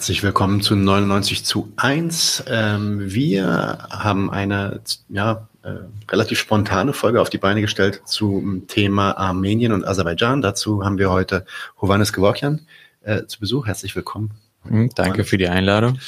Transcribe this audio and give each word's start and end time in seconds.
Herzlich 0.00 0.22
willkommen 0.22 0.62
zu 0.62 0.76
99 0.76 1.44
zu 1.44 1.74
1. 1.76 2.44
Ähm, 2.48 3.12
wir 3.12 3.86
haben 3.90 4.30
eine 4.30 4.80
ja, 5.10 5.46
äh, 5.62 5.72
relativ 6.10 6.38
spontane 6.38 6.94
Folge 6.94 7.20
auf 7.20 7.28
die 7.28 7.36
Beine 7.36 7.60
gestellt 7.60 8.00
zum 8.06 8.66
Thema 8.66 9.18
Armenien 9.18 9.72
und 9.72 9.86
Aserbaidschan. 9.86 10.40
Dazu 10.40 10.86
haben 10.86 10.96
wir 10.96 11.10
heute 11.10 11.44
Hovannes 11.82 12.14
Gevorkian 12.14 12.62
äh, 13.02 13.26
zu 13.26 13.40
Besuch. 13.40 13.66
Herzlich 13.66 13.94
willkommen. 13.94 14.30
Mhm, 14.64 14.88
danke 14.94 15.22
für 15.24 15.36
die 15.36 15.48
Einladung. 15.48 15.98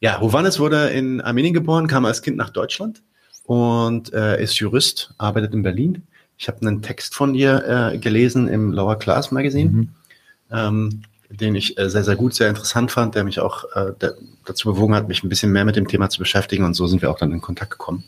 Ja, 0.00 0.20
Hovannes 0.20 0.58
wurde 0.58 0.88
in 0.88 1.20
Armenien 1.20 1.54
geboren, 1.54 1.86
kam 1.86 2.06
als 2.06 2.22
Kind 2.22 2.36
nach 2.36 2.50
Deutschland 2.50 3.02
und 3.44 4.12
äh, 4.12 4.42
ist 4.42 4.58
Jurist, 4.58 5.14
arbeitet 5.16 5.54
in 5.54 5.62
Berlin. 5.62 6.02
Ich 6.38 6.48
habe 6.48 6.60
einen 6.62 6.82
Text 6.82 7.14
von 7.14 7.34
dir 7.34 7.92
äh, 7.94 7.98
gelesen 7.98 8.48
im 8.48 8.72
Lower 8.72 8.98
Class 8.98 9.30
Magazine. 9.30 9.70
Mhm. 9.70 9.88
Ähm, 10.50 11.02
den 11.30 11.54
ich 11.54 11.78
äh, 11.78 11.90
sehr, 11.90 12.04
sehr 12.04 12.16
gut, 12.16 12.34
sehr 12.34 12.48
interessant 12.48 12.90
fand, 12.90 13.14
der 13.14 13.24
mich 13.24 13.40
auch 13.40 13.64
äh, 13.74 13.92
dazu 14.44 14.72
bewogen 14.72 14.94
hat, 14.94 15.08
mich 15.08 15.22
ein 15.22 15.28
bisschen 15.28 15.52
mehr 15.52 15.64
mit 15.64 15.76
dem 15.76 15.86
Thema 15.86 16.08
zu 16.08 16.18
beschäftigen 16.18 16.64
und 16.64 16.74
so 16.74 16.86
sind 16.86 17.02
wir 17.02 17.10
auch 17.10 17.18
dann 17.18 17.32
in 17.32 17.40
Kontakt 17.40 17.70
gekommen. 17.70 18.04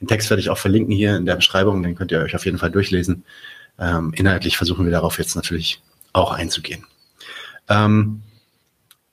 Den 0.00 0.08
Text 0.08 0.30
werde 0.30 0.40
ich 0.40 0.48
auch 0.48 0.58
verlinken 0.58 0.94
hier 0.94 1.16
in 1.16 1.26
der 1.26 1.36
Beschreibung, 1.36 1.82
den 1.82 1.94
könnt 1.94 2.12
ihr 2.12 2.20
euch 2.20 2.34
auf 2.34 2.46
jeden 2.46 2.58
Fall 2.58 2.70
durchlesen. 2.70 3.24
Ähm, 3.78 4.12
inhaltlich 4.14 4.56
versuchen 4.56 4.84
wir 4.84 4.92
darauf 4.92 5.18
jetzt 5.18 5.36
natürlich 5.36 5.82
auch 6.12 6.32
einzugehen. 6.32 6.84
Ähm, 7.68 8.22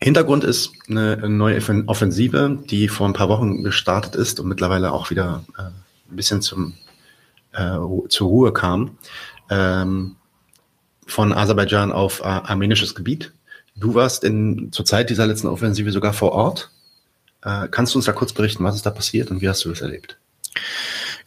Hintergrund 0.01 0.45
ist 0.45 0.71
eine 0.87 1.29
neue 1.29 1.61
Offensive, 1.87 2.57
die 2.69 2.87
vor 2.87 3.07
ein 3.07 3.13
paar 3.13 3.27
Wochen 3.27 3.63
gestartet 3.63 4.15
ist 4.15 4.39
und 4.39 4.47
mittlerweile 4.47 4.93
auch 4.93 5.09
wieder 5.09 5.43
äh, 5.57 5.63
ein 5.63 6.15
bisschen 6.15 6.41
zum, 6.41 6.75
zur 8.07 8.27
Ruhe 8.27 8.53
kam. 8.53 8.97
Ähm, 9.49 10.15
von 11.05 11.33
Aserbaidschan 11.33 11.91
auf 11.91 12.23
armenisches 12.23 12.95
Gebiet. 12.95 13.33
Du 13.79 13.93
warst 13.95 14.23
in, 14.23 14.71
zur 14.71 14.85
Zeit 14.85 15.09
dieser 15.09 15.27
letzten 15.27 15.47
Offensive 15.47 15.91
sogar 15.91 16.13
vor 16.13 16.33
Ort. 16.33 16.71
Äh, 17.43 17.67
kannst 17.69 17.93
du 17.93 17.99
uns 17.99 18.05
da 18.05 18.11
kurz 18.11 18.33
berichten, 18.33 18.63
was 18.63 18.75
ist 18.75 18.85
da 18.85 18.91
passiert 18.91 19.31
und 19.31 19.41
wie 19.41 19.47
hast 19.47 19.63
du 19.63 19.69
das 19.69 19.81
erlebt? 19.81 20.17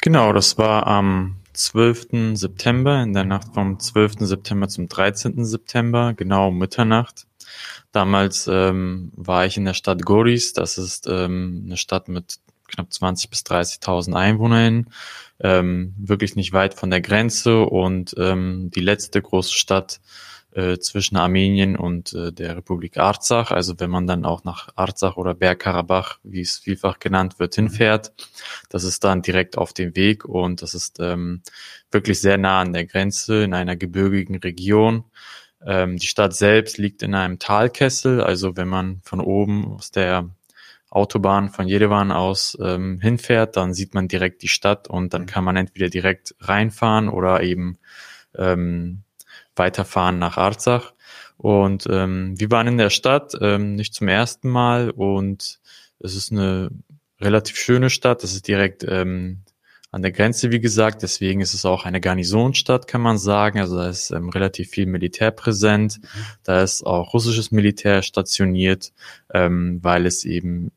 Genau, 0.00 0.32
das 0.32 0.58
war 0.58 0.86
am 0.86 1.36
12. 1.54 2.34
September, 2.34 3.02
in 3.02 3.12
der 3.12 3.24
Nacht 3.24 3.54
vom 3.54 3.78
12. 3.78 4.14
September 4.20 4.68
zum 4.68 4.88
13. 4.88 5.44
September, 5.44 6.12
genau 6.14 6.48
um 6.48 6.58
Mitternacht. 6.58 7.26
Damals 7.92 8.48
ähm, 8.50 9.12
war 9.14 9.46
ich 9.46 9.56
in 9.56 9.64
der 9.64 9.74
Stadt 9.74 10.04
Goris, 10.04 10.52
das 10.52 10.78
ist 10.78 11.06
ähm, 11.08 11.64
eine 11.66 11.76
Stadt 11.76 12.08
mit 12.08 12.38
knapp 12.68 12.92
20 12.92 13.28
bis 13.28 13.40
30.000 13.40 14.14
Einwohnern, 14.14 14.88
ähm, 15.40 15.94
wirklich 15.98 16.36
nicht 16.36 16.52
weit 16.52 16.74
von 16.74 16.90
der 16.90 17.02
Grenze 17.02 17.60
und 17.62 18.14
ähm, 18.18 18.70
die 18.74 18.80
letzte 18.80 19.20
große 19.20 19.52
Stadt 19.52 20.00
äh, 20.54 20.78
zwischen 20.78 21.16
Armenien 21.16 21.76
und 21.76 22.12
äh, 22.12 22.32
der 22.32 22.56
Republik 22.56 22.98
Arzach. 22.98 23.50
Also 23.50 23.78
wenn 23.78 23.90
man 23.90 24.06
dann 24.06 24.24
auch 24.24 24.44
nach 24.44 24.68
Arzach 24.76 25.16
oder 25.16 25.34
Bergkarabach, 25.34 26.18
wie 26.22 26.40
es 26.40 26.58
vielfach 26.58 26.98
genannt 26.98 27.38
wird, 27.38 27.54
hinfährt, 27.54 28.12
das 28.68 28.84
ist 28.84 29.04
dann 29.04 29.22
direkt 29.22 29.56
auf 29.56 29.72
dem 29.72 29.96
Weg 29.96 30.24
und 30.24 30.62
das 30.62 30.74
ist 30.74 31.00
ähm, 31.00 31.42
wirklich 31.90 32.20
sehr 32.20 32.38
nah 32.38 32.60
an 32.60 32.72
der 32.72 32.86
Grenze 32.86 33.42
in 33.44 33.54
einer 33.54 33.76
gebirgigen 33.76 34.36
Region. 34.36 35.04
Ähm, 35.64 35.96
die 35.96 36.06
Stadt 36.06 36.34
selbst 36.34 36.78
liegt 36.78 37.02
in 37.02 37.14
einem 37.14 37.38
Talkessel, 37.38 38.20
also 38.20 38.56
wenn 38.56 38.68
man 38.68 39.00
von 39.04 39.20
oben 39.20 39.72
aus 39.72 39.90
der 39.90 40.28
Autobahn 40.90 41.48
von 41.48 41.68
Jerewan 41.68 42.12
aus 42.12 42.58
ähm, 42.60 43.00
hinfährt, 43.00 43.56
dann 43.56 43.72
sieht 43.72 43.94
man 43.94 44.08
direkt 44.08 44.42
die 44.42 44.48
Stadt 44.48 44.88
und 44.88 45.14
dann 45.14 45.24
kann 45.24 45.44
man 45.44 45.56
entweder 45.56 45.88
direkt 45.88 46.34
reinfahren 46.40 47.08
oder 47.08 47.42
eben 47.42 47.78
ähm, 48.36 49.02
weiterfahren 49.56 50.18
nach 50.18 50.36
Arzach. 50.36 50.92
Und 51.36 51.88
ähm, 51.90 52.38
wir 52.38 52.50
waren 52.50 52.68
in 52.68 52.78
der 52.78 52.90
Stadt 52.90 53.32
ähm, 53.40 53.74
nicht 53.74 53.94
zum 53.94 54.08
ersten 54.08 54.48
Mal 54.48 54.90
und 54.90 55.60
es 55.98 56.14
ist 56.14 56.30
eine 56.30 56.70
relativ 57.20 57.56
schöne 57.56 57.90
Stadt. 57.90 58.22
Das 58.22 58.32
ist 58.32 58.46
direkt 58.46 58.84
ähm, 58.88 59.40
an 59.90 60.02
der 60.02 60.12
Grenze, 60.12 60.50
wie 60.50 60.60
gesagt. 60.60 61.02
Deswegen 61.02 61.40
ist 61.40 61.54
es 61.54 61.64
auch 61.64 61.84
eine 61.84 62.00
Garnisonstadt, 62.00 62.88
kann 62.88 63.00
man 63.00 63.18
sagen. 63.18 63.60
Also 63.60 63.76
da 63.76 63.88
ist 63.88 64.10
ähm, 64.10 64.30
relativ 64.30 64.70
viel 64.70 64.86
Militär 64.86 65.30
präsent. 65.30 66.00
Da 66.42 66.62
ist 66.62 66.84
auch 66.84 67.12
russisches 67.12 67.50
Militär 67.50 68.02
stationiert, 68.02 68.92
ähm, 69.32 69.78
weil 69.82 70.06
es 70.06 70.24
eben 70.24 70.72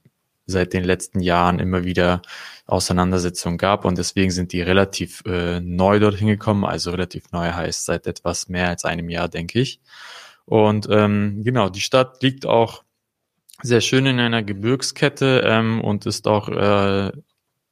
seit 0.46 0.74
den 0.74 0.84
letzten 0.84 1.20
Jahren 1.20 1.60
immer 1.60 1.84
wieder 1.84 2.22
Auseinandersetzungen 2.68 3.58
gab. 3.58 3.86
Und 3.86 3.98
deswegen 3.98 4.32
sind 4.32 4.52
die 4.54 4.62
relativ 4.62 5.24
äh, 5.26 5.60
neu 5.60 6.00
dorthin 6.00 6.28
gekommen, 6.28 6.66
also 6.66 6.92
relativ 6.92 7.32
neu 7.32 7.52
heißt 7.52 7.86
seit 7.86 8.08
etwas 8.08 8.50
mehr 8.50 8.70
als 8.70 8.86
einem 8.86 9.10
Jahr, 9.10 9.28
denke 9.28 9.60
ich. 9.60 9.82
Und 10.46 10.88
ähm, 10.92 11.42
genau, 11.44 11.70
die 11.70 11.82
Stadt 11.82 12.22
liegt 12.22 12.46
auch 12.46 12.84
sehr 13.62 13.82
schön 13.82 14.06
in 14.06 14.20
einer 14.20 14.44
Gebirgskette 14.44 15.44
ähm, 15.46 15.82
und 15.82 16.06
ist 16.06 16.28
auch 16.28 16.50
äh, 16.50 17.12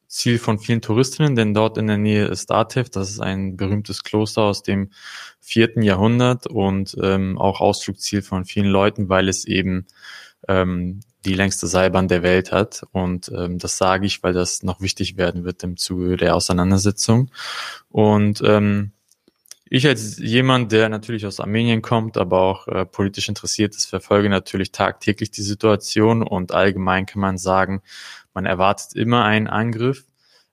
Ziel 0.07 0.37
von 0.37 0.59
vielen 0.59 0.81
Touristinnen, 0.81 1.35
denn 1.35 1.53
dort 1.53 1.77
in 1.77 1.87
der 1.87 1.97
Nähe 1.97 2.25
ist 2.25 2.51
Datev, 2.51 2.89
das 2.89 3.09
ist 3.09 3.19
ein 3.19 3.57
berühmtes 3.57 4.03
Kloster 4.03 4.43
aus 4.43 4.61
dem 4.61 4.91
vierten 5.39 5.81
Jahrhundert 5.81 6.45
und 6.45 6.95
ähm, 7.01 7.39
auch 7.39 7.61
Ausflugsziel 7.61 8.21
von 8.21 8.45
vielen 8.45 8.67
Leuten, 8.67 9.09
weil 9.09 9.27
es 9.27 9.45
eben 9.45 9.87
ähm, 10.47 10.99
die 11.25 11.33
längste 11.33 11.67
Seilbahn 11.67 12.07
der 12.07 12.23
Welt 12.23 12.51
hat. 12.51 12.83
Und 12.91 13.31
ähm, 13.35 13.59
das 13.59 13.77
sage 13.77 14.05
ich, 14.05 14.23
weil 14.23 14.33
das 14.33 14.63
noch 14.63 14.81
wichtig 14.81 15.17
werden 15.17 15.43
wird 15.43 15.63
im 15.63 15.77
Zuge 15.77 16.17
der 16.17 16.35
Auseinandersetzung. 16.35 17.31
Und 17.89 18.41
ähm, 18.45 18.91
ich 19.69 19.87
als 19.87 20.19
jemand, 20.19 20.71
der 20.71 20.89
natürlich 20.89 21.25
aus 21.25 21.39
Armenien 21.39 21.81
kommt, 21.81 22.17
aber 22.17 22.41
auch 22.41 22.67
äh, 22.67 22.85
politisch 22.85 23.29
interessiert 23.29 23.75
ist, 23.75 23.85
verfolge 23.85 24.29
natürlich 24.29 24.71
tagtäglich 24.71 25.31
die 25.31 25.41
Situation 25.41 26.21
und 26.21 26.51
allgemein 26.51 27.05
kann 27.05 27.21
man 27.21 27.37
sagen, 27.37 27.81
man 28.33 28.45
erwartet 28.45 28.95
immer 28.95 29.23
einen 29.23 29.47
Angriff. 29.47 30.05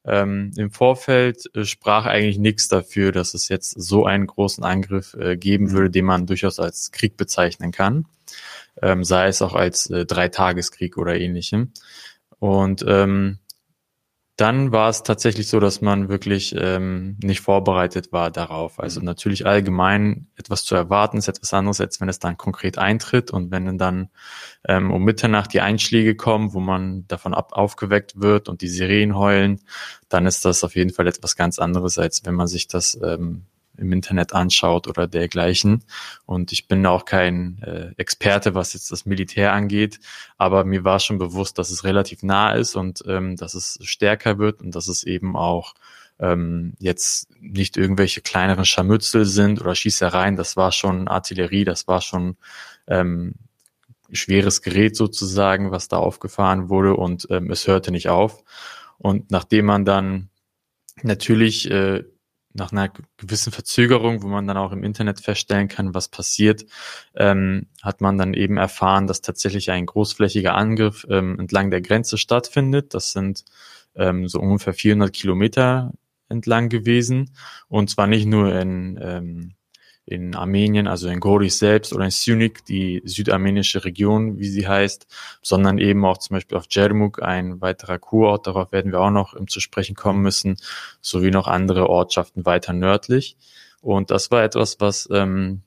Ähm, 0.06 0.52
Im 0.56 0.70
Vorfeld 0.70 1.54
äh, 1.54 1.64
sprach 1.64 2.06
eigentlich 2.06 2.38
nichts 2.38 2.68
dafür, 2.68 3.12
dass 3.12 3.34
es 3.34 3.48
jetzt 3.48 3.72
so 3.72 4.06
einen 4.06 4.26
großen 4.26 4.64
Angriff 4.64 5.12
äh, 5.14 5.36
geben 5.36 5.72
würde, 5.72 5.90
den 5.90 6.06
man 6.06 6.26
durchaus 6.26 6.58
als 6.58 6.90
Krieg 6.90 7.18
bezeichnen 7.18 7.72
kann 7.72 8.06
ähm, 8.82 9.04
sei 9.04 9.28
es 9.28 9.42
auch 9.42 9.54
als 9.54 9.88
äh, 9.90 10.06
Dreitageskrieg 10.06 10.96
oder 10.96 11.18
ähnlichem. 11.18 11.72
Und 12.38 12.84
ähm, 12.86 13.38
dann 14.40 14.72
war 14.72 14.88
es 14.88 15.02
tatsächlich 15.02 15.48
so, 15.48 15.60
dass 15.60 15.82
man 15.82 16.08
wirklich 16.08 16.54
ähm, 16.58 17.18
nicht 17.22 17.42
vorbereitet 17.42 18.10
war 18.10 18.30
darauf. 18.30 18.80
Also 18.80 19.00
mhm. 19.00 19.04
natürlich 19.04 19.44
allgemein 19.44 20.28
etwas 20.34 20.64
zu 20.64 20.74
erwarten 20.74 21.18
ist 21.18 21.28
etwas 21.28 21.52
anderes, 21.52 21.78
als 21.78 22.00
wenn 22.00 22.08
es 22.08 22.20
dann 22.20 22.38
konkret 22.38 22.78
eintritt 22.78 23.30
und 23.30 23.50
wenn 23.50 23.76
dann 23.76 24.08
ähm, 24.66 24.92
um 24.92 25.04
Mitternacht 25.04 25.52
die 25.52 25.60
Einschläge 25.60 26.14
kommen, 26.14 26.54
wo 26.54 26.60
man 26.60 27.06
davon 27.06 27.34
ab 27.34 27.52
aufgeweckt 27.52 28.18
wird 28.18 28.48
und 28.48 28.62
die 28.62 28.68
Sirenen 28.68 29.14
heulen, 29.14 29.60
dann 30.08 30.24
ist 30.24 30.46
das 30.46 30.64
auf 30.64 30.74
jeden 30.74 30.90
Fall 30.90 31.06
etwas 31.06 31.36
ganz 31.36 31.58
anderes, 31.58 31.98
als 31.98 32.24
wenn 32.24 32.34
man 32.34 32.46
sich 32.46 32.66
das 32.66 32.98
ähm, 33.04 33.44
im 33.80 33.92
Internet 33.92 34.32
anschaut 34.32 34.86
oder 34.86 35.06
dergleichen. 35.06 35.84
Und 36.26 36.52
ich 36.52 36.68
bin 36.68 36.86
auch 36.86 37.04
kein 37.04 37.62
äh, 37.62 37.92
Experte, 37.96 38.54
was 38.54 38.74
jetzt 38.74 38.92
das 38.92 39.06
Militär 39.06 39.52
angeht, 39.52 40.00
aber 40.38 40.64
mir 40.64 40.84
war 40.84 41.00
schon 41.00 41.18
bewusst, 41.18 41.58
dass 41.58 41.70
es 41.70 41.84
relativ 41.84 42.22
nah 42.22 42.52
ist 42.52 42.76
und 42.76 43.02
ähm, 43.06 43.36
dass 43.36 43.54
es 43.54 43.78
stärker 43.82 44.38
wird 44.38 44.60
und 44.60 44.74
dass 44.74 44.88
es 44.88 45.04
eben 45.04 45.36
auch 45.36 45.74
ähm, 46.20 46.74
jetzt 46.78 47.28
nicht 47.40 47.76
irgendwelche 47.76 48.20
kleineren 48.20 48.64
Scharmützel 48.64 49.24
sind 49.24 49.60
oder 49.60 49.74
Schießereien. 49.74 50.36
Das 50.36 50.56
war 50.56 50.70
schon 50.70 51.08
Artillerie, 51.08 51.64
das 51.64 51.88
war 51.88 52.02
schon 52.02 52.36
ähm, 52.86 53.34
schweres 54.12 54.62
Gerät 54.62 54.96
sozusagen, 54.96 55.70
was 55.70 55.88
da 55.88 55.96
aufgefahren 55.96 56.68
wurde 56.68 56.94
und 56.94 57.26
ähm, 57.30 57.50
es 57.50 57.66
hörte 57.66 57.90
nicht 57.90 58.08
auf. 58.08 58.44
Und 58.98 59.30
nachdem 59.30 59.66
man 59.66 59.84
dann 59.84 60.28
natürlich 61.02 61.70
äh, 61.70 62.04
nach 62.52 62.72
einer 62.72 62.90
gewissen 63.16 63.52
Verzögerung, 63.52 64.22
wo 64.22 64.28
man 64.28 64.46
dann 64.46 64.56
auch 64.56 64.72
im 64.72 64.82
Internet 64.82 65.20
feststellen 65.20 65.68
kann, 65.68 65.94
was 65.94 66.08
passiert, 66.08 66.66
ähm, 67.14 67.68
hat 67.82 68.00
man 68.00 68.18
dann 68.18 68.34
eben 68.34 68.56
erfahren, 68.56 69.06
dass 69.06 69.20
tatsächlich 69.20 69.70
ein 69.70 69.86
großflächiger 69.86 70.54
Angriff 70.54 71.06
ähm, 71.08 71.38
entlang 71.38 71.70
der 71.70 71.80
Grenze 71.80 72.18
stattfindet. 72.18 72.94
Das 72.94 73.12
sind 73.12 73.44
ähm, 73.94 74.26
so 74.28 74.40
ungefähr 74.40 74.74
400 74.74 75.12
Kilometer 75.12 75.92
entlang 76.28 76.68
gewesen 76.68 77.30
und 77.68 77.90
zwar 77.90 78.06
nicht 78.06 78.26
nur 78.26 78.54
in 78.54 78.98
ähm, 79.02 79.54
in 80.10 80.34
Armenien, 80.34 80.86
also 80.88 81.08
in 81.08 81.20
Goris 81.20 81.58
selbst 81.58 81.92
oder 81.92 82.04
in 82.04 82.10
Syunik, 82.10 82.64
die 82.64 83.02
südarmenische 83.04 83.84
Region, 83.84 84.38
wie 84.38 84.48
sie 84.48 84.66
heißt, 84.66 85.06
sondern 85.42 85.78
eben 85.78 86.04
auch 86.04 86.18
zum 86.18 86.34
Beispiel 86.34 86.58
auf 86.58 86.66
Djermuk, 86.66 87.22
ein 87.22 87.60
weiterer 87.60 87.98
Kurort, 87.98 88.46
darauf 88.46 88.72
werden 88.72 88.92
wir 88.92 89.00
auch 89.00 89.10
noch 89.10 89.34
um 89.34 89.48
zu 89.48 89.60
sprechen 89.60 89.94
kommen 89.94 90.22
müssen, 90.22 90.56
sowie 91.00 91.30
noch 91.30 91.46
andere 91.46 91.88
Ortschaften 91.88 92.44
weiter 92.44 92.72
nördlich. 92.72 93.36
Und 93.80 94.10
das 94.10 94.30
war 94.30 94.42
etwas, 94.42 94.80
was 94.80 95.08
ähm, 95.12 95.62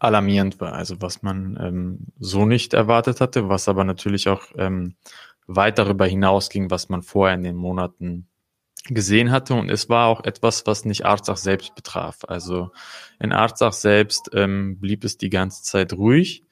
alarmierend 0.00 0.60
war, 0.60 0.72
also 0.72 0.96
was 1.00 1.22
man 1.22 1.58
ähm, 1.60 1.98
so 2.18 2.46
nicht 2.46 2.74
erwartet 2.74 3.20
hatte, 3.20 3.48
was 3.48 3.68
aber 3.68 3.84
natürlich 3.84 4.28
auch 4.28 4.42
ähm, 4.56 4.96
weit 5.46 5.78
darüber 5.78 6.06
hinausging, 6.06 6.70
was 6.70 6.88
man 6.88 7.02
vorher 7.02 7.36
in 7.36 7.44
den 7.44 7.56
Monaten 7.56 8.28
gesehen 8.88 9.30
hatte. 9.30 9.54
Und 9.54 9.70
es 9.70 9.88
war 9.88 10.06
auch 10.06 10.24
etwas, 10.24 10.66
was 10.66 10.84
nicht 10.84 11.04
Arzach 11.04 11.36
selbst 11.36 11.74
betraf. 11.74 12.18
Also 12.26 12.70
in 13.20 13.32
Arzach 13.32 13.72
selbst 13.72 14.30
ähm, 14.32 14.78
blieb 14.78 15.04
es 15.04 15.16
die 15.16 15.30
ganze 15.30 15.62
Zeit 15.62 15.92
ruhig. 15.92 16.44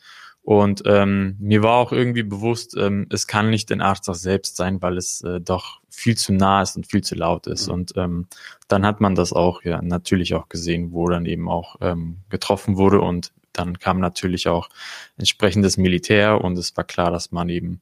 Und 0.43 0.83
ähm, 0.85 1.37
mir 1.41 1.63
war 1.63 1.77
auch 1.77 1.91
irgendwie 1.91 2.23
bewusst, 2.23 2.77
ähm, 2.77 3.07
es 3.11 3.27
kann 3.27 3.49
nicht 3.49 3.71
in 3.71 3.81
Arzach 3.81 4.15
selbst 4.15 4.57
sein, 4.57 4.83
weil 4.83 4.99
es 4.99 5.23
äh, 5.23 5.41
doch 5.41 5.81
viel 5.89 6.19
zu 6.19 6.35
nah 6.35 6.61
ist 6.61 6.77
und 6.77 6.87
viel 6.87 7.03
zu 7.03 7.15
laut 7.15 7.47
ist. 7.47 7.69
Mhm. 7.69 7.73
Und 7.73 7.93
ähm, 7.97 8.27
dann 8.69 8.85
hat 8.85 9.01
man 9.01 9.15
das 9.15 9.33
auch 9.33 9.63
ja 9.63 9.81
natürlich 9.81 10.35
auch 10.35 10.51
gesehen, 10.51 10.93
wo 10.93 11.09
dann 11.09 11.25
eben 11.25 11.49
auch 11.49 11.77
ähm, 11.81 12.19
getroffen 12.29 12.77
wurde 12.77 13.01
und 13.01 13.33
dann 13.55 13.79
kam 13.79 14.01
natürlich 14.01 14.49
auch 14.49 14.69
entsprechendes 15.17 15.79
Militär 15.79 16.43
und 16.43 16.59
es 16.59 16.77
war 16.77 16.85
klar, 16.85 17.11
dass 17.11 17.33
man 17.33 17.49
eben 17.49 17.81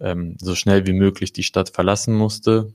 ähm, 0.00 0.36
so 0.40 0.54
schnell 0.54 0.86
wie 0.86 0.92
möglich 0.92 1.32
die 1.32 1.42
Stadt 1.42 1.68
verlassen 1.68 2.14
musste. 2.14 2.72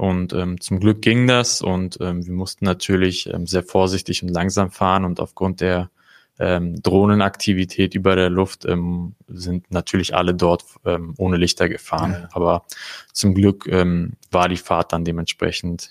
Und 0.00 0.32
ähm, 0.32 0.58
zum 0.62 0.80
Glück 0.80 1.02
ging 1.02 1.26
das 1.26 1.60
und 1.60 1.98
ähm, 2.00 2.24
wir 2.24 2.32
mussten 2.32 2.64
natürlich 2.64 3.26
ähm, 3.26 3.46
sehr 3.46 3.62
vorsichtig 3.62 4.22
und 4.22 4.30
langsam 4.30 4.70
fahren 4.70 5.04
und 5.04 5.20
aufgrund 5.20 5.60
der 5.60 5.90
ähm, 6.38 6.82
Drohnenaktivität 6.82 7.94
über 7.94 8.16
der 8.16 8.30
Luft 8.30 8.64
ähm, 8.64 9.14
sind 9.28 9.70
natürlich 9.70 10.14
alle 10.14 10.32
dort 10.32 10.64
ähm, 10.86 11.12
ohne 11.18 11.36
Lichter 11.36 11.68
gefahren. 11.68 12.12
Ja. 12.12 12.28
Aber 12.32 12.64
zum 13.12 13.34
Glück 13.34 13.66
ähm, 13.70 14.14
war 14.30 14.48
die 14.48 14.56
Fahrt 14.56 14.94
dann 14.94 15.04
dementsprechend 15.04 15.90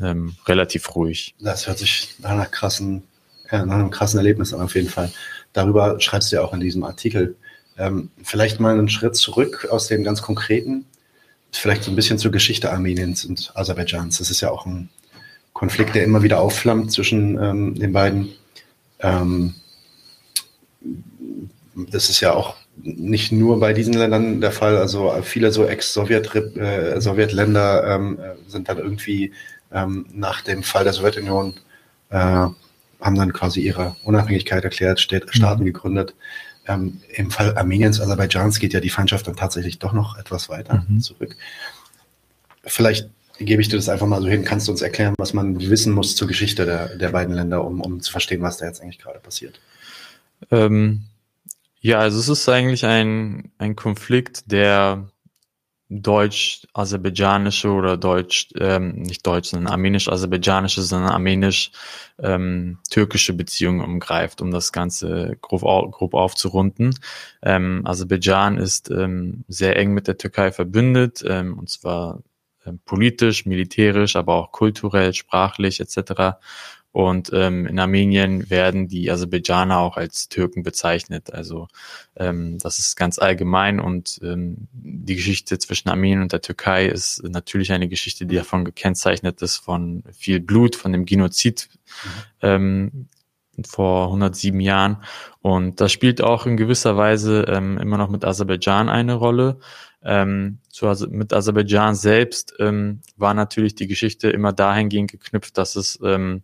ähm, 0.00 0.36
relativ 0.46 0.94
ruhig. 0.94 1.34
Das 1.40 1.66
hört 1.66 1.78
sich 1.78 2.14
nach 2.20 2.30
einer 2.30 2.46
krassen, 2.46 3.02
ja, 3.50 3.66
nach 3.66 3.74
einem 3.74 3.90
krassen 3.90 4.18
Erlebnis 4.18 4.54
an 4.54 4.60
auf 4.60 4.76
jeden 4.76 4.88
Fall. 4.88 5.10
Darüber 5.52 5.98
schreibst 5.98 6.30
du 6.30 6.36
ja 6.36 6.42
auch 6.42 6.54
in 6.54 6.60
diesem 6.60 6.84
Artikel. 6.84 7.34
Ähm, 7.76 8.12
vielleicht 8.22 8.60
mal 8.60 8.78
einen 8.78 8.88
Schritt 8.88 9.16
zurück 9.16 9.66
aus 9.68 9.88
dem 9.88 10.04
ganz 10.04 10.22
Konkreten, 10.22 10.86
vielleicht 11.52 11.84
so 11.84 11.90
ein 11.90 11.96
bisschen 11.96 12.18
zur 12.18 12.32
Geschichte 12.32 12.72
Armeniens 12.72 13.24
und 13.24 13.52
Aserbaidschans. 13.54 14.18
Das 14.18 14.30
ist 14.30 14.40
ja 14.40 14.50
auch 14.50 14.66
ein 14.66 14.88
Konflikt, 15.52 15.94
der 15.94 16.04
immer 16.04 16.22
wieder 16.22 16.40
aufflammt 16.40 16.92
zwischen 16.92 17.38
ähm, 17.42 17.74
den 17.74 17.92
beiden. 17.92 18.30
Ähm, 19.00 19.54
das 21.74 22.08
ist 22.08 22.20
ja 22.20 22.32
auch 22.32 22.56
nicht 22.82 23.32
nur 23.32 23.60
bei 23.60 23.72
diesen 23.72 23.94
Ländern 23.94 24.40
der 24.40 24.52
Fall. 24.52 24.76
Also 24.76 25.12
viele 25.22 25.50
so 25.52 25.66
Ex-Sowjet-Länder 25.66 27.84
äh, 27.84 27.94
ähm, 27.94 28.18
sind 28.48 28.68
dann 28.68 28.78
irgendwie 28.78 29.32
ähm, 29.72 30.06
nach 30.12 30.42
dem 30.42 30.62
Fall 30.62 30.84
der 30.84 30.92
Sowjetunion 30.92 31.54
äh, 32.10 32.46
haben 33.02 33.16
dann 33.16 33.32
quasi 33.32 33.60
ihre 33.60 33.96
Unabhängigkeit 34.04 34.64
erklärt, 34.64 35.00
Städte, 35.00 35.26
mhm. 35.26 35.32
Staaten 35.32 35.64
gegründet. 35.64 36.14
Ähm, 36.66 37.00
Im 37.14 37.30
Fall 37.30 37.56
Armeniens, 37.56 38.00
Aserbaidschans 38.00 38.58
geht 38.58 38.72
ja 38.72 38.80
die 38.80 38.90
Feindschaft 38.90 39.26
dann 39.26 39.36
tatsächlich 39.36 39.78
doch 39.78 39.92
noch 39.92 40.16
etwas 40.16 40.48
weiter 40.48 40.84
mhm. 40.88 41.00
zurück. 41.00 41.36
Vielleicht 42.64 43.08
gebe 43.38 43.60
ich 43.60 43.68
dir 43.68 43.76
das 43.76 43.88
einfach 43.88 44.06
mal 44.06 44.22
so 44.22 44.28
hin. 44.28 44.44
Kannst 44.44 44.68
du 44.68 44.72
uns 44.72 44.82
erklären, 44.82 45.14
was 45.18 45.32
man 45.32 45.60
wissen 45.60 45.92
muss 45.92 46.14
zur 46.14 46.28
Geschichte 46.28 46.64
der, 46.64 46.96
der 46.96 47.08
beiden 47.10 47.34
Länder, 47.34 47.64
um, 47.64 47.80
um 47.80 48.00
zu 48.00 48.12
verstehen, 48.12 48.42
was 48.42 48.58
da 48.58 48.66
jetzt 48.66 48.80
eigentlich 48.80 48.98
gerade 48.98 49.18
passiert? 49.18 49.60
Ähm, 50.50 51.02
ja, 51.80 51.98
also 51.98 52.20
es 52.20 52.28
ist 52.28 52.48
eigentlich 52.48 52.84
ein, 52.84 53.50
ein 53.58 53.74
Konflikt, 53.74 54.50
der 54.52 55.08
deutsch-aserbaidschanische 56.00 57.70
oder 57.70 57.96
deutsch, 57.96 58.48
ähm, 58.58 59.02
nicht 59.02 59.24
deutsch, 59.26 59.50
sondern 59.50 59.72
armenisch-aserbaidschanische, 59.72 60.82
sondern 60.82 61.12
armenisch-türkische 61.12 63.32
ähm, 63.32 63.36
Beziehungen 63.36 63.80
umgreift, 63.80 64.40
um 64.40 64.50
das 64.50 64.72
Ganze 64.72 65.36
grob, 65.40 65.62
grob 65.92 66.14
aufzurunden. 66.14 66.98
Ähm, 67.42 67.82
Aserbaidschan 67.84 68.58
ist 68.58 68.90
ähm, 68.90 69.44
sehr 69.48 69.76
eng 69.76 69.92
mit 69.92 70.08
der 70.08 70.18
Türkei 70.18 70.52
verbündet, 70.52 71.22
ähm, 71.26 71.58
und 71.58 71.68
zwar 71.68 72.22
ähm, 72.64 72.78
politisch, 72.84 73.44
militärisch, 73.44 74.14
aber 74.16 74.36
auch 74.36 74.52
kulturell, 74.52 75.12
sprachlich 75.14 75.80
etc. 75.80 76.38
Und 76.92 77.30
ähm, 77.32 77.66
in 77.66 77.78
Armenien 77.78 78.50
werden 78.50 78.86
die 78.86 79.10
Aserbaidschaner 79.10 79.78
auch 79.78 79.96
als 79.96 80.28
Türken 80.28 80.62
bezeichnet. 80.62 81.32
Also 81.32 81.68
ähm, 82.16 82.58
das 82.58 82.78
ist 82.78 82.96
ganz 82.96 83.18
allgemein. 83.18 83.80
Und 83.80 84.20
ähm, 84.22 84.68
die 84.72 85.16
Geschichte 85.16 85.58
zwischen 85.58 85.88
Armenien 85.88 86.20
und 86.20 86.32
der 86.32 86.42
Türkei 86.42 86.86
ist 86.86 87.24
natürlich 87.24 87.72
eine 87.72 87.88
Geschichte, 87.88 88.26
die 88.26 88.36
davon 88.36 88.66
gekennzeichnet 88.66 89.40
ist 89.40 89.56
von 89.56 90.04
viel 90.12 90.40
Blut, 90.40 90.76
von 90.76 90.92
dem 90.92 91.06
Genozid 91.06 91.70
ähm, 92.42 93.08
vor 93.66 94.06
107 94.06 94.60
Jahren. 94.60 94.98
Und 95.40 95.80
das 95.80 95.92
spielt 95.92 96.22
auch 96.22 96.44
in 96.44 96.58
gewisser 96.58 96.98
Weise 96.98 97.46
ähm, 97.48 97.78
immer 97.78 97.96
noch 97.96 98.10
mit 98.10 98.24
Aserbaidschan 98.24 98.90
eine 98.90 99.14
Rolle. 99.14 99.58
Ähm, 100.04 100.58
zu, 100.68 100.86
mit 101.08 101.32
Aserbaidschan 101.32 101.94
selbst 101.94 102.54
ähm, 102.58 103.00
war 103.16 103.32
natürlich 103.34 103.76
die 103.76 103.86
Geschichte 103.86 104.30
immer 104.30 104.52
dahingehend 104.52 105.10
geknüpft, 105.10 105.56
dass 105.56 105.76
es 105.76 105.98
ähm, 106.02 106.42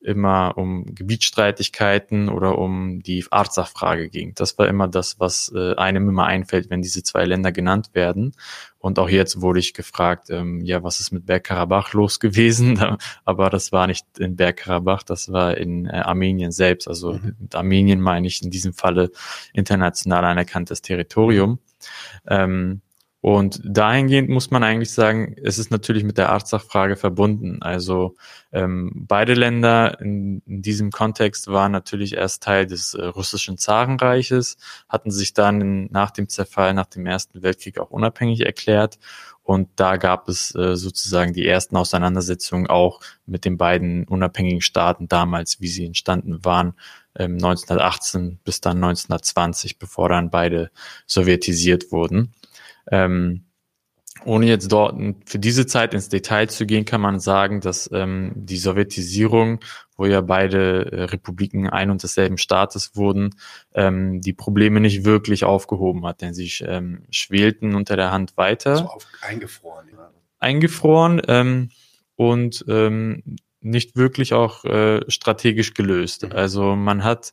immer 0.00 0.54
um 0.56 0.86
Gebietsstreitigkeiten 0.94 2.28
oder 2.28 2.58
um 2.58 3.02
die 3.02 3.24
Arzach-Frage 3.30 4.08
ging. 4.08 4.34
Das 4.34 4.56
war 4.58 4.66
immer 4.66 4.88
das, 4.88 5.20
was 5.20 5.52
äh, 5.54 5.74
einem 5.74 6.08
immer 6.08 6.24
einfällt, 6.24 6.70
wenn 6.70 6.80
diese 6.80 7.02
zwei 7.02 7.24
Länder 7.24 7.52
genannt 7.52 7.90
werden. 7.92 8.32
Und 8.78 8.98
auch 8.98 9.10
jetzt 9.10 9.42
wurde 9.42 9.60
ich 9.60 9.74
gefragt, 9.74 10.30
ähm, 10.30 10.62
ja, 10.64 10.82
was 10.82 11.00
ist 11.00 11.12
mit 11.12 11.26
Bergkarabach 11.26 11.92
los 11.92 12.18
gewesen? 12.18 12.80
Aber 13.24 13.50
das 13.50 13.72
war 13.72 13.86
nicht 13.86 14.06
in 14.18 14.36
Bergkarabach, 14.36 15.02
das 15.02 15.32
war 15.32 15.56
in 15.56 15.86
äh, 15.86 15.90
Armenien 15.90 16.50
selbst. 16.50 16.88
Also 16.88 17.14
mhm. 17.14 17.36
mit 17.38 17.54
Armenien 17.54 18.00
meine 18.00 18.26
ich 18.26 18.42
in 18.42 18.50
diesem 18.50 18.72
Falle 18.72 19.10
international 19.52 20.24
anerkanntes 20.24 20.80
Territorium. 20.80 21.58
Ähm, 22.26 22.80
und 23.22 23.60
dahingehend 23.62 24.30
muss 24.30 24.50
man 24.50 24.64
eigentlich 24.64 24.92
sagen, 24.92 25.36
es 25.42 25.58
ist 25.58 25.70
natürlich 25.70 26.04
mit 26.04 26.16
der 26.16 26.30
Arzach-Frage 26.30 26.96
verbunden. 26.96 27.58
Also 27.60 28.16
ähm, 28.50 28.90
beide 28.94 29.34
Länder 29.34 30.00
in, 30.00 30.40
in, 30.46 30.62
diesem 30.62 30.90
Kontext 30.90 31.48
waren 31.48 31.70
natürlich 31.70 32.14
erst 32.14 32.42
Teil 32.42 32.66
des 32.66 32.94
äh, 32.94 33.04
russischen 33.04 33.58
Zarenreiches, 33.58 34.56
hatten 34.88 35.10
sich 35.10 35.34
dann 35.34 35.60
in, 35.60 35.88
nach 35.92 36.12
dem 36.12 36.30
Zerfall, 36.30 36.72
nach 36.72 36.86
dem 36.86 37.04
Ersten 37.04 37.42
Weltkrieg 37.42 37.78
auch 37.78 37.90
unabhängig 37.90 38.40
erklärt. 38.40 38.98
Und 39.42 39.68
da 39.76 39.96
gab 39.96 40.28
es 40.30 40.54
äh, 40.54 40.76
sozusagen 40.76 41.34
die 41.34 41.46
ersten 41.46 41.76
Auseinandersetzungen 41.76 42.68
auch 42.68 43.00
mit 43.26 43.44
den 43.44 43.58
beiden 43.58 44.04
unabhängigen 44.04 44.62
Staaten 44.62 45.08
damals, 45.08 45.60
wie 45.60 45.68
sie 45.68 45.84
entstanden 45.84 46.42
waren, 46.46 46.72
ähm, 47.18 47.34
1918 47.34 48.38
bis 48.44 48.62
dann 48.62 48.78
1920, 48.78 49.78
bevor 49.78 50.08
dann 50.08 50.30
beide 50.30 50.70
sowjetisiert 51.06 51.92
wurden. 51.92 52.32
Ähm, 52.90 53.44
ohne 54.24 54.46
jetzt 54.46 54.70
dort 54.70 54.96
für 55.26 55.38
diese 55.38 55.66
Zeit 55.66 55.94
ins 55.94 56.08
Detail 56.08 56.48
zu 56.48 56.66
gehen, 56.66 56.84
kann 56.84 57.00
man 57.00 57.20
sagen, 57.20 57.60
dass 57.60 57.88
ähm, 57.92 58.32
die 58.34 58.58
Sowjetisierung, 58.58 59.60
wo 59.96 60.06
ja 60.06 60.20
beide 60.20 60.92
äh, 60.92 61.02
Republiken 61.04 61.68
ein 61.68 61.90
und 61.90 62.02
desselben 62.02 62.36
Staates 62.36 62.96
wurden, 62.96 63.34
ähm, 63.74 64.20
die 64.20 64.32
Probleme 64.32 64.80
nicht 64.80 65.04
wirklich 65.04 65.44
aufgehoben 65.44 66.04
hat, 66.06 66.20
denn 66.20 66.34
sie 66.34 66.50
ähm, 66.60 67.04
schwelten 67.10 67.74
unter 67.74 67.96
der 67.96 68.10
Hand 68.10 68.36
weiter. 68.36 68.76
So 68.76 68.84
auf, 68.86 69.06
eingefroren. 69.22 69.86
Ja. 69.90 70.10
Eingefroren 70.38 71.22
ähm, 71.28 71.70
und 72.16 72.64
ähm, 72.68 73.22
nicht 73.60 73.96
wirklich 73.96 74.34
auch 74.34 74.64
äh, 74.64 75.00
strategisch 75.08 75.74
gelöst. 75.74 76.24
Mhm. 76.24 76.32
Also 76.32 76.76
man 76.76 77.04
hat 77.04 77.32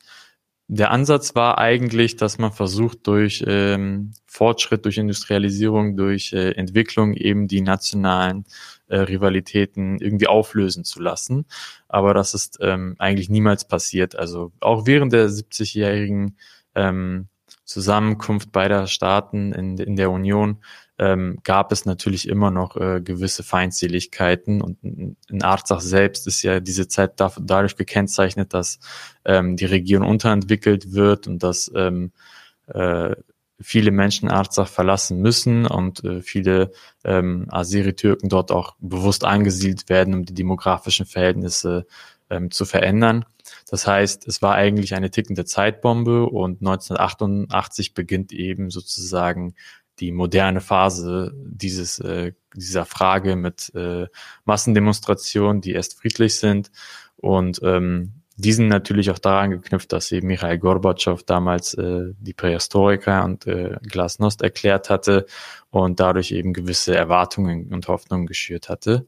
der 0.70 0.92
Ansatz 0.92 1.34
war 1.34 1.58
eigentlich, 1.58 2.18
dass 2.18 2.38
man 2.38 2.52
versucht, 2.52 3.08
durch 3.08 3.44
ähm, 3.48 4.12
Fortschritt, 4.26 4.84
durch 4.84 4.98
Industrialisierung, 4.98 5.96
durch 5.96 6.34
äh, 6.34 6.52
Entwicklung 6.52 7.14
eben 7.14 7.48
die 7.48 7.62
nationalen 7.62 8.46
äh, 8.88 8.98
Rivalitäten 8.98 9.98
irgendwie 10.00 10.28
auflösen 10.28 10.84
zu 10.84 11.02
lassen. 11.02 11.46
Aber 11.88 12.14
das 12.14 12.34
ist 12.34 12.58
ähm, 12.62 12.96
eigentlich 13.00 13.30
niemals 13.30 13.66
passiert. 13.66 14.18
Also 14.18 14.52
auch 14.60 14.86
während 14.86 15.14
der 15.14 15.30
70-jährigen 15.30 16.38
ähm, 16.76 17.30
Zusammenkunft 17.64 18.52
beider 18.52 18.88
Staaten 18.88 19.54
in, 19.54 19.78
in 19.78 19.96
der 19.96 20.12
Union 20.12 20.58
ähm, 21.00 21.38
gab 21.44 21.72
es 21.72 21.86
natürlich 21.86 22.28
immer 22.28 22.52
noch 22.52 22.76
äh, 22.76 23.02
gewisse 23.02 23.44
Feindseligkeiten. 23.44 24.62
Und 24.62 24.78
in 24.84 25.44
Arzach 25.44 25.82
selbst 25.82 26.28
ist 26.28 26.42
ja 26.42 26.60
diese 26.60 26.88
Zeit 26.88 27.14
dadurch 27.18 27.76
gekennzeichnet, 27.76 28.54
dass 28.54 28.80
ähm, 29.26 29.56
die 29.58 29.66
Region 29.66 30.04
unterentwickelt 30.04 30.94
wird 30.94 31.28
und 31.28 31.44
dass 31.44 31.72
ähm, 31.76 32.12
äh, 32.68 33.16
viele 33.60 33.92
Menschen 33.92 34.30
Arzach 34.30 34.68
verlassen 34.68 35.20
müssen 35.20 35.66
und 35.66 36.04
äh, 36.04 36.22
viele 36.22 36.72
ähm, 37.04 37.48
Aseri-Türken 37.50 38.30
dort 38.30 38.52
auch 38.52 38.76
bewusst 38.80 39.24
angesiedelt 39.24 39.90
werden, 39.90 40.14
um 40.14 40.26
die 40.26 40.34
demografischen 40.34 41.06
Verhältnisse 41.06 41.88
ähm, 42.30 42.52
zu 42.52 42.66
verändern. 42.66 43.26
Das 43.70 43.88
heißt, 43.88 44.28
es 44.28 44.42
war 44.42 44.56
eigentlich 44.56 44.96
eine 44.96 45.10
tickende 45.10 45.46
Zeitbombe 45.46 46.26
und 46.26 46.62
1988 46.62 47.94
beginnt 47.94 48.32
eben 48.32 48.70
sozusagen 48.70 49.56
die 50.00 50.12
moderne 50.12 50.62
Phase 50.62 51.34
dieses, 51.36 52.00
äh, 52.00 52.34
dieser 52.56 52.86
Frage 52.86 53.36
mit 53.36 53.74
äh, 53.76 54.08
Massendemonstrationen, 54.46 55.62
die 55.62 55.74
erst 55.74 56.00
friedlich 56.00 56.36
sind. 56.36 56.72
Und 57.18 57.60
ähm, 57.64 58.14
die 58.36 58.54
sind 58.54 58.68
natürlich 58.68 59.10
auch 59.10 59.18
daran 59.18 59.50
geknüpft, 59.50 59.92
dass 59.92 60.12
eben 60.12 60.28
Mikhail 60.28 60.60
Gorbatschow 60.60 61.24
damals 61.24 61.74
äh, 61.74 62.14
die 62.20 62.34
Prähistoriker 62.34 63.26
und 63.26 63.48
äh, 63.48 63.78
Glasnost 63.82 64.44
erklärt 64.44 64.92
hatte 64.92 65.26
und 65.72 66.00
dadurch 66.00 66.32
eben 66.32 66.54
gewisse 66.54 66.96
Erwartungen 66.96 67.74
und 67.74 67.88
Hoffnungen 67.88 68.28
geschürt 68.28 68.70
hatte. 68.70 69.08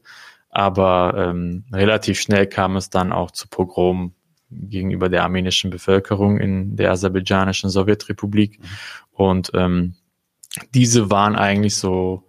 Aber 0.50 1.14
ähm, 1.16 1.64
relativ 1.72 2.20
schnell 2.20 2.48
kam 2.48 2.74
es 2.74 2.90
dann 2.90 3.12
auch 3.12 3.30
zu 3.30 3.46
Pogromen 3.48 4.14
gegenüber 4.50 5.08
der 5.08 5.22
armenischen 5.22 5.70
Bevölkerung 5.70 6.38
in 6.38 6.74
der 6.74 6.90
aserbaidschanischen 6.90 7.70
Sowjetrepublik. 7.70 8.58
Mhm. 8.58 8.64
Und 9.12 9.50
ähm, 9.54 9.94
diese 10.74 11.10
waren 11.10 11.36
eigentlich 11.36 11.76
so, 11.76 12.26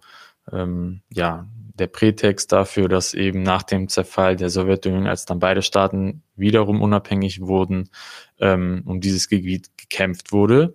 ähm, 0.50 1.02
ja, 1.10 1.48
der 1.74 1.86
Prätext 1.86 2.52
dafür, 2.52 2.88
dass 2.88 3.14
eben 3.14 3.42
nach 3.42 3.62
dem 3.62 3.88
Zerfall 3.88 4.36
der 4.36 4.50
Sowjetunion, 4.50 5.06
als 5.06 5.24
dann 5.24 5.38
beide 5.38 5.62
Staaten 5.62 6.22
wiederum 6.36 6.82
unabhängig 6.82 7.40
wurden, 7.40 7.88
ähm, 8.38 8.82
um 8.84 9.00
dieses 9.00 9.28
Gebiet 9.28 9.70
gekämpft 9.76 10.32
wurde 10.32 10.74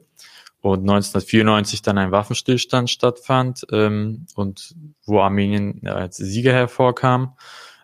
und 0.61 0.81
1994 0.81 1.81
dann 1.81 1.97
ein 1.97 2.11
Waffenstillstand 2.11 2.89
stattfand 2.89 3.65
ähm, 3.71 4.25
und 4.35 4.75
wo 5.05 5.19
Armenien 5.19 5.85
als 5.87 6.17
Sieger 6.17 6.53
hervorkam. 6.53 7.37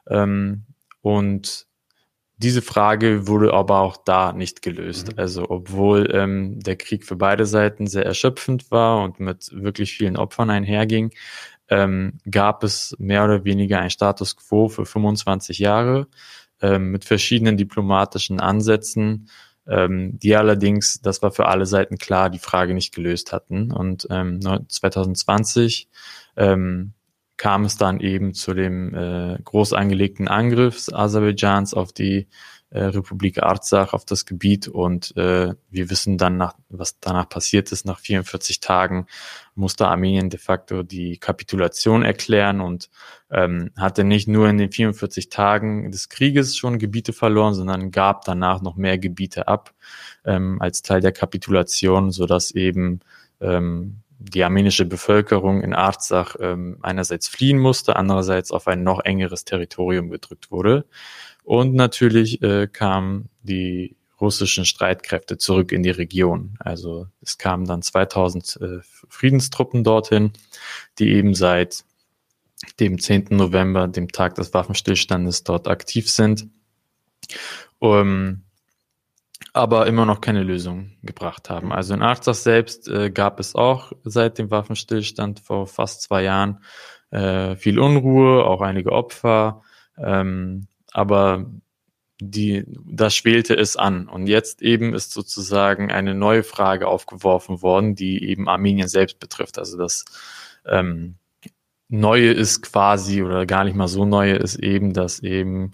Ähm, 0.08 0.63
und 1.01 1.67
diese 2.43 2.62
Frage 2.62 3.27
wurde 3.27 3.53
aber 3.53 3.79
auch 3.79 3.97
da 3.97 4.33
nicht 4.33 4.62
gelöst. 4.62 5.13
Mhm. 5.13 5.19
Also 5.19 5.50
obwohl 5.50 6.13
ähm, 6.13 6.59
der 6.59 6.75
Krieg 6.75 7.05
für 7.05 7.15
beide 7.15 7.45
Seiten 7.45 7.88
sehr 7.88 8.05
erschöpfend 8.05 8.69
war 8.69 9.03
und 9.03 9.19
mit 9.19 9.50
wirklich 9.53 9.93
vielen 9.93 10.17
Opfern 10.17 10.50
einherging, 10.50 11.12
ähm, 11.69 12.19
gab 12.29 12.63
es 12.63 12.95
mehr 13.00 13.23
oder 13.23 13.45
weniger 13.45 13.79
ein 13.79 13.89
Status 13.89 14.35
quo 14.35 14.67
für 14.67 14.85
25 14.85 15.59
Jahre 15.59 16.07
ähm, 16.62 16.91
mit 16.91 17.05
verschiedenen 17.05 17.57
diplomatischen 17.57 18.39
Ansätzen, 18.39 19.29
ähm, 19.65 20.19
die 20.19 20.35
allerdings, 20.35 21.01
das 21.01 21.21
war 21.21 21.31
für 21.31 21.47
alle 21.47 21.65
Seiten 21.65 21.97
klar, 21.97 22.29
die 22.29 22.39
Frage 22.39 22.73
nicht 22.73 22.93
gelöst 22.93 23.31
hatten. 23.31 23.71
Und 23.71 24.07
ähm, 24.09 24.41
2020 24.41 25.88
ähm, 26.35 26.93
kam 27.37 27.65
es 27.65 27.77
dann 27.77 27.99
eben 27.99 28.33
zu 28.33 28.53
dem 28.53 28.93
äh, 28.93 29.37
groß 29.43 29.73
angelegten 29.73 30.27
Angriff 30.27 30.87
Aserbaidschans 30.91 31.73
auf 31.73 31.91
die 31.91 32.27
äh, 32.73 32.85
Republik 32.85 33.41
Arzach, 33.41 33.93
auf 33.93 34.03
das 34.03 34.25
Gebiet 34.25 34.67
und 34.67 35.15
äh, 35.15 35.53
wir 35.69 35.89
wissen 35.91 36.17
dann, 36.17 36.37
nach, 36.37 36.55
was 36.69 36.99
danach 36.99 37.29
passiert 37.29 37.71
ist. 37.71 37.85
Nach 37.85 37.99
44 37.99 38.61
Tagen 38.61 39.05
musste 39.53 39.87
Armenien 39.87 40.31
de 40.31 40.39
facto 40.39 40.81
die 40.81 41.17
Kapitulation 41.17 42.03
erklären 42.03 42.61
und 42.61 42.89
ähm, 43.29 43.69
hatte 43.77 44.03
nicht 44.03 44.27
nur 44.27 44.49
in 44.49 44.57
den 44.57 44.71
44 44.71 45.29
Tagen 45.29 45.91
des 45.91 46.09
Krieges 46.09 46.57
schon 46.57 46.79
Gebiete 46.79 47.13
verloren, 47.13 47.53
sondern 47.53 47.91
gab 47.91 48.25
danach 48.25 48.61
noch 48.63 48.75
mehr 48.75 48.97
Gebiete 48.97 49.47
ab 49.47 49.73
ähm, 50.25 50.59
als 50.59 50.81
Teil 50.81 51.01
der 51.01 51.11
Kapitulation, 51.11 52.11
so 52.11 52.25
dass 52.25 52.49
eben 52.51 53.01
ähm, 53.39 54.02
die 54.29 54.43
armenische 54.43 54.85
Bevölkerung 54.85 55.61
in 55.61 55.73
Arzach 55.73 56.35
ähm, 56.39 56.77
einerseits 56.81 57.27
fliehen 57.27 57.59
musste, 57.59 57.95
andererseits 57.95 58.51
auf 58.51 58.67
ein 58.67 58.83
noch 58.83 59.03
engeres 59.03 59.45
Territorium 59.45 60.09
gedrückt 60.09 60.49
wurde. 60.49 60.85
Und 61.43 61.73
natürlich 61.75 62.41
äh, 62.41 62.67
kamen 62.67 63.29
die 63.41 63.97
russischen 64.21 64.63
Streitkräfte 64.63 65.37
zurück 65.37 65.73
in 65.73 65.83
die 65.83 65.89
Region. 65.89 66.55
Also 66.59 67.07
es 67.21 67.37
kamen 67.37 67.65
dann 67.65 67.81
2000 67.81 68.59
äh, 68.61 68.79
Friedenstruppen 69.09 69.83
dorthin, 69.83 70.31
die 70.99 71.09
eben 71.09 71.35
seit 71.35 71.83
dem 72.79 72.99
10. 72.99 73.27
November, 73.31 73.89
dem 73.89 74.07
Tag 74.07 74.35
des 74.35 74.53
Waffenstillstandes, 74.53 75.43
dort 75.43 75.67
aktiv 75.67 76.09
sind. 76.09 76.47
Um, 77.79 78.43
aber 79.53 79.86
immer 79.86 80.05
noch 80.05 80.19
keine 80.19 80.43
Lösung 80.43 80.93
gebracht 81.03 81.50
haben. 81.50 81.72
Also 81.72 81.93
in 81.93 82.01
Arzach 82.01 82.33
selbst 82.33 82.88
äh, 82.88 83.12
gab 83.12 83.39
es 83.39 83.53
auch 83.53 83.93
seit 84.03 84.39
dem 84.39 84.50
Waffenstillstand 84.50 85.39
vor 85.39 85.67
fast 85.67 86.01
zwei 86.01 86.24
Jahren 86.24 86.63
äh, 87.12 87.55
viel 87.55 87.79
Unruhe, 87.79 88.43
auch 88.45 88.62
einige 88.62 88.91
Opfer, 88.91 89.62
ähm, 89.98 90.67
aber 90.91 91.45
die, 92.19 92.65
da 92.86 93.10
schwelte 93.10 93.55
es 93.55 93.75
an. 93.77 94.07
Und 94.07 94.27
jetzt 94.27 94.62
eben 94.62 94.93
ist 94.95 95.12
sozusagen 95.12 95.91
eine 95.91 96.15
neue 96.15 96.43
Frage 96.43 96.88
aufgeworfen 96.88 97.62
worden, 97.62 97.95
die 97.95 98.24
eben 98.24 98.50
Armenien 98.50 98.88
selbst 98.88 99.19
betrifft. 99.19 99.60
Also 99.60 99.77
das 99.77 100.05
ähm, 100.65 101.15
Neue 101.89 102.31
ist 102.31 102.63
quasi, 102.63 103.22
oder 103.22 103.45
gar 103.45 103.65
nicht 103.65 103.75
mal 103.75 103.88
so 103.88 104.03
Neue 104.03 104.36
ist 104.36 104.55
eben, 104.55 104.93
dass 104.93 105.19
eben 105.19 105.74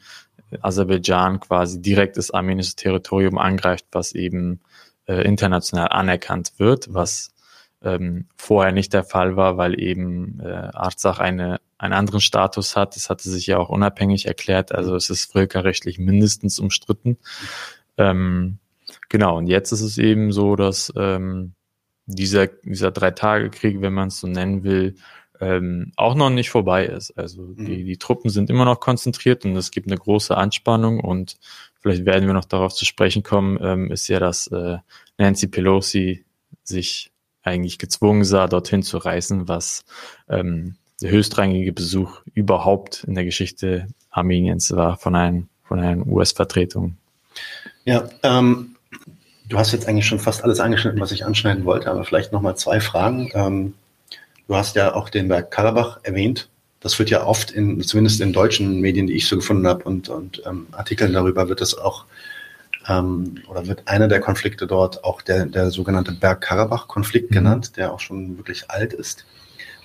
Aserbaidschan 0.62 1.40
quasi 1.40 1.82
direkt 1.82 2.18
das 2.18 2.32
armenische 2.32 2.76
Territorium 2.76 3.38
angreift, 3.38 3.86
was 3.92 4.14
eben 4.14 4.62
äh, 5.08 5.22
international 5.24 5.90
anerkannt 5.90 6.54
wird, 6.58 6.94
was 6.94 7.32
ähm, 7.82 8.26
vorher 8.36 8.72
nicht 8.72 8.94
der 8.94 9.04
Fall 9.04 9.36
war, 9.36 9.58
weil 9.58 9.80
eben 9.80 10.40
äh, 10.42 10.48
Arzach 10.48 11.20
eine, 11.20 11.60
einen 11.78 11.94
anderen 11.94 12.22
Status 12.22 12.76
hat. 12.76 12.98
Es 12.98 13.10
hatte 13.10 13.30
sich 13.30 13.48
ja 13.48 13.58
auch 13.58 13.70
unabhängig 13.70 14.26
erklärt, 14.26 14.74
also 14.74 14.96
es 14.96 15.10
ist 15.10 15.32
völkerrechtlich 15.32 15.98
mindestens 15.98 16.60
umstritten. 16.60 17.18
Ähm, 17.98 18.60
genau, 19.08 19.38
und 19.38 19.48
jetzt 19.48 19.72
ist 19.72 19.82
es 19.82 19.98
eben 19.98 20.32
so, 20.32 20.56
dass 20.56 20.92
ähm, 20.98 21.54
dieser, 22.06 22.48
dieser 22.48 22.92
Drei-Tage-Krieg, 22.92 23.82
wenn 23.82 23.94
man 23.94 24.10
es 24.10 24.20
so 24.20 24.28
nennen 24.28 24.64
will, 24.64 24.96
ähm, 25.40 25.92
auch 25.96 26.16
noch 26.16 26.30
nicht 26.30 26.50
vorbei 26.50 26.86
ist. 26.86 27.18
Also 27.18 27.42
mhm. 27.42 27.66
die, 27.66 27.84
die 27.84 27.98
Truppen 27.98 28.30
sind 28.30 28.50
immer 28.50 28.66
noch 28.66 28.80
konzentriert 28.80 29.46
und 29.46 29.56
es 29.56 29.72
gibt 29.72 29.88
eine 29.88 29.98
große 29.98 30.36
Anspannung 30.36 31.00
und 31.00 31.38
vielleicht 31.82 32.06
werden 32.06 32.28
wir 32.28 32.34
noch 32.34 32.46
darauf 32.46 32.74
zu 32.74 32.86
sprechen 32.86 33.24
kommen, 33.24 33.58
ähm, 33.62 33.92
ist 33.92 34.08
ja, 34.08 34.20
dass 34.20 34.48
äh, 34.48 34.78
Nancy 35.18 35.48
Pelosi 35.48 36.26
sich 36.64 37.12
eigentlich 37.42 37.80
gezwungen 37.80 38.26
sah, 38.26 38.48
dorthin 38.48 38.84
zu 38.84 38.98
reisen, 38.98 39.48
was 39.48 39.86
ähm, 40.28 40.76
der 41.02 41.12
höchstrangige 41.12 41.72
Besuch 41.72 42.22
überhaupt 42.34 43.06
in 43.06 43.16
der 43.16 43.24
Geschichte 43.24 43.88
Armeniens 44.10 44.72
war 44.76 44.98
von 44.98 45.16
einem 45.16 45.48
von 45.64 45.80
einer 45.80 46.06
US-Vertretung. 46.08 46.98
Ja, 47.86 48.10
ähm, 48.24 48.76
du 49.48 49.58
hast 49.58 49.72
jetzt 49.72 49.88
eigentlich 49.88 50.08
schon 50.08 50.20
fast 50.20 50.44
alles 50.44 50.60
angeschnitten, 50.60 51.00
was 51.00 51.12
ich 51.12 51.26
anschneiden 51.26 51.64
wollte, 51.64 51.90
aber 51.92 52.04
vielleicht 52.04 52.34
nochmal 52.34 52.58
zwei 52.58 52.82
Fragen. 52.82 53.30
Ähm, 53.36 53.74
Du 54.50 54.56
hast 54.56 54.76
ja 54.76 54.96
auch 54.96 55.10
den 55.10 55.28
Berg 55.28 55.52
Karabach 55.52 56.00
erwähnt. 56.02 56.50
Das 56.80 56.98
wird 56.98 57.12
ja 57.12 57.24
oft 57.24 57.52
in, 57.52 57.80
zumindest 57.84 58.20
in 58.20 58.34
deutschen 58.34 58.82
Medien, 58.82 59.06
die 59.06 59.14
ich 59.14 59.28
so 59.28 59.36
gefunden 59.36 59.68
habe 59.68 59.84
und, 59.84 60.10
und 60.10 60.42
ähm, 60.44 60.66
Artikeln 60.72 61.14
darüber, 61.14 61.50
wird 61.50 61.62
es 61.62 61.78
auch 61.78 62.06
ähm, 62.88 63.44
oder 63.48 63.68
wird 63.68 63.88
einer 63.88 64.08
der 64.08 64.22
Konflikte 64.22 64.66
dort 64.66 65.04
auch 65.04 65.22
der, 65.22 65.46
der 65.46 65.70
sogenannte 65.70 66.14
Bergkarabach-Konflikt 66.14 67.30
mhm. 67.30 67.36
genannt, 67.36 67.78
der 67.78 67.94
auch 67.94 68.00
schon 68.00 68.38
wirklich 68.38 68.72
alt 68.72 68.94
ist. 68.94 69.24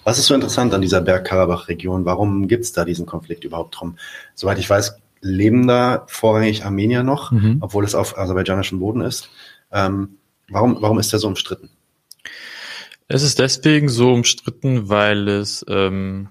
Was 0.03 0.19
ist 0.19 0.29
so 0.29 0.35
interessant 0.35 0.73
an 0.73 0.81
dieser 0.81 1.03
Bergkarabach-Region? 1.03 2.07
Warum 2.07 2.49
gibt 2.49 2.65
es 2.65 2.73
da 2.73 2.87
diesen 2.87 3.05
Konflikt 3.05 3.45
überhaupt 3.45 3.79
drum? 3.79 3.99
Soweit 4.35 4.59
ich 4.59 4.71
weiß, 4.71 4.97
leben 5.21 5.67
da 5.67 6.05
vorrangig 6.07 6.65
Armenier 6.65 7.03
noch, 7.03 7.33
mhm. 7.33 7.59
obwohl 7.61 7.85
es 7.85 7.95
auf 7.95 8.17
aserbaidschanischem 8.17 8.79
Boden 8.79 9.03
ist. 9.03 9.29
Ähm, 9.71 10.17
warum, 10.49 10.81
warum 10.81 10.99
ist 10.99 11.13
der 11.13 11.19
so 11.19 11.29
umstritten? 11.29 11.69
Es 13.07 13.23
ist 13.23 13.39
deswegen 13.39 13.89
so 13.89 14.13
umstritten, 14.13 14.89
weil 14.89 15.29
es 15.29 15.65
ähm, 15.69 16.29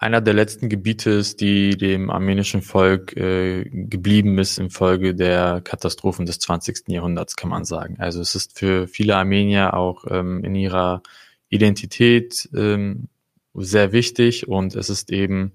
einer 0.00 0.20
der 0.20 0.34
letzten 0.34 0.68
Gebiete 0.68 1.10
ist, 1.10 1.40
die 1.40 1.76
dem 1.76 2.10
armenischen 2.10 2.62
Volk 2.62 3.16
äh, 3.16 3.64
geblieben 3.64 4.38
ist 4.38 4.58
infolge 4.58 5.14
der 5.14 5.60
Katastrophen 5.62 6.26
des 6.26 6.38
20. 6.38 6.88
Jahrhunderts, 6.88 7.36
kann 7.36 7.50
man 7.50 7.64
sagen. 7.64 7.96
Also 7.98 8.20
es 8.20 8.34
ist 8.34 8.58
für 8.58 8.88
viele 8.88 9.16
Armenier 9.16 9.74
auch 9.74 10.04
ähm, 10.08 10.42
in 10.44 10.54
ihrer 10.54 11.02
Identität 11.48 12.48
ähm, 12.54 13.08
sehr 13.54 13.92
wichtig 13.92 14.48
und 14.48 14.74
es 14.74 14.90
ist 14.90 15.10
eben 15.10 15.52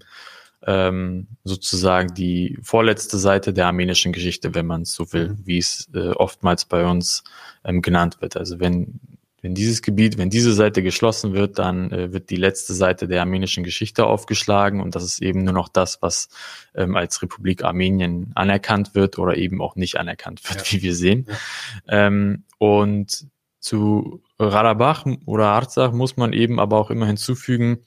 ähm, 0.66 1.28
sozusagen 1.44 2.14
die 2.14 2.58
vorletzte 2.62 3.18
Seite 3.18 3.54
der 3.54 3.68
armenischen 3.68 4.12
Geschichte, 4.12 4.54
wenn 4.56 4.66
man 4.66 4.84
es 4.84 4.94
so 4.94 5.12
will, 5.14 5.38
wie 5.44 5.60
es 5.60 5.90
äh, 5.94 6.10
oftmals 6.10 6.66
bei 6.66 6.86
uns 6.86 7.24
ähm, 7.64 7.82
genannt 7.82 8.22
wird. 8.22 8.38
Also 8.38 8.60
wenn 8.60 9.00
wenn 9.46 9.54
dieses 9.54 9.84
Gebiet, 9.84 10.18
wenn 10.18 10.32
diese 10.32 10.54
Seite 10.54 10.82
geschlossen 10.82 11.34
wird, 11.34 11.60
dann 11.60 11.92
äh, 11.92 12.12
wird 12.12 12.32
die 12.32 12.36
letzte 12.36 12.74
Seite 12.74 13.08
der 13.08 13.22
armenischen 13.22 13.64
Geschichte 13.64 14.08
aufgeschlagen 14.08 14.82
und 14.82 14.96
das 14.96 15.04
ist 15.04 15.22
eben 15.22 15.44
nur 15.44 15.54
noch 15.54 15.70
das, 15.70 16.02
was 16.02 16.30
ähm, 16.74 16.96
als 16.96 17.22
Republik 17.22 17.64
Armenien 17.64 18.32
anerkannt 18.34 18.96
wird 18.96 19.20
oder 19.20 19.38
eben 19.38 19.62
auch 19.62 19.76
nicht 19.76 19.98
anerkannt 19.98 20.42
wird, 20.50 20.66
ja. 20.66 20.72
wie 20.72 20.82
wir 20.82 20.96
sehen. 20.96 21.28
Ja. 21.30 22.08
Ähm, 22.08 22.46
und 22.58 23.28
zu 23.60 24.24
Radabach 24.40 25.06
oder 25.28 25.50
Arzach 25.50 25.92
muss 25.92 26.18
man 26.18 26.34
eben 26.34 26.60
aber 26.60 26.80
auch 26.80 26.90
immer 26.90 27.06
hinzufügen, 27.06 27.86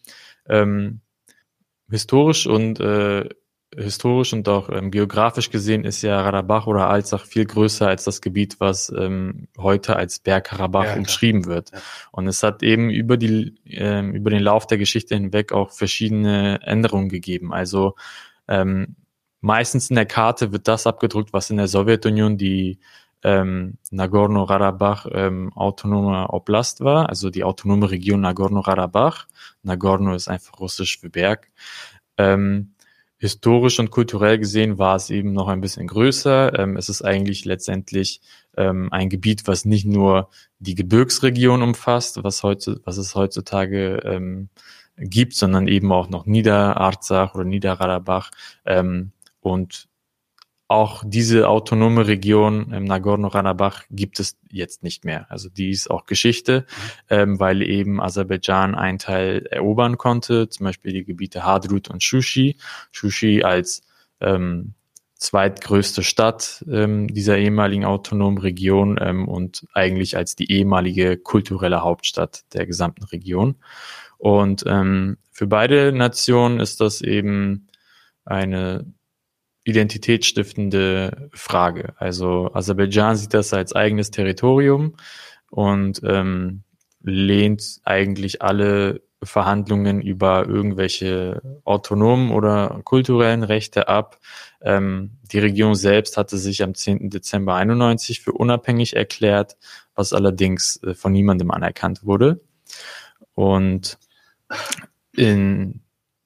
ähm, 0.49 1.01
historisch 1.91 2.47
und 2.47 2.79
äh, 2.79 3.29
historisch 3.77 4.33
und 4.33 4.49
auch 4.49 4.71
ähm, 4.71 4.91
geografisch 4.91 5.51
gesehen 5.51 5.85
ist 5.85 6.03
ja 6.03 6.21
Radabach 6.21 6.67
oder 6.67 6.89
Alzach 6.89 7.27
viel 7.27 7.45
größer 7.45 7.87
als 7.87 8.05
das 8.05 8.21
Gebiet, 8.21 8.57
was 8.61 8.91
ähm, 8.97 9.49
heute 9.59 9.97
als 9.97 10.21
Bergkarabach 10.21 10.85
ja, 10.87 10.97
umschrieben 10.97 11.45
wird. 11.45 11.73
Ja. 11.73 11.79
Und 12.11 12.29
es 12.29 12.43
hat 12.43 12.63
eben 12.63 12.91
über 12.91 13.17
die 13.17 13.55
ähm, 13.67 14.15
über 14.15 14.31
den 14.31 14.43
Lauf 14.43 14.67
der 14.67 14.79
Geschichte 14.79 15.15
hinweg 15.15 15.53
auch 15.53 15.71
verschiedene 15.71 16.61
Änderungen 16.63 17.11
gegeben. 17.11 17.53
Also 17.53 17.95
ähm, 18.49 18.97
meistens 19.41 19.91
in 19.91 19.97
der 19.97 20.07
Karte 20.07 20.53
wird 20.53 20.67
das 20.67 20.87
abgedruckt, 20.87 21.33
was 21.33 21.51
in 21.51 21.59
der 21.59 21.69
Sowjetunion 21.69 22.39
die 22.39 22.79
ähm, 23.23 23.79
Nagorno-Karabach 23.91 25.07
ähm, 25.13 25.53
autonome 25.55 26.31
Oblast 26.31 26.81
war, 26.81 27.09
also 27.09 27.31
die 27.31 27.45
autonome 27.45 27.91
Region 27.91 28.21
Nagorno-Karabach. 28.21 29.27
Nagorno 29.63 30.15
ist 30.15 30.29
einfach 30.29 30.59
russisch 30.61 30.99
für 30.99 31.11
Berg. 31.11 31.51
Ähm, 32.17 32.75
historisch 33.19 33.79
und 33.81 33.91
kulturell 33.91 34.39
gesehen 34.39 34.79
war 34.79 34.97
es 34.97 35.11
eben 35.11 35.33
noch 35.33 35.49
ein 35.49 35.61
bisschen 35.61 35.87
größer. 35.87 36.59
Ähm, 36.59 36.77
es 36.77 36.89
ist 36.89 37.03
eigentlich 37.03 37.45
letztendlich 37.45 38.21
ähm, 38.57 38.89
ein 38.93 39.09
Gebiet, 39.09 39.47
was 39.47 39.65
nicht 39.65 39.87
nur 39.87 40.31
die 40.61 40.75
Gebirgsregion 40.75 41.63
umfasst, 41.63 42.23
was 42.23 42.43
heute, 42.43 42.81
was 42.85 42.97
es 42.97 43.15
heutzutage 43.15 44.01
ähm, 44.05 44.49
gibt, 44.97 45.35
sondern 45.35 45.69
eben 45.69 45.93
auch 45.93 46.09
noch 46.09 46.27
Niederarzach 46.27 47.35
oder 47.35 47.45
Niederradabach 47.45 48.31
ähm, 48.65 49.13
und 49.41 49.89
auch 50.69 51.03
diese 51.05 51.49
autonome 51.49 52.07
Region 52.07 52.73
im 52.73 52.85
Nagorno-Karabach 52.85 53.85
gibt 53.91 54.21
es 54.21 54.37
jetzt 54.51 54.83
nicht 54.83 55.03
mehr. 55.03 55.27
Also 55.31 55.49
die 55.49 55.71
ist 55.71 55.91
auch 55.91 56.05
Geschichte, 56.05 56.67
ähm, 57.09 57.41
weil 57.41 57.63
eben 57.63 58.03
Aserbaidschan 58.03 58.75
einen 58.75 58.99
Teil 58.99 59.47
erobern 59.51 59.97
konnte, 59.97 60.51
zum 60.51 60.65
Beispiel 60.65 60.93
die 60.93 61.05
Gebiete 61.05 61.45
Hadrut 61.45 61.89
und 61.89 62.03
Shushi. 62.03 62.59
Shushi 62.93 63.43
als 63.43 63.81
ähm, 64.21 64.75
zweitgrößte 65.15 66.03
Stadt 66.03 66.63
ähm, 66.71 67.09
dieser 67.09 67.39
ehemaligen 67.39 67.87
autonomen 67.87 68.39
Region 68.39 68.99
ähm, 69.01 69.27
und 69.27 69.67
eigentlich 69.73 70.19
als 70.19 70.37
die 70.37 70.53
ehemalige 70.53 71.17
kulturelle 71.17 71.81
Hauptstadt 71.81 72.45
der 72.53 72.67
gesamten 72.67 73.05
Region. 73.05 73.57
Und 74.19 74.65
ähm, 74.67 75.17
für 75.33 75.47
beide 75.47 75.93
Nationen 75.93 76.61
ist 76.61 76.83
das 76.83 77.01
eben 77.01 77.69
eine 78.27 78.93
identitätsstiftende 79.69 81.29
Frage. 81.35 81.93
Also 81.99 82.51
Aserbaidschan 82.55 83.17
sieht 83.17 83.35
das 83.35 83.53
als 83.53 83.75
eigenes 83.75 84.11
Territorium 84.11 84.95
und 85.51 86.01
ähm, 86.05 86.63
lehnt 87.03 87.81
eigentlich 87.85 88.41
alle 88.41 89.03
Verhandlungen 89.23 90.01
über 90.01 90.47
irgendwelche 90.47 91.43
autonomen 91.65 92.31
oder 92.31 92.81
kulturellen 92.85 93.43
Rechte 93.43 93.89
ab. 93.89 94.19
Ähm, 94.63 95.19
die 95.23 95.39
Region 95.39 95.75
selbst 95.75 96.17
hatte 96.17 96.39
sich 96.39 96.63
am 96.63 96.75
10. 96.75 97.11
Dezember 97.11 97.55
91 97.55 98.21
für 98.21 98.33
unabhängig 98.33 98.97
erklärt, 98.97 99.57
was 99.95 100.13
allerdings 100.13 100.81
äh, 100.83 100.95
von 100.95 101.13
niemandem 101.13 101.51
anerkannt 101.51 102.05
wurde. 102.05 102.41
Und 103.35 103.99
in 105.13 105.81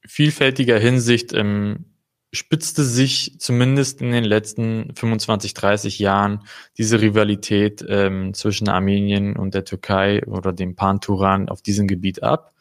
vielfältiger 0.06 0.78
Hinsicht 0.78 1.32
ähm, 1.32 1.91
spitzte 2.32 2.82
sich 2.82 3.36
zumindest 3.38 4.00
in 4.00 4.10
den 4.10 4.24
letzten 4.24 4.94
25, 4.94 5.52
30 5.52 5.98
Jahren 5.98 6.40
diese 6.78 7.00
Rivalität 7.00 7.84
ähm, 7.86 8.32
zwischen 8.32 8.68
Armenien 8.68 9.36
und 9.36 9.54
der 9.54 9.64
Türkei 9.64 10.24
oder 10.26 10.52
dem 10.52 10.74
Panturan 10.74 11.50
auf 11.50 11.60
diesem 11.60 11.86
Gebiet 11.86 12.22
ab. 12.22 12.54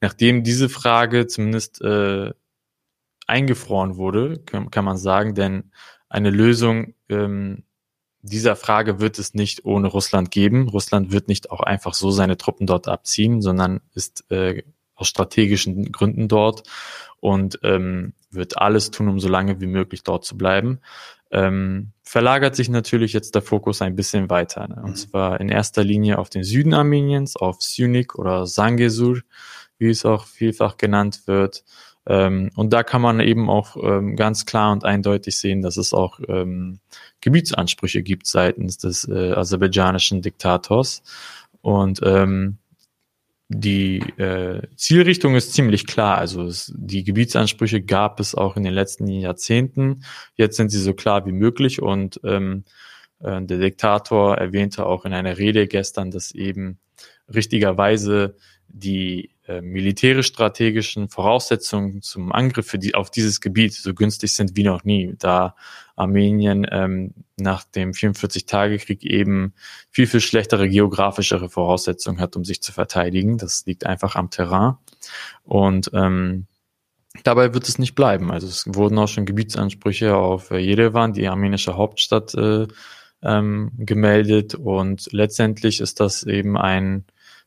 Nachdem 0.00 0.44
diese 0.44 0.68
Frage 0.68 1.26
zumindest 1.26 1.80
äh, 1.80 2.32
eingefroren 3.26 3.96
wurde, 3.96 4.40
kann, 4.44 4.70
kann, 4.70 4.84
man 4.84 4.98
sagen, 4.98 5.34
denn 5.34 5.70
eine 6.10 6.30
Lösung 6.30 6.94
ähm, 7.08 7.64
dieser 8.20 8.56
Frage 8.56 9.00
wird 9.00 9.18
es 9.18 9.32
nicht 9.32 9.64
ohne 9.64 9.88
Russland 9.88 10.30
geben. 10.30 10.68
Russland 10.68 11.12
wird 11.12 11.28
nicht 11.28 11.50
auch 11.50 11.60
einfach 11.60 11.94
so 11.94 12.10
seine 12.10 12.36
Truppen 12.36 12.66
dort 12.66 12.88
abziehen, 12.88 13.40
sondern 13.40 13.80
ist 13.94 14.30
äh, 14.30 14.62
aus 14.94 15.08
strategischen 15.08 15.92
Gründen 15.92 16.28
dort 16.28 16.62
und 17.20 17.58
ähm, 17.62 18.12
wird 18.34 18.58
alles 18.58 18.90
tun, 18.90 19.08
um 19.08 19.20
so 19.20 19.28
lange 19.28 19.60
wie 19.60 19.66
möglich 19.66 20.02
dort 20.02 20.24
zu 20.24 20.36
bleiben. 20.36 20.80
Ähm, 21.30 21.92
verlagert 22.02 22.54
sich 22.54 22.68
natürlich 22.68 23.12
jetzt 23.12 23.34
der 23.34 23.42
Fokus 23.42 23.82
ein 23.82 23.96
bisschen 23.96 24.30
weiter. 24.30 24.68
Ne? 24.68 24.76
Und 24.76 24.90
mhm. 24.90 24.96
zwar 24.96 25.40
in 25.40 25.48
erster 25.48 25.82
Linie 25.82 26.18
auf 26.18 26.30
den 26.30 26.44
Süden 26.44 26.74
Armeniens, 26.74 27.36
auf 27.36 27.60
Syunik 27.60 28.16
oder 28.16 28.46
Sangesur, 28.46 29.20
wie 29.78 29.88
es 29.88 30.04
auch 30.04 30.26
vielfach 30.26 30.76
genannt 30.76 31.22
wird. 31.26 31.64
Ähm, 32.06 32.50
und 32.54 32.72
da 32.72 32.82
kann 32.82 33.02
man 33.02 33.20
eben 33.20 33.48
auch 33.48 33.76
ähm, 33.82 34.14
ganz 34.16 34.46
klar 34.46 34.72
und 34.72 34.84
eindeutig 34.84 35.38
sehen, 35.38 35.62
dass 35.62 35.76
es 35.76 35.94
auch 35.94 36.20
ähm, 36.28 36.80
Gebietsansprüche 37.20 38.02
gibt 38.02 38.26
seitens 38.26 38.78
des 38.78 39.08
äh, 39.08 39.32
aserbaidschanischen 39.32 40.20
Diktators. 40.22 41.02
Und 41.62 42.00
ähm, 42.04 42.58
die 43.54 43.98
äh, 44.18 44.62
Zielrichtung 44.76 45.36
ist 45.36 45.52
ziemlich 45.52 45.86
klar. 45.86 46.18
Also 46.18 46.42
es, 46.42 46.72
die 46.76 47.04
Gebietsansprüche 47.04 47.82
gab 47.82 48.20
es 48.20 48.34
auch 48.34 48.56
in 48.56 48.64
den 48.64 48.74
letzten 48.74 49.06
Jahrzehnten. 49.06 50.04
Jetzt 50.34 50.56
sind 50.56 50.70
sie 50.70 50.80
so 50.80 50.94
klar 50.94 51.26
wie 51.26 51.32
möglich 51.32 51.80
und 51.80 52.20
ähm, 52.24 52.64
äh, 53.20 53.40
der 53.42 53.58
Diktator 53.58 54.36
erwähnte 54.36 54.86
auch 54.86 55.04
in 55.04 55.12
einer 55.12 55.38
Rede 55.38 55.66
gestern, 55.66 56.10
dass 56.10 56.32
eben 56.32 56.78
richtigerweise 57.32 58.36
die 58.68 59.30
äh, 59.46 59.60
militärisch-strategischen 59.60 61.08
Voraussetzungen 61.08 62.00
zum 62.00 62.32
Angriff 62.32 62.66
für 62.66 62.78
die, 62.78 62.94
auf 62.94 63.10
dieses 63.10 63.40
Gebiet 63.40 63.74
so 63.74 63.92
günstig 63.92 64.34
sind 64.34 64.56
wie 64.56 64.64
noch 64.64 64.84
nie, 64.84 65.14
da 65.18 65.54
Armenien 65.96 66.66
ähm, 66.70 67.12
nach 67.36 67.64
dem 67.64 67.92
44-Tage-Krieg 67.92 69.04
eben 69.04 69.54
viel, 69.90 70.06
viel 70.06 70.20
schlechtere 70.20 70.68
geografischere 70.68 71.48
Voraussetzungen 71.48 72.20
hat, 72.20 72.36
um 72.36 72.44
sich 72.44 72.62
zu 72.62 72.72
verteidigen. 72.72 73.38
Das 73.38 73.64
liegt 73.66 73.86
einfach 73.86 74.16
am 74.16 74.30
Terrain. 74.30 74.74
Und 75.44 75.90
ähm, 75.92 76.46
dabei 77.22 77.54
wird 77.54 77.68
es 77.68 77.78
nicht 77.78 77.94
bleiben. 77.94 78.32
Also 78.32 78.46
es 78.46 78.64
wurden 78.66 78.98
auch 78.98 79.08
schon 79.08 79.26
Gebietsansprüche 79.26 80.16
auf 80.16 80.50
äh, 80.50 80.58
Jerewan, 80.58 81.12
die 81.12 81.28
armenische 81.28 81.76
Hauptstadt, 81.76 82.34
äh, 82.34 82.66
ähm, 83.22 83.72
gemeldet. 83.76 84.54
Und 84.54 85.12
letztendlich 85.12 85.80
ist 85.80 86.00
das 86.00 86.24
eben 86.24 86.56
ein 86.56 87.04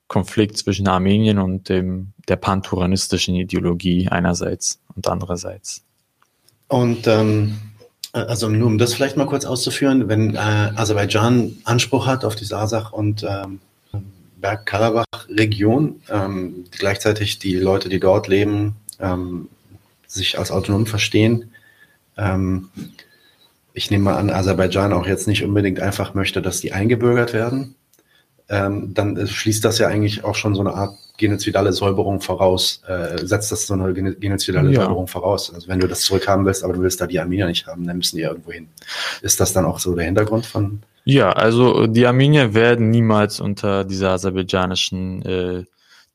Konflikt 0.08 0.58
zwischen 0.58 0.88
Armenien 0.88 1.40
und 1.40 1.70
dem, 1.70 2.14
der 2.28 2.38
panturanistischen 2.38 3.36
Ideologie 3.36 4.08
einerseits 4.08 4.80
und 4.96 5.08
andererseits. 5.08 5.84
Und 6.68 7.08
ähm, 7.08 7.58
also 8.14 8.50
nur 8.50 8.68
um 8.68 8.78
das 8.78 8.94
vielleicht 8.94 9.18
mal 9.18 9.28
kurz 9.28 9.46
auszuführen, 9.46 10.08
wenn 10.08 10.36
äh, 10.36 10.38
Aserbaidschan 10.38 11.58
Anspruch 11.66 12.08
hat 12.08 12.26
auf 12.26 12.36
die 12.36 12.46
Sasach 12.46 12.94
und 12.94 13.26
ähm, 13.28 13.60
Bergkarabach-Region, 14.40 16.02
ähm, 16.10 16.66
gleichzeitig 16.72 17.40
die 17.40 17.56
Leute, 17.56 17.90
die 17.90 18.00
dort 18.00 18.28
leben, 18.28 18.76
ähm, 19.00 19.50
sich 20.08 20.40
als 20.40 20.52
autonom 20.52 20.86
verstehen. 20.86 21.52
Ähm, 22.18 22.70
ich 23.74 23.92
nehme 23.92 24.06
mal 24.06 24.18
an, 24.18 24.30
Aserbaidschan 24.30 24.94
auch 24.94 25.06
jetzt 25.06 25.28
nicht 25.28 25.44
unbedingt 25.44 25.80
einfach 25.80 26.14
möchte, 26.14 26.42
dass 26.42 26.62
die 26.62 26.72
eingebürgert 26.72 27.34
werden 27.34 27.76
ähm, 28.50 28.94
dann 28.94 29.28
schließt 29.28 29.64
das 29.66 29.80
ja 29.80 29.88
eigentlich 29.88 30.24
auch 30.24 30.36
schon 30.36 30.56
so 30.56 30.62
eine 30.62 30.74
Art 30.74 30.98
genozidale 31.18 31.74
Säuberung 31.74 32.22
voraus, 32.22 32.82
äh, 32.88 33.26
setzt 33.26 33.52
das 33.52 33.66
so 33.68 33.74
eine 33.74 33.94
genozidale 33.94 34.72
ja. 34.72 34.82
Säuberung 34.82 35.08
voraus. 35.08 35.54
Also 35.54 35.68
wenn 35.68 35.80
du 35.80 35.88
das 35.88 36.02
zurückhaben 36.02 36.46
willst, 36.46 36.64
aber 36.64 36.74
du 36.74 36.82
willst 36.82 37.02
da 37.02 37.08
die 37.08 37.20
Armenier 37.20 37.48
nicht 37.48 37.66
haben, 37.68 37.86
dann 37.88 37.98
müssen 37.98 38.18
die 38.18 38.24
irgendwo 38.24 38.52
hin. 38.52 38.68
Ist 39.22 39.40
das 39.40 39.52
dann 39.52 39.66
auch 39.66 39.80
so 39.80 39.96
der 39.96 40.06
Hintergrund 40.06 40.46
von? 40.46 40.82
Ja, 41.06 41.32
also 41.32 41.88
die 41.88 42.06
Armenier 42.06 42.54
werden 42.54 42.92
niemals 42.92 43.40
unter 43.40 43.84
dieser 43.84 44.12
aserbaidschanischen 44.12 45.22
äh, 45.24 45.64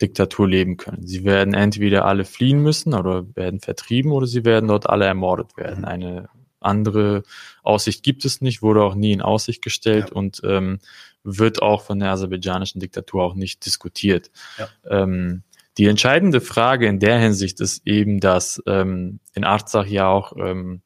Diktatur 0.00 0.48
leben 0.48 0.76
können. 0.76 1.06
Sie 1.06 1.24
werden 1.24 1.54
entweder 1.54 2.04
alle 2.04 2.24
fliehen 2.24 2.62
müssen 2.62 2.94
oder 2.94 3.24
werden 3.34 3.60
vertrieben 3.60 4.12
oder 4.12 4.26
sie 4.26 4.44
werden 4.44 4.68
dort 4.68 4.88
alle 4.88 5.06
ermordet 5.06 5.56
werden. 5.56 5.80
Mhm. 5.80 5.84
Eine 5.84 6.28
andere 6.60 7.22
Aussicht 7.62 8.02
gibt 8.02 8.24
es 8.24 8.40
nicht, 8.40 8.62
wurde 8.62 8.82
auch 8.82 8.94
nie 8.94 9.12
in 9.12 9.22
Aussicht 9.22 9.62
gestellt 9.62 10.10
ja. 10.10 10.16
und 10.16 10.40
ähm, 10.44 10.78
wird 11.24 11.62
auch 11.62 11.82
von 11.82 11.98
der 11.98 12.10
aserbaidschanischen 12.10 12.80
Diktatur 12.80 13.22
auch 13.22 13.34
nicht 13.34 13.64
diskutiert. 13.64 14.30
Ja. 14.58 14.68
Ähm, 14.88 15.42
die 15.78 15.86
entscheidende 15.86 16.40
Frage 16.40 16.86
in 16.86 16.98
der 16.98 17.18
Hinsicht 17.18 17.60
ist 17.60 17.86
eben, 17.86 18.20
dass 18.20 18.62
ähm, 18.66 19.20
in 19.34 19.44
Arzach 19.44 19.86
ja 19.86 20.08
auch 20.08 20.36
ähm, 20.36 20.82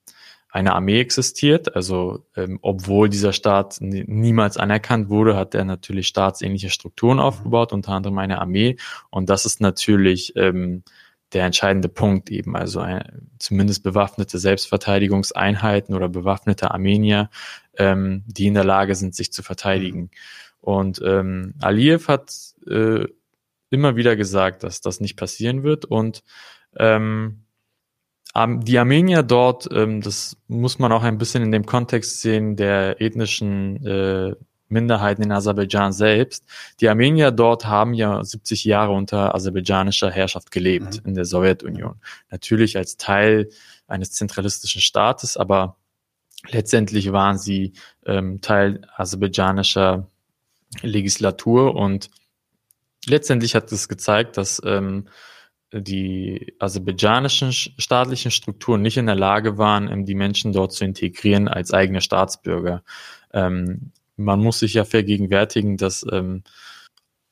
eine 0.57 0.75
Armee 0.75 1.01
existiert. 1.01 1.75
Also 1.75 2.25
ähm, 2.37 2.59
obwohl 2.63 3.09
dieser 3.09 3.33
Staat 3.33 3.79
niemals 3.81 4.57
anerkannt 4.57 5.11
wurde, 5.11 5.37
hat 5.37 5.55
er 5.55 5.65
natürlich 5.65 6.07
staatsähnliche 6.07 6.71
Strukturen 6.71 7.17
mhm. 7.17 7.25
aufgebaut, 7.25 7.73
unter 7.73 7.93
anderem 7.93 8.19
eine 8.19 8.41
Armee. 8.41 8.77
Und 9.11 9.29
das 9.29 9.45
ist 9.45 9.61
natürlich 9.61 10.35
ähm, 10.37 10.83
der 11.33 11.45
entscheidende 11.45 11.89
Punkt 11.89 12.31
eben, 12.31 12.57
also 12.57 12.81
ein, 12.81 13.29
zumindest 13.39 13.83
bewaffnete 13.83 14.39
Selbstverteidigungseinheiten 14.39 15.95
oder 15.95 16.09
bewaffnete 16.09 16.71
Armenier, 16.71 17.29
ähm, 17.79 18.25
die 18.27 18.47
in 18.47 18.55
der 18.55 18.65
Lage 18.65 18.95
sind, 18.95 19.15
sich 19.15 19.33
zu 19.33 19.43
verteidigen. 19.43 20.11
Und 20.61 21.01
ähm, 21.05 21.55
Aliyev 21.61 22.09
hat 22.09 22.33
äh, 22.69 23.07
immer 23.71 23.97
wieder 23.97 24.17
gesagt, 24.17 24.63
dass 24.63 24.81
das 24.81 25.01
nicht 25.01 25.17
passieren 25.17 25.63
wird 25.63 25.85
und 25.85 26.23
ähm, 26.77 27.43
die 28.35 28.79
Armenier 28.79 29.23
dort, 29.23 29.67
ähm, 29.73 30.03
das 30.03 30.37
muss 30.47 30.79
man 30.79 30.93
auch 30.93 31.03
ein 31.03 31.17
bisschen 31.17 31.43
in 31.43 31.53
dem 31.53 31.65
Kontext 31.65 32.21
sehen 32.21 32.57
der 32.57 33.01
ethnischen 33.01 33.85
äh, 33.87 34.35
Minderheiten 34.69 35.23
in 35.23 35.33
Aserbaidschan 35.33 35.93
selbst. 35.93 36.45
Die 36.81 36.89
Armenier 36.89 37.31
dort 37.31 37.67
haben 37.67 37.95
ja 37.95 38.23
70 38.23 38.65
Jahre 38.65 38.93
unter 38.93 39.35
aserbaidschanischer 39.35 40.11
Herrschaft 40.11 40.51
gelebt 40.51 41.03
mhm. 41.03 41.09
in 41.09 41.15
der 41.15 41.25
Sowjetunion. 41.25 41.95
Natürlich 42.31 42.77
als 42.77 42.97
Teil 42.97 43.49
eines 43.87 44.13
zentralistischen 44.13 44.83
Staates, 44.83 45.37
aber 45.37 45.77
letztendlich 46.49 47.13
waren 47.13 47.39
sie 47.39 47.73
ähm, 48.05 48.41
Teil 48.41 48.83
aserbaidschanischer 48.97 50.09
Legislatur 50.83 51.75
und 51.75 52.11
letztendlich 53.07 53.55
hat 53.55 53.71
es 53.73 53.89
gezeigt, 53.89 54.37
dass 54.37 54.61
ähm, 54.65 55.09
die 55.73 56.55
aserbaidschanischen 56.59 57.53
staatlichen 57.53 58.31
Strukturen 58.31 58.83
nicht 58.83 58.97
in 58.97 59.07
der 59.07 59.15
Lage 59.17 59.59
waren, 59.59 60.05
die 60.07 60.15
Menschen 60.15 60.53
dort 60.53 60.73
zu 60.73 60.85
integrieren 60.85 61.49
als 61.49 61.73
eigene 61.73 62.01
Staatsbürger. 62.01 62.83
Ähm, 63.33 63.93
man 64.17 64.41
muss 64.41 64.61
sich 64.61 64.75
ja 64.75 64.85
vergegenwärtigen, 64.85 65.77
dass 65.77 66.07
ähm, 66.11 66.45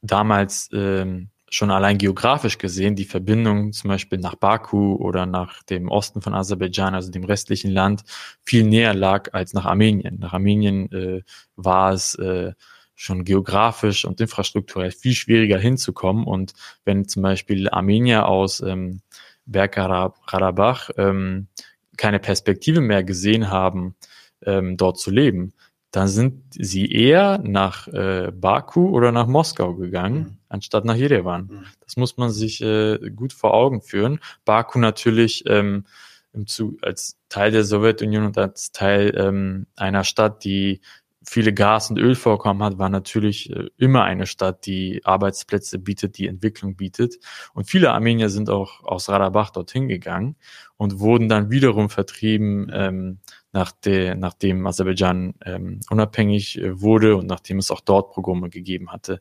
damals 0.03 0.68
ähm, 0.72 1.31
schon 1.55 1.71
allein 1.71 1.99
geografisch 1.99 2.59
gesehen 2.59 2.97
die 2.97 3.05
Verbindung 3.05 3.73
zum 3.73 3.87
Beispiel 3.87 4.19
nach 4.19 4.35
Baku 4.35 4.97
oder 4.97 5.25
nach 5.25 5.62
dem 5.62 5.88
Osten 5.88 6.21
von 6.21 6.35
Aserbaidschan, 6.35 6.97
also 6.97 7.12
dem 7.12 7.23
restlichen 7.23 7.71
Land, 7.71 8.03
viel 8.43 8.64
näher 8.64 8.93
lag 8.93 9.33
als 9.35 9.53
nach 9.53 9.64
Armenien. 9.64 10.19
Nach 10.19 10.33
Armenien 10.33 10.90
äh, 10.90 11.23
war 11.55 11.93
es 11.93 12.17
äh, 12.17 12.55
schon 12.97 13.23
geografisch 13.23 14.05
und 14.05 14.21
infrastrukturell 14.21 14.90
viel 14.90 15.12
schwieriger 15.12 15.59
hinzukommen. 15.59 16.25
Und 16.25 16.55
wenn 16.85 17.07
zum 17.07 17.23
Beispiel 17.23 17.71
Armenier 17.71 18.27
aus 18.27 18.61
ähm, 18.61 19.03
Bergkarabach 19.47 20.90
ähm, 20.97 21.47
keine 21.97 22.19
Perspektive 22.19 22.81
mehr 22.81 23.05
gesehen 23.05 23.49
haben, 23.49 23.95
ähm, 24.45 24.77
dort 24.77 24.99
zu 24.99 25.12
leben, 25.12 25.53
dann 25.95 26.09
sind 26.09 26.43
sie 26.51 26.91
eher 26.91 27.39
nach 27.39 27.87
äh, 27.87 28.33
Baku 28.35 28.89
oder 28.89 29.13
nach 29.13 29.29
Moskau 29.29 29.77
gegangen, 29.77 30.19
mhm. 30.19 30.39
anstatt 30.49 30.85
nach 30.85 30.97
Jerewan. 30.97 31.43
Mhm. 31.43 31.65
Das 31.85 31.97
muss 31.97 32.17
man 32.17 32.31
sich 32.31 32.61
äh, 32.63 32.99
gut 33.15 33.33
vor 33.33 33.55
Augen 33.55 33.81
führen. 33.81 34.19
Baku 34.45 34.81
natürlich 34.81 35.45
ähm, 35.47 35.85
im 36.33 36.49
Zug, 36.49 36.83
als 36.83 37.17
Teil 37.29 37.53
der 37.53 37.63
Sowjetunion 37.63 38.25
und 38.25 38.37
als 38.37 38.73
Teil 38.73 39.15
ähm, 39.17 39.67
einer 39.77 40.03
Stadt, 40.03 40.43
die 40.43 40.81
viele 41.27 41.53
Gas- 41.53 41.91
und 41.91 41.99
Ölvorkommen 41.99 42.63
hat, 42.63 42.79
war 42.79 42.89
natürlich 42.89 43.51
äh, 43.51 43.69
immer 43.77 44.05
eine 44.05 44.27
Stadt, 44.27 44.67
die 44.67 45.01
Arbeitsplätze 45.05 45.79
bietet, 45.79 46.19
die 46.19 46.27
Entwicklung 46.27 46.77
bietet. 46.77 47.17
Und 47.53 47.69
viele 47.69 47.93
Armenier 47.93 48.29
sind 48.29 48.51
auch 48.51 48.85
aus 48.85 49.09
Radabach 49.09 49.51
dorthin 49.51 49.89
gegangen 49.89 50.37
und 50.77 51.01
wurden 51.01 51.29
dann 51.29 51.51
wiederum 51.51 51.91
vertrieben, 51.91 52.71
ähm, 52.73 53.19
nach 53.53 53.73
der, 53.73 54.17
nachdem 54.17 54.67
Aserbaidschan 54.67 55.35
ähm, 55.45 55.81
unabhängig 55.91 56.59
äh, 56.59 56.81
wurde 56.81 57.17
und 57.17 57.27
nachdem 57.27 57.59
es 57.59 57.71
auch 57.71 57.81
dort 57.81 58.13
Programme 58.13 58.51
gegeben 58.51 58.91
hatte. 58.91 59.21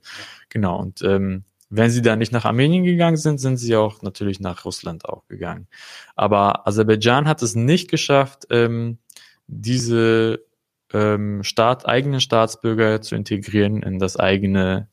Genau. 0.49 0.79
Und 0.79 1.01
ähm, 1.03 1.43
wenn 1.69 1.89
sie 1.89 2.01
da 2.01 2.15
nicht 2.15 2.31
nach 2.31 2.45
Armenien 2.45 2.83
gegangen 2.83 3.17
sind, 3.17 3.39
sind 3.39 3.57
sie 3.57 3.75
auch 3.75 4.01
natürlich 4.01 4.39
nach 4.39 4.65
Russland 4.65 5.05
auch 5.05 5.27
gegangen. 5.27 5.67
Aber 6.15 6.67
Aserbaidschan 6.67 7.27
hat 7.27 7.41
es 7.41 7.55
nicht 7.55 7.89
geschafft, 7.89 8.45
ähm, 8.49 8.99
diese 9.47 10.45
ähm, 10.93 11.43
Staat, 11.43 11.87
eigenen 11.87 12.21
Staatsbürger 12.21 13.01
zu 13.01 13.15
integrieren 13.15 13.81
in 13.81 13.99
das 13.99 14.17
eigene 14.17 14.87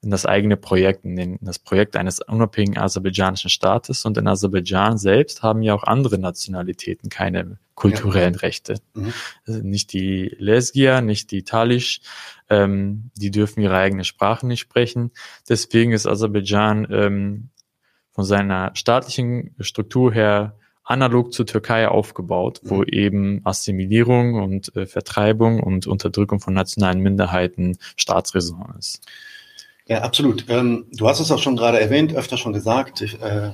in 0.00 0.10
das 0.10 0.26
eigene 0.26 0.56
Projekt, 0.56 1.04
in, 1.04 1.16
den, 1.16 1.36
in 1.36 1.44
das 1.44 1.58
Projekt 1.58 1.96
eines 1.96 2.20
unabhängigen 2.20 2.80
aserbaidschanischen 2.80 3.50
Staates. 3.50 4.04
Und 4.04 4.16
in 4.16 4.28
Aserbaidschan 4.28 4.96
selbst 4.96 5.42
haben 5.42 5.60
ja 5.62 5.74
auch 5.74 5.82
andere 5.82 6.18
Nationalitäten 6.18 7.10
keine 7.10 7.58
kulturellen 7.74 8.34
ja. 8.34 8.40
Rechte. 8.40 8.80
Mhm. 8.94 9.12
Also 9.46 9.60
nicht 9.60 9.92
die 9.92 10.36
Lesgia, 10.38 11.00
nicht 11.00 11.32
die 11.32 11.42
Talisch, 11.42 12.00
ähm, 12.48 13.10
die 13.16 13.32
dürfen 13.32 13.60
ihre 13.60 13.76
eigene 13.76 14.04
Sprache 14.04 14.46
nicht 14.46 14.60
sprechen. 14.60 15.10
Deswegen 15.48 15.92
ist 15.92 16.06
Aserbaidschan 16.06 16.86
ähm, 16.90 17.48
von 18.12 18.24
seiner 18.24 18.70
staatlichen 18.74 19.54
Struktur 19.58 20.12
her 20.12 20.56
analog 20.88 21.32
zur 21.32 21.46
Türkei 21.46 21.86
aufgebaut, 21.86 22.60
wo 22.62 22.78
mhm. 22.78 22.84
eben 22.88 23.40
Assimilierung 23.44 24.34
und 24.34 24.74
äh, 24.74 24.86
Vertreibung 24.86 25.60
und 25.60 25.86
Unterdrückung 25.86 26.40
von 26.40 26.54
nationalen 26.54 27.00
Minderheiten 27.00 27.78
Staatsräson 27.96 28.74
ist. 28.78 29.02
Ja, 29.86 30.02
absolut. 30.02 30.46
Ähm, 30.48 30.86
du 30.92 31.08
hast 31.08 31.20
es 31.20 31.30
auch 31.30 31.38
schon 31.38 31.56
gerade 31.56 31.80
erwähnt, 31.80 32.14
öfter 32.14 32.36
schon 32.36 32.52
gesagt, 32.52 33.02
äh, 33.02 33.50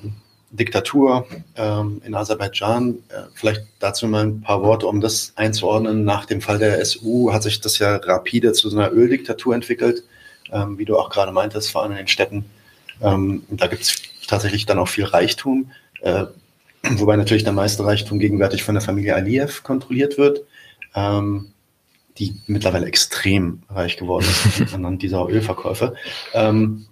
Diktatur 0.51 1.27
ähm, 1.57 2.01
in 2.05 2.15
Aserbaidschan. 2.15 2.99
Äh, 3.09 3.23
vielleicht 3.35 3.63
dazu 3.81 4.07
mal 4.07 4.25
ein 4.25 4.41
paar 4.41 4.63
Worte, 4.63 4.87
um 4.87 5.01
das 5.01 5.33
einzuordnen. 5.37 6.05
Nach 6.05 6.27
dem 6.27 6.41
Fall 6.41 6.59
der 6.59 6.85
SU 6.85 7.33
hat 7.33 7.43
sich 7.43 7.61
das 7.61 7.79
ja 7.79 7.97
rapide 7.97 8.53
zu 8.53 8.69
so 8.69 8.79
einer 8.79 8.93
Öldiktatur 8.93 9.55
entwickelt, 9.55 10.05
ähm, 10.53 10.79
wie 10.79 10.85
du 10.85 10.97
auch 10.97 11.11
gerade 11.11 11.33
meintest, 11.33 11.73
vor 11.73 11.83
allem 11.83 11.93
in 11.93 11.99
den 11.99 12.09
Städten. 12.09 12.45
Ähm, 13.03 13.43
da 13.51 13.67
gibt 13.67 13.83
es 13.83 14.03
tatsächlich 14.29 14.67
dann 14.67 14.79
auch 14.79 14.89
viel 14.89 15.05
Reichtum. 15.05 15.73
Äh, 16.01 16.27
wobei 16.93 17.17
natürlich 17.17 17.45
der 17.45 17.53
meiste 17.53 17.85
Reichtum 17.85 18.19
gegenwärtig 18.19 18.63
von 18.63 18.75
der 18.75 18.83
Familie 18.83 19.15
Aliyev 19.15 19.63
kontrolliert 19.63 20.19
wird, 20.19 20.45
ähm, 20.95 21.53
die 22.19 22.41
mittlerweile 22.47 22.87
extrem 22.87 23.63
reich 23.69 23.97
geworden 23.97 24.25
ist 24.25 24.73
anhand 24.75 25.03
dieser 25.03 25.27
Ölverkäufe. 25.29 25.95
Ähm, 26.33 26.87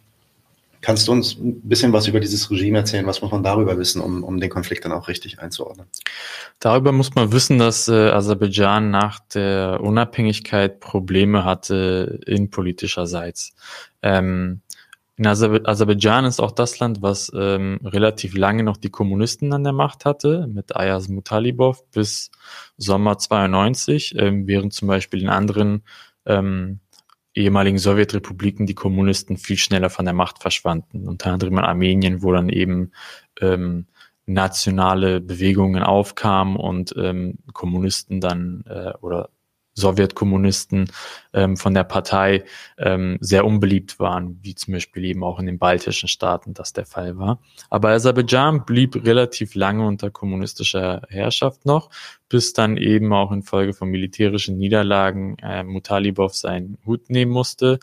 kannst 0.80 1.06
du 1.06 1.12
uns 1.12 1.36
ein 1.38 1.60
bisschen 1.62 1.92
was 1.92 2.08
über 2.08 2.20
dieses 2.20 2.50
Regime 2.50 2.78
erzählen? 2.78 3.06
Was 3.06 3.22
muss 3.22 3.30
man 3.30 3.42
darüber 3.42 3.78
wissen, 3.78 4.02
um, 4.02 4.24
um 4.24 4.40
den 4.40 4.50
Konflikt 4.50 4.84
dann 4.84 4.92
auch 4.92 5.08
richtig 5.08 5.38
einzuordnen? 5.38 5.86
Darüber 6.58 6.92
muss 6.92 7.14
man 7.14 7.32
wissen, 7.32 7.58
dass 7.58 7.88
äh, 7.88 8.10
Aserbaidschan 8.10 8.90
nach 8.90 9.20
der 9.20 9.80
Unabhängigkeit 9.80 10.80
Probleme 10.80 11.44
hatte 11.44 12.20
innenpolitischerseits. 12.26 13.54
Ähm, 14.02 14.60
in 15.16 15.26
Aserbaidschan 15.26 16.24
ist 16.24 16.40
auch 16.40 16.52
das 16.52 16.78
Land, 16.78 17.02
was 17.02 17.30
ähm, 17.34 17.80
relativ 17.84 18.34
lange 18.34 18.62
noch 18.62 18.78
die 18.78 18.90
Kommunisten 18.90 19.52
an 19.52 19.62
der 19.62 19.74
Macht 19.74 20.04
hatte, 20.04 20.46
mit 20.46 20.74
Ayaz 20.74 21.08
Mutalibov 21.08 21.84
bis 21.90 22.30
Sommer 22.78 23.18
92, 23.18 24.14
ähm, 24.16 24.46
während 24.46 24.72
zum 24.72 24.88
Beispiel 24.88 25.20
in 25.20 25.28
anderen 25.28 25.84
ähm, 26.24 26.80
ehemaligen 27.34 27.78
Sowjetrepubliken 27.78 28.66
die 28.66 28.74
Kommunisten 28.74 29.36
viel 29.36 29.58
schneller 29.58 29.90
von 29.90 30.04
der 30.06 30.14
Macht 30.14 30.40
verschwanden. 30.40 31.08
Unter 31.08 31.32
anderem 31.32 31.58
in 31.58 31.64
Armenien, 31.64 32.22
wo 32.22 32.32
dann 32.32 32.48
eben 32.48 32.92
ähm, 33.40 33.86
nationale 34.26 35.20
Bewegungen 35.20 35.82
aufkamen 35.82 36.56
und 36.56 36.94
ähm, 36.96 37.38
Kommunisten 37.52 38.20
dann 38.20 38.64
äh, 38.66 38.92
oder 39.00 39.30
Sowjetkommunisten 39.74 40.90
ähm, 41.32 41.56
von 41.56 41.74
der 41.74 41.84
Partei 41.84 42.44
ähm, 42.78 43.16
sehr 43.20 43.44
unbeliebt 43.44 43.98
waren, 43.98 44.38
wie 44.42 44.54
zum 44.54 44.74
Beispiel 44.74 45.04
eben 45.04 45.24
auch 45.24 45.38
in 45.38 45.46
den 45.46 45.58
baltischen 45.58 46.08
Staaten 46.08 46.54
das 46.54 46.72
der 46.72 46.84
Fall 46.86 47.16
war. 47.16 47.40
Aber 47.70 47.90
Aserbaidschan 47.90 48.64
blieb 48.64 49.04
relativ 49.04 49.54
lange 49.54 49.86
unter 49.86 50.10
kommunistischer 50.10 51.02
Herrschaft 51.08 51.64
noch, 51.64 51.90
bis 52.28 52.52
dann 52.52 52.76
eben 52.76 53.12
auch 53.12 53.32
infolge 53.32 53.72
von 53.72 53.88
militärischen 53.88 54.58
Niederlagen 54.58 55.36
äh, 55.38 55.62
Mutalibov 55.62 56.34
seinen 56.34 56.78
Hut 56.84 57.08
nehmen 57.08 57.32
musste. 57.32 57.78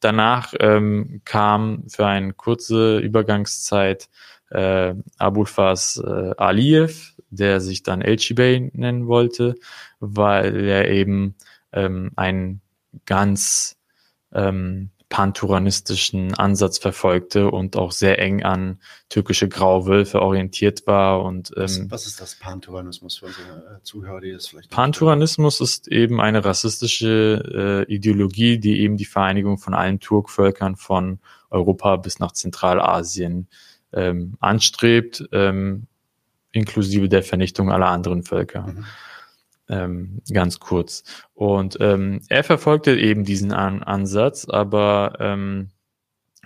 Danach 0.00 0.54
ähm, 0.60 1.22
kam 1.24 1.84
für 1.88 2.06
eine 2.06 2.32
kurze 2.32 2.98
Übergangszeit 2.98 4.08
äh, 4.50 4.94
Abulfaz 5.18 6.00
äh, 6.04 6.34
Aliyev, 6.36 7.14
der 7.30 7.60
sich 7.60 7.82
dann 7.82 8.02
Elchibey 8.02 8.70
nennen 8.72 9.06
wollte, 9.06 9.54
weil 10.00 10.64
er 10.66 10.88
eben 10.90 11.34
ähm, 11.72 12.12
einen 12.16 12.60
ganz 13.06 13.76
ähm, 14.32 14.90
panturanistischen 15.08 16.34
Ansatz 16.34 16.78
verfolgte 16.78 17.50
und 17.50 17.76
auch 17.76 17.92
sehr 17.92 18.18
eng 18.18 18.42
an 18.42 18.78
türkische 19.08 19.48
Grauwölfe 19.48 20.20
orientiert 20.20 20.86
war. 20.86 21.24
Und, 21.24 21.50
ähm, 21.56 21.62
was, 21.62 21.90
was 21.90 22.06
ist 22.06 22.20
das 22.20 22.34
Panturanismus 22.34 23.18
für 23.18 23.26
unsere 23.26 23.78
äh, 23.78 23.82
Zuhörer, 23.82 24.20
die 24.20 24.32
das 24.32 24.48
vielleicht 24.48 24.70
Panturanismus 24.70 25.60
ist 25.60 25.88
eben 25.88 26.20
eine 26.20 26.44
rassistische 26.44 27.86
äh, 27.88 27.92
Ideologie, 27.92 28.58
die 28.58 28.80
eben 28.80 28.98
die 28.98 29.06
Vereinigung 29.06 29.56
von 29.58 29.72
allen 29.72 29.98
Turkvölkern 29.98 30.76
von 30.76 31.20
Europa 31.48 31.96
bis 31.96 32.18
nach 32.18 32.32
Zentralasien 32.32 33.48
ähm, 33.92 34.34
anstrebt. 34.40 35.26
Ähm, 35.32 35.86
inklusive 36.52 37.08
der 37.08 37.22
Vernichtung 37.22 37.70
aller 37.70 37.88
anderen 37.88 38.22
Völker. 38.22 38.66
Mhm. 38.66 38.84
Ähm, 39.70 40.22
ganz 40.32 40.60
kurz. 40.60 41.04
Und 41.34 41.76
ähm, 41.80 42.22
er 42.28 42.42
verfolgte 42.42 42.96
eben 42.96 43.24
diesen 43.24 43.52
An 43.52 43.82
Ansatz, 43.82 44.48
aber 44.48 45.16
ähm, 45.20 45.70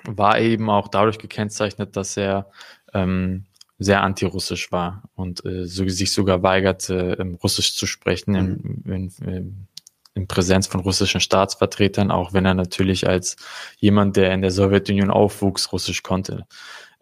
war 0.05 0.41
eben 0.41 0.69
auch 0.69 0.88
dadurch 0.88 1.19
gekennzeichnet, 1.19 1.97
dass 1.97 2.17
er 2.17 2.51
ähm, 2.93 3.47
sehr 3.79 4.03
antirussisch 4.03 4.73
war 4.73 5.05
und 5.15 5.45
äh, 5.45 5.67
so, 5.67 5.87
sich 5.88 6.12
sogar 6.12 6.43
weigerte, 6.43 7.17
ähm, 7.21 7.37
Russisch 7.43 7.77
zu 7.77 7.87
sprechen 7.87 8.33
mhm. 8.33 8.83
in, 8.85 8.93
in, 8.93 9.29
in, 9.29 9.69
in 10.15 10.27
Präsenz 10.27 10.67
von 10.67 10.81
russischen 10.81 11.21
Staatsvertretern, 11.21 12.11
auch 12.11 12.33
wenn 12.33 12.45
er 12.45 12.55
natürlich 12.55 13.09
als 13.09 13.37
jemand, 13.79 14.17
der 14.17 14.33
in 14.33 14.43
der 14.43 14.51
Sowjetunion 14.51 15.11
aufwuchs, 15.11 15.73
Russisch 15.73 16.03
konnte. 16.03 16.47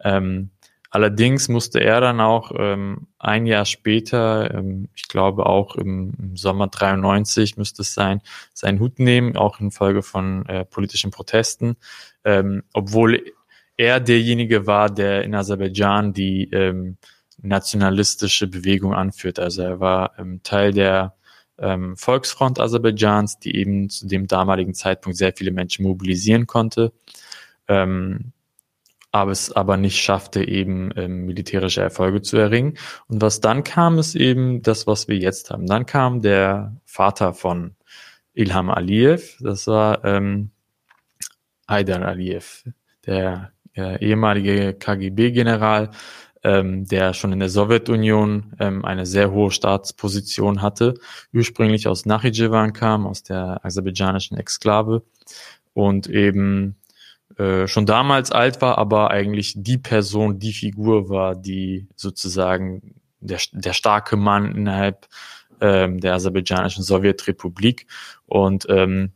Ähm, 0.03 0.51
Allerdings 0.93 1.47
musste 1.47 1.79
er 1.79 2.01
dann 2.01 2.19
auch 2.19 2.51
ähm, 2.53 3.07
ein 3.17 3.45
Jahr 3.45 3.63
später, 3.63 4.53
ähm, 4.53 4.89
ich 4.93 5.07
glaube 5.07 5.45
auch 5.45 5.75
im, 5.77 6.35
Sommer 6.35 6.67
93 6.67 7.55
müsste 7.55 7.81
es 7.83 7.93
sein, 7.93 8.21
seinen 8.53 8.81
Hut 8.81 8.99
nehmen, 8.99 9.37
auch 9.37 9.61
infolge 9.61 10.03
von 10.03 10.45
äh, 10.47 10.65
politischen 10.65 11.09
Protesten, 11.09 11.77
ähm, 12.25 12.63
obwohl 12.73 13.23
er 13.77 14.01
derjenige 14.01 14.67
war, 14.67 14.89
der 14.89 15.23
in 15.23 15.33
Aserbaidschan 15.33 16.11
die 16.11 16.51
ähm, 16.51 16.97
nationalistische 17.41 18.47
Bewegung 18.47 18.93
anführt. 18.93 19.39
Also 19.39 19.61
er 19.61 19.79
war 19.79 20.19
ähm, 20.19 20.41
Teil 20.43 20.73
der 20.73 21.15
ähm, 21.57 21.95
Volksfront 21.95 22.59
Aserbaidschans, 22.59 23.39
die 23.39 23.55
eben 23.55 23.89
zu 23.89 24.07
dem 24.07 24.27
damaligen 24.27 24.73
Zeitpunkt 24.73 25.17
sehr 25.17 25.31
viele 25.33 25.51
Menschen 25.51 25.83
mobilisieren 25.83 26.47
konnte. 26.47 26.91
Ähm, 27.69 28.33
aber 29.11 29.31
es 29.31 29.51
aber 29.51 29.77
nicht 29.77 30.01
schaffte, 30.01 30.47
eben 30.47 30.91
ähm, 30.95 31.25
militärische 31.25 31.81
Erfolge 31.81 32.21
zu 32.21 32.37
erringen. 32.37 32.77
Und 33.07 33.21
was 33.21 33.41
dann 33.41 33.63
kam, 33.63 33.99
ist 33.99 34.15
eben 34.15 34.61
das, 34.61 34.87
was 34.87 35.07
wir 35.07 35.17
jetzt 35.17 35.51
haben. 35.51 35.67
Dann 35.67 35.85
kam 35.85 36.21
der 36.21 36.77
Vater 36.85 37.33
von 37.33 37.75
Ilham 38.33 38.69
Aliyev, 38.69 39.37
das 39.41 39.67
war 39.67 40.05
ähm, 40.05 40.51
Haidar 41.67 42.01
Aliyev, 42.03 42.63
der 43.05 43.51
äh, 43.75 44.03
ehemalige 44.05 44.73
KGB-General, 44.73 45.89
ähm, 46.43 46.85
der 46.85 47.13
schon 47.13 47.33
in 47.33 47.39
der 47.39 47.49
Sowjetunion 47.49 48.55
ähm, 48.59 48.85
eine 48.85 49.05
sehr 49.05 49.31
hohe 49.31 49.51
Staatsposition 49.51 50.61
hatte, 50.61 50.95
ursprünglich 51.33 51.87
aus 51.87 52.05
Nachidjewan 52.05 52.73
kam, 52.73 53.05
aus 53.05 53.23
der 53.23 53.63
aserbaidschanischen 53.63 54.37
Exklave 54.37 55.03
und 55.73 56.07
eben 56.07 56.77
äh, 57.37 57.67
schon 57.67 57.85
damals 57.85 58.31
alt 58.31 58.61
war, 58.61 58.77
aber 58.77 59.11
eigentlich 59.11 59.53
die 59.55 59.77
Person, 59.77 60.39
die 60.39 60.53
Figur 60.53 61.09
war, 61.09 61.35
die 61.35 61.87
sozusagen 61.95 62.95
der, 63.19 63.39
der 63.51 63.73
starke 63.73 64.15
Mann 64.17 64.55
innerhalb 64.55 65.07
ähm, 65.59 65.99
der 65.99 66.15
aserbaidschanischen 66.15 66.83
Sowjetrepublik 66.83 67.87
und 68.25 68.65
ähm, 68.69 69.11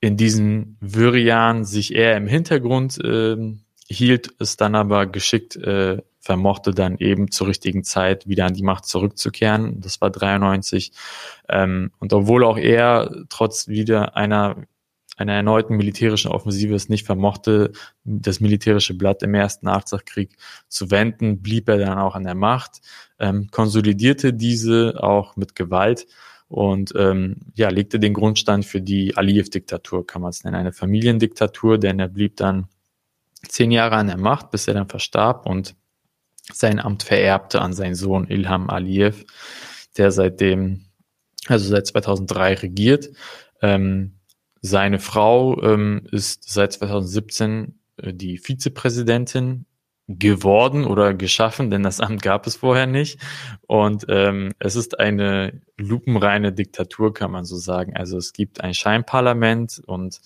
in 0.00 0.16
diesen 0.16 0.76
Wirrjahren 0.80 1.64
sich 1.64 1.94
eher 1.94 2.16
im 2.16 2.28
Hintergrund 2.28 2.98
ähm, 3.02 3.62
hielt, 3.88 4.30
es 4.38 4.56
dann 4.56 4.74
aber 4.74 5.06
geschickt 5.06 5.56
äh, 5.56 5.98
vermochte 6.20 6.72
dann 6.72 6.98
eben 6.98 7.30
zur 7.30 7.46
richtigen 7.46 7.84
Zeit 7.84 8.28
wieder 8.28 8.44
an 8.44 8.52
die 8.52 8.62
Macht 8.62 8.84
zurückzukehren. 8.84 9.80
Das 9.80 10.00
war 10.02 10.10
93. 10.10 10.92
Ähm, 11.48 11.90
und 11.98 12.12
obwohl 12.12 12.44
auch 12.44 12.58
er 12.58 13.10
trotz 13.30 13.66
wieder 13.68 14.14
einer 14.14 14.56
einer 15.18 15.34
erneuten 15.34 15.76
militärischen 15.76 16.30
Offensive 16.30 16.74
es 16.74 16.88
nicht 16.88 17.04
vermochte, 17.04 17.72
das 18.04 18.40
militärische 18.40 18.94
Blatt 18.94 19.22
im 19.22 19.34
ersten 19.34 19.66
Nachtsachkrieg 19.66 20.36
zu 20.68 20.90
wenden, 20.90 21.42
blieb 21.42 21.68
er 21.68 21.78
dann 21.78 21.98
auch 21.98 22.14
an 22.14 22.24
der 22.24 22.34
Macht, 22.34 22.80
ähm, 23.18 23.48
konsolidierte 23.50 24.32
diese 24.32 25.02
auch 25.02 25.36
mit 25.36 25.54
Gewalt 25.54 26.06
und 26.48 26.92
ähm, 26.96 27.36
ja, 27.54 27.68
legte 27.68 27.98
den 27.98 28.14
Grundstein 28.14 28.62
für 28.62 28.80
die 28.80 29.16
Aliyev-Diktatur, 29.16 30.06
kann 30.06 30.22
man 30.22 30.30
es 30.30 30.44
nennen, 30.44 30.56
eine 30.56 30.72
Familiendiktatur, 30.72 31.78
denn 31.78 31.98
er 31.98 32.08
blieb 32.08 32.36
dann 32.36 32.68
zehn 33.46 33.70
Jahre 33.70 33.96
an 33.96 34.06
der 34.06 34.18
Macht, 34.18 34.50
bis 34.50 34.68
er 34.68 34.74
dann 34.74 34.88
verstarb 34.88 35.46
und 35.46 35.76
sein 36.52 36.78
Amt 36.78 37.02
vererbte 37.02 37.60
an 37.60 37.72
seinen 37.72 37.94
Sohn 37.94 38.26
Ilham 38.28 38.70
Aliyev, 38.70 39.24
der 39.96 40.10
seitdem, 40.10 40.86
also 41.46 41.68
seit 41.68 41.86
2003 41.86 42.54
regiert. 42.54 43.10
Ähm, 43.60 44.17
seine 44.60 44.98
Frau 44.98 45.62
ähm, 45.62 46.06
ist 46.10 46.50
seit 46.50 46.72
2017 46.72 47.78
äh, 47.96 48.12
die 48.12 48.38
Vizepräsidentin 48.38 49.66
geworden 50.08 50.86
oder 50.86 51.12
geschaffen, 51.12 51.70
denn 51.70 51.82
das 51.82 52.00
Amt 52.00 52.22
gab 52.22 52.46
es 52.46 52.56
vorher 52.56 52.86
nicht. 52.86 53.20
Und 53.66 54.06
ähm, 54.08 54.52
es 54.58 54.74
ist 54.74 54.98
eine 54.98 55.60
lupenreine 55.76 56.52
Diktatur, 56.52 57.12
kann 57.12 57.30
man 57.30 57.44
so 57.44 57.56
sagen. 57.56 57.94
Also 57.94 58.16
es 58.16 58.32
gibt 58.32 58.62
ein 58.62 58.72
Scheinparlament 58.72 59.82
und 59.86 60.20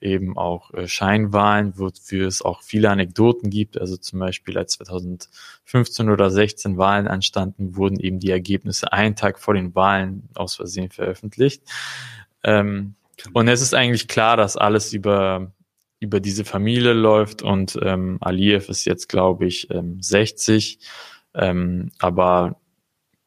eben 0.00 0.36
auch 0.36 0.74
äh, 0.74 0.88
Scheinwahlen, 0.88 1.78
wofür 1.78 2.26
es 2.26 2.42
auch 2.42 2.62
viele 2.62 2.90
Anekdoten 2.90 3.48
gibt. 3.48 3.80
Also 3.80 3.96
zum 3.96 4.18
Beispiel 4.18 4.58
als 4.58 4.72
2015 4.72 6.10
oder 6.10 6.30
16 6.30 6.76
Wahlen 6.76 7.06
anstanden, 7.06 7.76
wurden 7.76 8.00
eben 8.00 8.18
die 8.18 8.30
Ergebnisse 8.30 8.92
einen 8.92 9.14
Tag 9.14 9.38
vor 9.38 9.54
den 9.54 9.74
Wahlen 9.76 10.28
aus 10.34 10.56
Versehen 10.56 10.90
veröffentlicht. 10.90 11.62
Ähm, 12.42 12.94
und 13.32 13.48
es 13.48 13.60
ist 13.60 13.74
eigentlich 13.74 14.08
klar, 14.08 14.36
dass 14.36 14.56
alles 14.56 14.92
über 14.92 15.52
über 16.00 16.20
diese 16.20 16.44
Familie 16.44 16.92
läuft 16.92 17.42
und 17.42 17.78
ähm, 17.82 18.18
Aliyev 18.20 18.68
ist 18.70 18.84
jetzt, 18.84 19.08
glaube 19.08 19.46
ich, 19.46 19.68
ähm, 19.70 20.00
60, 20.00 20.78
ähm, 21.34 21.90
aber 21.98 22.56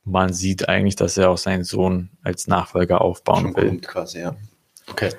man 0.04 0.34
sieht 0.34 0.70
eigentlich, 0.70 0.96
dass 0.96 1.18
er 1.18 1.30
auch 1.30 1.38
seinen 1.38 1.64
Sohn 1.64 2.10
als 2.24 2.48
Nachfolger 2.48 3.02
aufbauen 3.02 3.42
Schon 3.44 3.56
will. 3.58 3.68
Kommt 3.68 3.88
quasi, 3.88 4.20
ja. 4.20 4.36
Okay. 4.88 5.10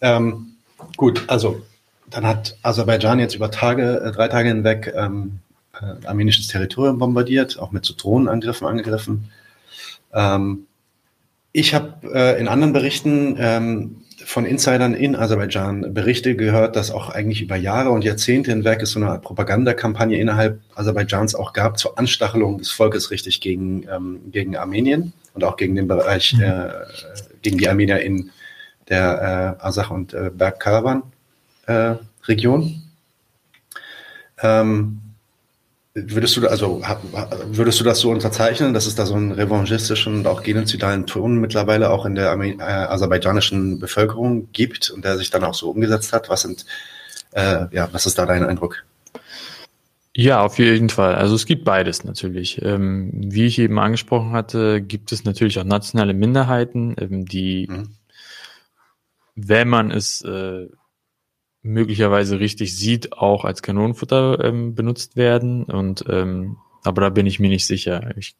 Ähm, 0.00 0.56
gut, 0.96 1.24
also 1.28 1.62
dann 2.10 2.26
hat 2.26 2.56
Aserbaidschan 2.62 3.18
jetzt 3.18 3.34
über 3.34 3.50
Tage, 3.50 4.02
äh, 4.04 4.12
drei 4.12 4.28
Tage 4.28 4.48
hinweg 4.48 4.92
ähm, 4.94 5.40
äh, 5.80 6.06
armenisches 6.06 6.46
Territorium 6.48 6.98
bombardiert, 6.98 7.58
auch 7.58 7.72
mit 7.72 7.84
so 7.84 7.94
Drohnenangriffen 7.96 8.66
angegriffen. 8.66 9.30
Ähm, 10.12 10.66
ich 11.54 11.72
habe 11.72 11.94
äh, 12.12 12.38
in 12.40 12.48
anderen 12.48 12.72
Berichten 12.72 13.36
ähm, 13.38 14.02
von 14.24 14.44
Insidern 14.44 14.92
in 14.92 15.14
Aserbaidschan 15.14 15.94
Berichte 15.94 16.34
gehört, 16.34 16.74
dass 16.74 16.90
auch 16.90 17.10
eigentlich 17.10 17.42
über 17.42 17.54
Jahre 17.54 17.90
und 17.90 18.02
Jahrzehnte 18.02 18.50
hinweg 18.50 18.82
es 18.82 18.90
so 18.90 19.00
eine 19.00 19.20
Propagandakampagne 19.20 20.18
innerhalb 20.18 20.58
Aserbaidschans 20.74 21.36
auch 21.36 21.52
gab 21.52 21.78
zur 21.78 21.96
Anstachelung 21.96 22.58
des 22.58 22.72
Volkes 22.72 23.12
richtig 23.12 23.40
gegen, 23.40 23.86
ähm, 23.88 24.32
gegen 24.32 24.56
Armenien 24.56 25.12
und 25.32 25.44
auch 25.44 25.56
gegen 25.56 25.76
den 25.76 25.86
Bereich, 25.86 26.34
mhm. 26.34 26.42
äh, 26.42 26.70
gegen 27.42 27.58
die 27.58 27.68
Armenier 27.68 28.00
in 28.00 28.32
der 28.88 29.58
äh, 29.60 29.64
Asach- 29.64 29.92
und 29.92 30.12
äh, 30.12 30.32
Bergkarawan-Region. 30.34 32.82
Äh, 34.38 34.40
ähm, 34.42 35.03
Würdest 35.96 36.36
du, 36.36 36.48
also, 36.48 36.82
würdest 37.46 37.78
du 37.78 37.84
das 37.84 38.00
so 38.00 38.10
unterzeichnen, 38.10 38.74
dass 38.74 38.86
es 38.86 38.96
da 38.96 39.06
so 39.06 39.14
einen 39.14 39.30
revanchistischen 39.30 40.16
und 40.16 40.26
auch 40.26 40.42
genozidalen 40.42 41.06
Ton 41.06 41.38
mittlerweile 41.38 41.90
auch 41.90 42.04
in 42.04 42.16
der 42.16 42.32
äh, 42.32 42.60
aserbaidschanischen 42.60 43.78
Bevölkerung 43.78 44.50
gibt 44.50 44.90
und 44.90 45.04
der 45.04 45.16
sich 45.16 45.30
dann 45.30 45.44
auch 45.44 45.54
so 45.54 45.70
umgesetzt 45.70 46.12
hat? 46.12 46.28
Was 46.28 46.42
sind, 46.42 46.66
äh, 47.30 47.66
ja, 47.70 47.88
was 47.92 48.06
ist 48.06 48.18
da 48.18 48.26
dein 48.26 48.44
Eindruck? 48.44 48.84
Ja, 50.16 50.42
auf 50.42 50.58
jeden 50.58 50.90
Fall. 50.90 51.14
Also 51.14 51.36
es 51.36 51.46
gibt 51.46 51.64
beides 51.64 52.02
natürlich. 52.02 52.60
Ähm, 52.62 53.10
wie 53.14 53.46
ich 53.46 53.60
eben 53.60 53.78
angesprochen 53.78 54.32
hatte, 54.32 54.82
gibt 54.82 55.12
es 55.12 55.24
natürlich 55.24 55.60
auch 55.60 55.64
nationale 55.64 56.12
Minderheiten, 56.12 56.96
ähm, 56.98 57.24
die, 57.24 57.68
mhm. 57.70 57.94
wenn 59.36 59.68
man 59.68 59.92
es 59.92 60.22
äh, 60.22 60.66
möglicherweise 61.64 62.38
richtig 62.38 62.76
sieht, 62.76 63.14
auch 63.14 63.44
als 63.44 63.62
Kanonenfutter 63.62 64.44
ähm, 64.44 64.74
benutzt 64.74 65.16
werden. 65.16 65.64
Und 65.64 66.04
ähm, 66.08 66.58
aber 66.84 67.00
da 67.00 67.08
bin 67.08 67.26
ich 67.26 67.40
mir 67.40 67.48
nicht 67.48 67.66
sicher. 67.66 68.14
Ich 68.16 68.36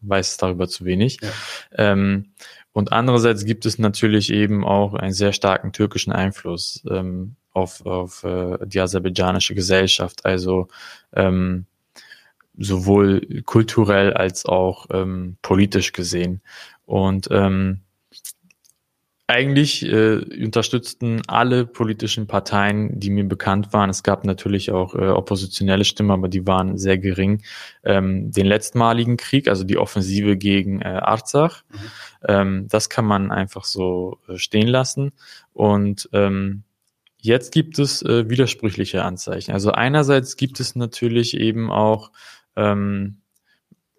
weiß 0.00 0.36
darüber 0.36 0.68
zu 0.68 0.84
wenig. 0.84 1.18
Ja. 1.20 1.28
Ähm, 1.72 2.32
und 2.72 2.92
andererseits 2.92 3.44
gibt 3.44 3.66
es 3.66 3.78
natürlich 3.78 4.32
eben 4.32 4.64
auch 4.64 4.94
einen 4.94 5.12
sehr 5.12 5.32
starken 5.32 5.72
türkischen 5.72 6.12
Einfluss 6.12 6.84
ähm, 6.88 7.34
auf, 7.52 7.84
auf 7.84 8.22
äh, 8.22 8.58
die 8.64 8.80
aserbaidschanische 8.80 9.56
Gesellschaft. 9.56 10.24
Also 10.24 10.68
ähm, 11.12 11.66
sowohl 12.56 13.42
kulturell 13.44 14.12
als 14.12 14.46
auch 14.46 14.86
ähm, 14.92 15.36
politisch 15.42 15.92
gesehen. 15.92 16.40
Und 16.86 17.28
ähm, 17.32 17.80
eigentlich 19.28 19.84
äh, 19.84 20.42
unterstützten 20.42 21.20
alle 21.28 21.66
politischen 21.66 22.26
Parteien, 22.26 22.98
die 22.98 23.10
mir 23.10 23.28
bekannt 23.28 23.74
waren, 23.74 23.90
es 23.90 24.02
gab 24.02 24.24
natürlich 24.24 24.72
auch 24.72 24.94
äh, 24.94 25.08
oppositionelle 25.08 25.84
Stimmen, 25.84 26.12
aber 26.12 26.28
die 26.28 26.46
waren 26.46 26.78
sehr 26.78 26.96
gering, 26.96 27.42
ähm, 27.84 28.32
den 28.32 28.46
letztmaligen 28.46 29.18
Krieg, 29.18 29.46
also 29.48 29.64
die 29.64 29.76
Offensive 29.76 30.38
gegen 30.38 30.80
äh, 30.80 30.86
Arzach. 30.86 31.62
Mhm. 31.68 31.76
Ähm, 32.26 32.66
das 32.70 32.88
kann 32.88 33.04
man 33.04 33.30
einfach 33.30 33.64
so 33.64 34.18
äh, 34.28 34.38
stehen 34.38 34.66
lassen. 34.66 35.12
Und 35.52 36.08
ähm, 36.14 36.62
jetzt 37.20 37.52
gibt 37.52 37.78
es 37.78 38.00
äh, 38.00 38.30
widersprüchliche 38.30 39.04
Anzeichen. 39.04 39.52
Also 39.52 39.72
einerseits 39.72 40.38
gibt 40.38 40.58
es 40.58 40.74
natürlich 40.74 41.36
eben 41.36 41.70
auch 41.70 42.12
ähm, 42.56 43.18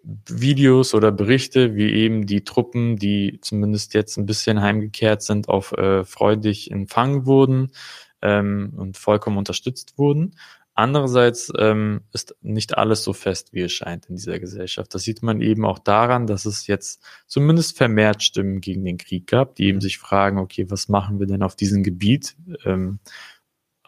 Videos 0.02 0.94
oder 0.94 1.12
Berichte, 1.12 1.74
wie 1.74 1.90
eben 1.90 2.26
die 2.26 2.44
Truppen, 2.44 2.96
die 2.96 3.38
zumindest 3.42 3.94
jetzt 3.94 4.16
ein 4.16 4.26
bisschen 4.26 4.60
heimgekehrt 4.60 5.22
sind, 5.22 5.48
auf 5.48 5.72
äh, 5.72 6.04
freudig 6.04 6.70
empfangen 6.70 7.26
wurden 7.26 7.72
ähm, 8.22 8.72
und 8.76 8.96
vollkommen 8.96 9.38
unterstützt 9.38 9.98
wurden. 9.98 10.34
Andererseits 10.74 11.52
ähm, 11.58 12.02
ist 12.12 12.34
nicht 12.40 12.78
alles 12.78 13.04
so 13.04 13.12
fest, 13.12 13.52
wie 13.52 13.60
es 13.60 13.72
scheint 13.72 14.06
in 14.06 14.16
dieser 14.16 14.38
Gesellschaft. 14.38 14.94
Das 14.94 15.02
sieht 15.02 15.22
man 15.22 15.42
eben 15.42 15.66
auch 15.66 15.78
daran, 15.78 16.26
dass 16.26 16.46
es 16.46 16.66
jetzt 16.66 17.02
zumindest 17.26 17.76
vermehrt 17.76 18.22
Stimmen 18.22 18.62
gegen 18.62 18.84
den 18.84 18.96
Krieg 18.96 19.26
gab, 19.26 19.56
die 19.56 19.66
eben 19.66 19.76
mhm. 19.76 19.82
sich 19.82 19.98
fragen, 19.98 20.38
okay, 20.38 20.70
was 20.70 20.88
machen 20.88 21.20
wir 21.20 21.26
denn 21.26 21.42
auf 21.42 21.54
diesem 21.54 21.82
Gebiet? 21.82 22.36
Ähm, 22.64 23.00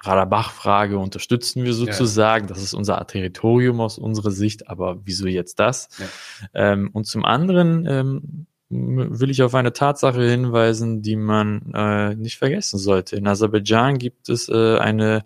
Radabach-Frage 0.03 0.99
unterstützen 0.99 1.65
wir 1.65 1.75
sozusagen. 1.75 2.47
Ja. 2.47 2.49
Das 2.49 2.63
ist 2.63 2.75
unser 2.75 3.05
Territorium 3.07 3.81
aus 3.81 3.99
unserer 3.99 4.31
Sicht, 4.31 4.69
aber 4.69 5.01
wieso 5.05 5.27
jetzt 5.27 5.61
das? 5.61 5.89
Ja. 5.99 6.73
Ähm, 6.73 6.91
und 6.93 7.07
zum 7.07 7.25
anderen 7.25 7.87
ähm, 7.87 8.47
will 8.69 9.31
ich 9.31 9.43
auf 9.43 9.55
eine 9.55 9.73
Tatsache 9.73 10.23
hinweisen, 10.29 11.03
die 11.03 11.17
man 11.17 11.73
äh, 11.75 12.15
nicht 12.15 12.39
vergessen 12.39 12.79
sollte. 12.79 13.17
In 13.17 13.27
Aserbaidschan 13.27 13.99
gibt 13.99 14.29
es 14.29 14.49
äh, 14.49 14.79
eine 14.79 15.25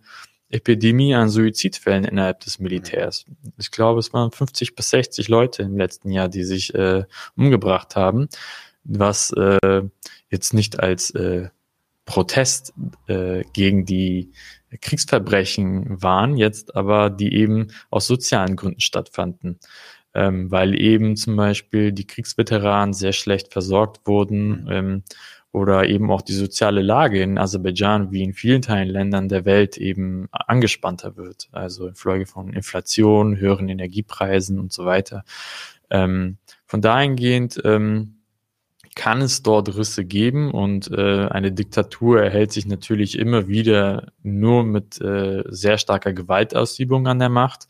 Epidemie 0.48 1.14
an 1.14 1.28
Suizidfällen 1.28 2.04
innerhalb 2.04 2.40
des 2.40 2.58
Militärs. 2.58 3.24
Ich 3.58 3.70
glaube, 3.70 4.00
es 4.00 4.12
waren 4.12 4.30
50 4.30 4.74
bis 4.74 4.90
60 4.90 5.28
Leute 5.28 5.62
im 5.62 5.76
letzten 5.76 6.10
Jahr, 6.10 6.28
die 6.28 6.44
sich 6.44 6.74
äh, 6.74 7.04
umgebracht 7.36 7.96
haben, 7.96 8.28
was 8.84 9.32
äh, 9.32 9.82
jetzt 10.30 10.54
nicht 10.54 10.80
als 10.80 11.10
äh, 11.10 11.48
Protest 12.06 12.72
äh, 13.08 13.42
gegen 13.52 13.84
die 13.84 14.32
Kriegsverbrechen 14.80 16.02
waren, 16.02 16.36
jetzt 16.36 16.74
aber 16.74 17.10
die 17.10 17.34
eben 17.34 17.68
aus 17.90 18.06
sozialen 18.06 18.56
Gründen 18.56 18.80
stattfanden, 18.80 19.58
ähm, 20.14 20.50
weil 20.50 20.80
eben 20.80 21.16
zum 21.16 21.36
Beispiel 21.36 21.92
die 21.92 22.06
Kriegsveteranen 22.06 22.94
sehr 22.94 23.12
schlecht 23.12 23.52
versorgt 23.52 24.06
wurden 24.06 24.62
mhm. 24.62 24.70
ähm, 24.70 25.02
oder 25.52 25.88
eben 25.88 26.10
auch 26.10 26.22
die 26.22 26.34
soziale 26.34 26.82
Lage 26.82 27.22
in 27.22 27.38
Aserbaidschan 27.38 28.12
wie 28.12 28.22
in 28.22 28.34
vielen 28.34 28.62
Teilen 28.62 28.88
Ländern 28.88 29.28
der 29.28 29.44
Welt 29.44 29.76
eben 29.76 30.28
angespannter 30.30 31.16
wird, 31.16 31.48
also 31.52 31.88
infolge 31.88 32.26
von 32.26 32.52
Inflation, 32.52 33.38
höheren 33.38 33.68
Energiepreisen 33.68 34.60
und 34.60 34.72
so 34.72 34.84
weiter. 34.84 35.24
Ähm, 35.90 36.38
von 36.66 36.82
dahingehend 36.82 37.60
ähm, 37.64 38.15
kann 38.96 39.20
es 39.20 39.42
dort 39.42 39.76
Risse 39.76 40.04
geben 40.04 40.50
und 40.50 40.90
äh, 40.90 41.26
eine 41.28 41.52
Diktatur 41.52 42.22
erhält 42.22 42.50
sich 42.50 42.66
natürlich 42.66 43.18
immer 43.18 43.46
wieder 43.46 44.10
nur 44.22 44.64
mit 44.64 45.00
äh, 45.00 45.44
sehr 45.48 45.78
starker 45.78 46.14
Gewaltausübung 46.14 47.06
an 47.06 47.18
der 47.18 47.28
Macht. 47.28 47.68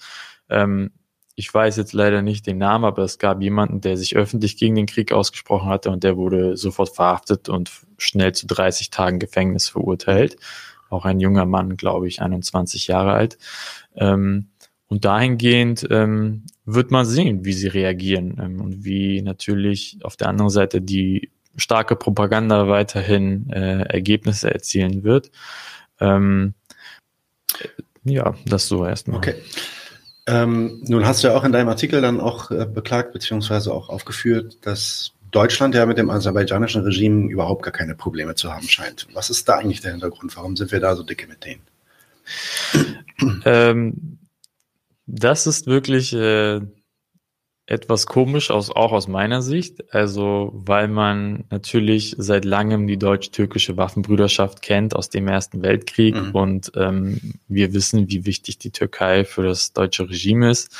Ähm, 0.48 0.92
ich 1.34 1.52
weiß 1.52 1.76
jetzt 1.76 1.92
leider 1.92 2.22
nicht 2.22 2.46
den 2.46 2.58
Namen, 2.58 2.84
aber 2.84 3.02
es 3.02 3.18
gab 3.18 3.42
jemanden, 3.42 3.80
der 3.80 3.96
sich 3.98 4.16
öffentlich 4.16 4.56
gegen 4.56 4.76
den 4.76 4.86
Krieg 4.86 5.12
ausgesprochen 5.12 5.68
hatte 5.68 5.90
und 5.90 6.04
der 6.04 6.16
wurde 6.16 6.56
sofort 6.56 6.94
verhaftet 6.94 7.48
und 7.48 7.70
schnell 7.98 8.32
zu 8.32 8.46
30 8.46 8.90
Tagen 8.90 9.18
Gefängnis 9.18 9.68
verurteilt. 9.68 10.36
Auch 10.88 11.04
ein 11.04 11.18
junger 11.18 11.44
Mann, 11.44 11.76
glaube 11.76 12.06
ich, 12.06 12.22
21 12.22 12.86
Jahre 12.86 13.12
alt. 13.12 13.36
Ähm, 13.96 14.50
und 14.86 15.04
dahingehend 15.04 15.88
ähm, 15.90 16.44
wird 16.66 16.90
man 16.90 17.06
sehen, 17.06 17.44
wie 17.44 17.52
sie 17.52 17.68
reagieren 17.68 18.36
ähm, 18.40 18.60
und 18.60 18.84
wie 18.84 19.22
natürlich 19.22 19.98
auf 20.02 20.16
der 20.16 20.28
anderen 20.28 20.50
Seite 20.50 20.82
die 20.82 21.30
starke 21.56 21.96
Propaganda 21.96 22.68
weiterhin 22.68 23.48
äh, 23.50 23.82
Ergebnisse 23.84 24.52
erzielen 24.52 25.04
wird. 25.04 25.30
Ähm, 26.00 26.54
ja, 28.04 28.34
das 28.44 28.68
so 28.68 28.84
erstmal. 28.84 29.16
Okay. 29.16 29.34
Ähm, 30.26 30.82
nun 30.86 31.06
hast 31.06 31.22
du 31.22 31.28
ja 31.28 31.36
auch 31.36 31.44
in 31.44 31.52
deinem 31.52 31.68
Artikel 31.68 32.00
dann 32.00 32.20
auch 32.20 32.50
äh, 32.50 32.66
beklagt, 32.66 33.12
beziehungsweise 33.12 33.72
auch 33.72 33.88
aufgeführt, 33.88 34.58
dass 34.62 35.12
Deutschland 35.30 35.74
ja 35.74 35.86
mit 35.86 35.98
dem 35.98 36.10
aserbaidschanischen 36.10 36.82
Regime 36.82 37.30
überhaupt 37.30 37.62
gar 37.62 37.72
keine 37.72 37.94
Probleme 37.94 38.34
zu 38.34 38.52
haben 38.52 38.68
scheint. 38.68 39.06
Was 39.14 39.30
ist 39.30 39.48
da 39.48 39.54
eigentlich 39.56 39.80
der 39.80 39.92
Hintergrund? 39.92 40.36
Warum 40.36 40.56
sind 40.56 40.72
wir 40.72 40.80
da 40.80 40.96
so 40.96 41.04
dicke 41.04 41.26
mit 41.28 41.44
denen? 41.44 41.62
Ähm, 43.44 44.18
das 45.06 45.46
ist 45.46 45.66
wirklich 45.66 46.12
äh, 46.12 46.60
etwas 47.66 48.06
komisch, 48.06 48.50
aus, 48.50 48.70
auch 48.70 48.92
aus 48.92 49.08
meiner 49.08 49.42
Sicht. 49.42 49.92
Also, 49.92 50.52
weil 50.54 50.88
man 50.88 51.44
natürlich 51.50 52.14
seit 52.18 52.44
langem 52.44 52.86
die 52.86 52.98
deutsch-türkische 52.98 53.76
Waffenbrüderschaft 53.76 54.62
kennt 54.62 54.94
aus 54.94 55.10
dem 55.10 55.26
Ersten 55.26 55.62
Weltkrieg 55.62 56.14
mhm. 56.14 56.30
und 56.30 56.72
ähm, 56.76 57.34
wir 57.48 57.72
wissen, 57.72 58.08
wie 58.08 58.24
wichtig 58.24 58.58
die 58.58 58.70
Türkei 58.70 59.24
für 59.24 59.42
das 59.42 59.72
deutsche 59.72 60.08
Regime 60.08 60.50
ist, 60.50 60.76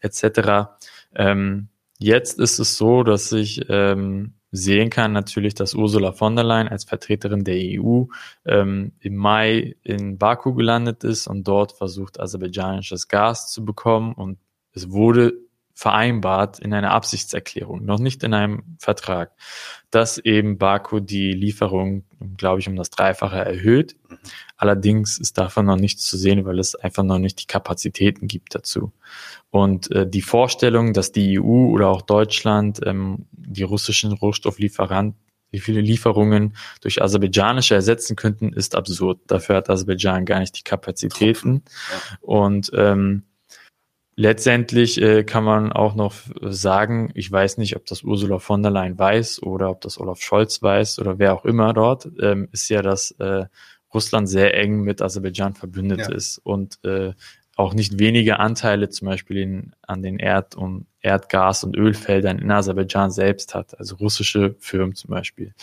etc. 0.00 0.70
Ähm, 1.14 1.68
jetzt 1.98 2.38
ist 2.38 2.58
es 2.58 2.76
so, 2.76 3.02
dass 3.02 3.30
ich 3.32 3.66
ähm, 3.68 4.34
sehen 4.52 4.90
kann 4.90 5.12
natürlich, 5.12 5.54
dass 5.54 5.74
Ursula 5.74 6.12
von 6.12 6.36
der 6.36 6.44
Leyen 6.44 6.68
als 6.68 6.84
Vertreterin 6.84 7.42
der 7.42 7.56
EU 7.56 8.04
ähm, 8.44 8.92
im 9.00 9.16
Mai 9.16 9.76
in 9.82 10.18
Baku 10.18 10.54
gelandet 10.54 11.04
ist 11.04 11.26
und 11.26 11.48
dort 11.48 11.72
versucht, 11.72 12.20
aserbaidschanisches 12.20 13.08
Gas 13.08 13.50
zu 13.50 13.64
bekommen. 13.64 14.12
Und 14.12 14.38
es 14.72 14.90
wurde 14.90 15.32
vereinbart 15.74 16.58
in 16.58 16.72
einer 16.74 16.92
Absichtserklärung, 16.92 17.84
noch 17.84 17.98
nicht 17.98 18.22
in 18.22 18.34
einem 18.34 18.62
Vertrag, 18.78 19.32
dass 19.90 20.18
eben 20.18 20.58
Baku 20.58 21.00
die 21.00 21.32
Lieferung, 21.32 22.04
glaube 22.36 22.60
ich, 22.60 22.68
um 22.68 22.76
das 22.76 22.90
Dreifache 22.90 23.36
erhöht. 23.36 23.96
Allerdings 24.56 25.18
ist 25.18 25.38
davon 25.38 25.66
noch 25.66 25.76
nichts 25.76 26.04
zu 26.04 26.16
sehen, 26.16 26.44
weil 26.44 26.58
es 26.58 26.74
einfach 26.74 27.02
noch 27.02 27.18
nicht 27.18 27.40
die 27.42 27.46
Kapazitäten 27.46 28.28
gibt 28.28 28.54
dazu. 28.54 28.92
Und 29.50 29.90
äh, 29.90 30.08
die 30.08 30.22
Vorstellung, 30.22 30.92
dass 30.92 31.12
die 31.12 31.40
EU 31.40 31.70
oder 31.70 31.88
auch 31.88 32.02
Deutschland 32.02 32.80
ähm, 32.84 33.26
die 33.32 33.64
russischen 33.64 34.12
Rohstofflieferanten 34.12 35.20
wie 35.52 35.60
viele 35.60 35.82
Lieferungen 35.82 36.56
durch 36.80 37.00
aserbaidschanische 37.00 37.74
ersetzen 37.74 38.16
könnten, 38.16 38.52
ist 38.52 38.74
absurd. 38.74 39.20
Dafür 39.26 39.56
hat 39.56 39.70
Aserbaidschan 39.70 40.24
gar 40.24 40.40
nicht 40.40 40.56
die 40.58 40.62
Kapazitäten. 40.62 41.62
Und 42.22 42.72
ähm, 42.74 43.24
letztendlich 44.16 45.00
äh, 45.00 45.24
kann 45.24 45.44
man 45.44 45.72
auch 45.72 45.94
noch 45.94 46.14
sagen, 46.42 47.10
ich 47.14 47.30
weiß 47.30 47.58
nicht, 47.58 47.76
ob 47.76 47.86
das 47.86 48.02
Ursula 48.02 48.38
von 48.38 48.62
der 48.62 48.72
Leyen 48.72 48.98
weiß 48.98 49.42
oder 49.42 49.70
ob 49.70 49.80
das 49.80 49.98
Olaf 49.98 50.20
Scholz 50.20 50.62
weiß 50.62 50.98
oder 50.98 51.18
wer 51.18 51.34
auch 51.34 51.44
immer 51.44 51.72
dort, 51.72 52.08
ähm, 52.20 52.48
ist 52.52 52.68
ja, 52.68 52.82
dass 52.82 53.12
äh, 53.12 53.46
Russland 53.92 54.28
sehr 54.28 54.54
eng 54.54 54.80
mit 54.80 55.02
Aserbaidschan 55.02 55.54
verbündet 55.54 56.00
ja. 56.00 56.12
ist 56.12 56.38
und 56.38 56.78
äh, 56.84 57.12
auch 57.54 57.74
nicht 57.74 57.98
wenige 57.98 58.38
Anteile 58.38 58.88
zum 58.88 59.08
Beispiel 59.08 59.36
in, 59.36 59.72
an 59.82 60.02
den 60.02 60.18
Erd- 60.18 60.54
und 60.54 60.86
Erdgas- 61.02 61.64
und 61.64 61.76
Ölfeldern 61.76 62.38
in 62.38 62.50
Aserbaidschan 62.50 63.10
selbst 63.10 63.54
hat, 63.54 63.78
also 63.78 63.96
russische 63.96 64.56
Firmen 64.58 64.94
zum 64.94 65.10
Beispiel. 65.10 65.54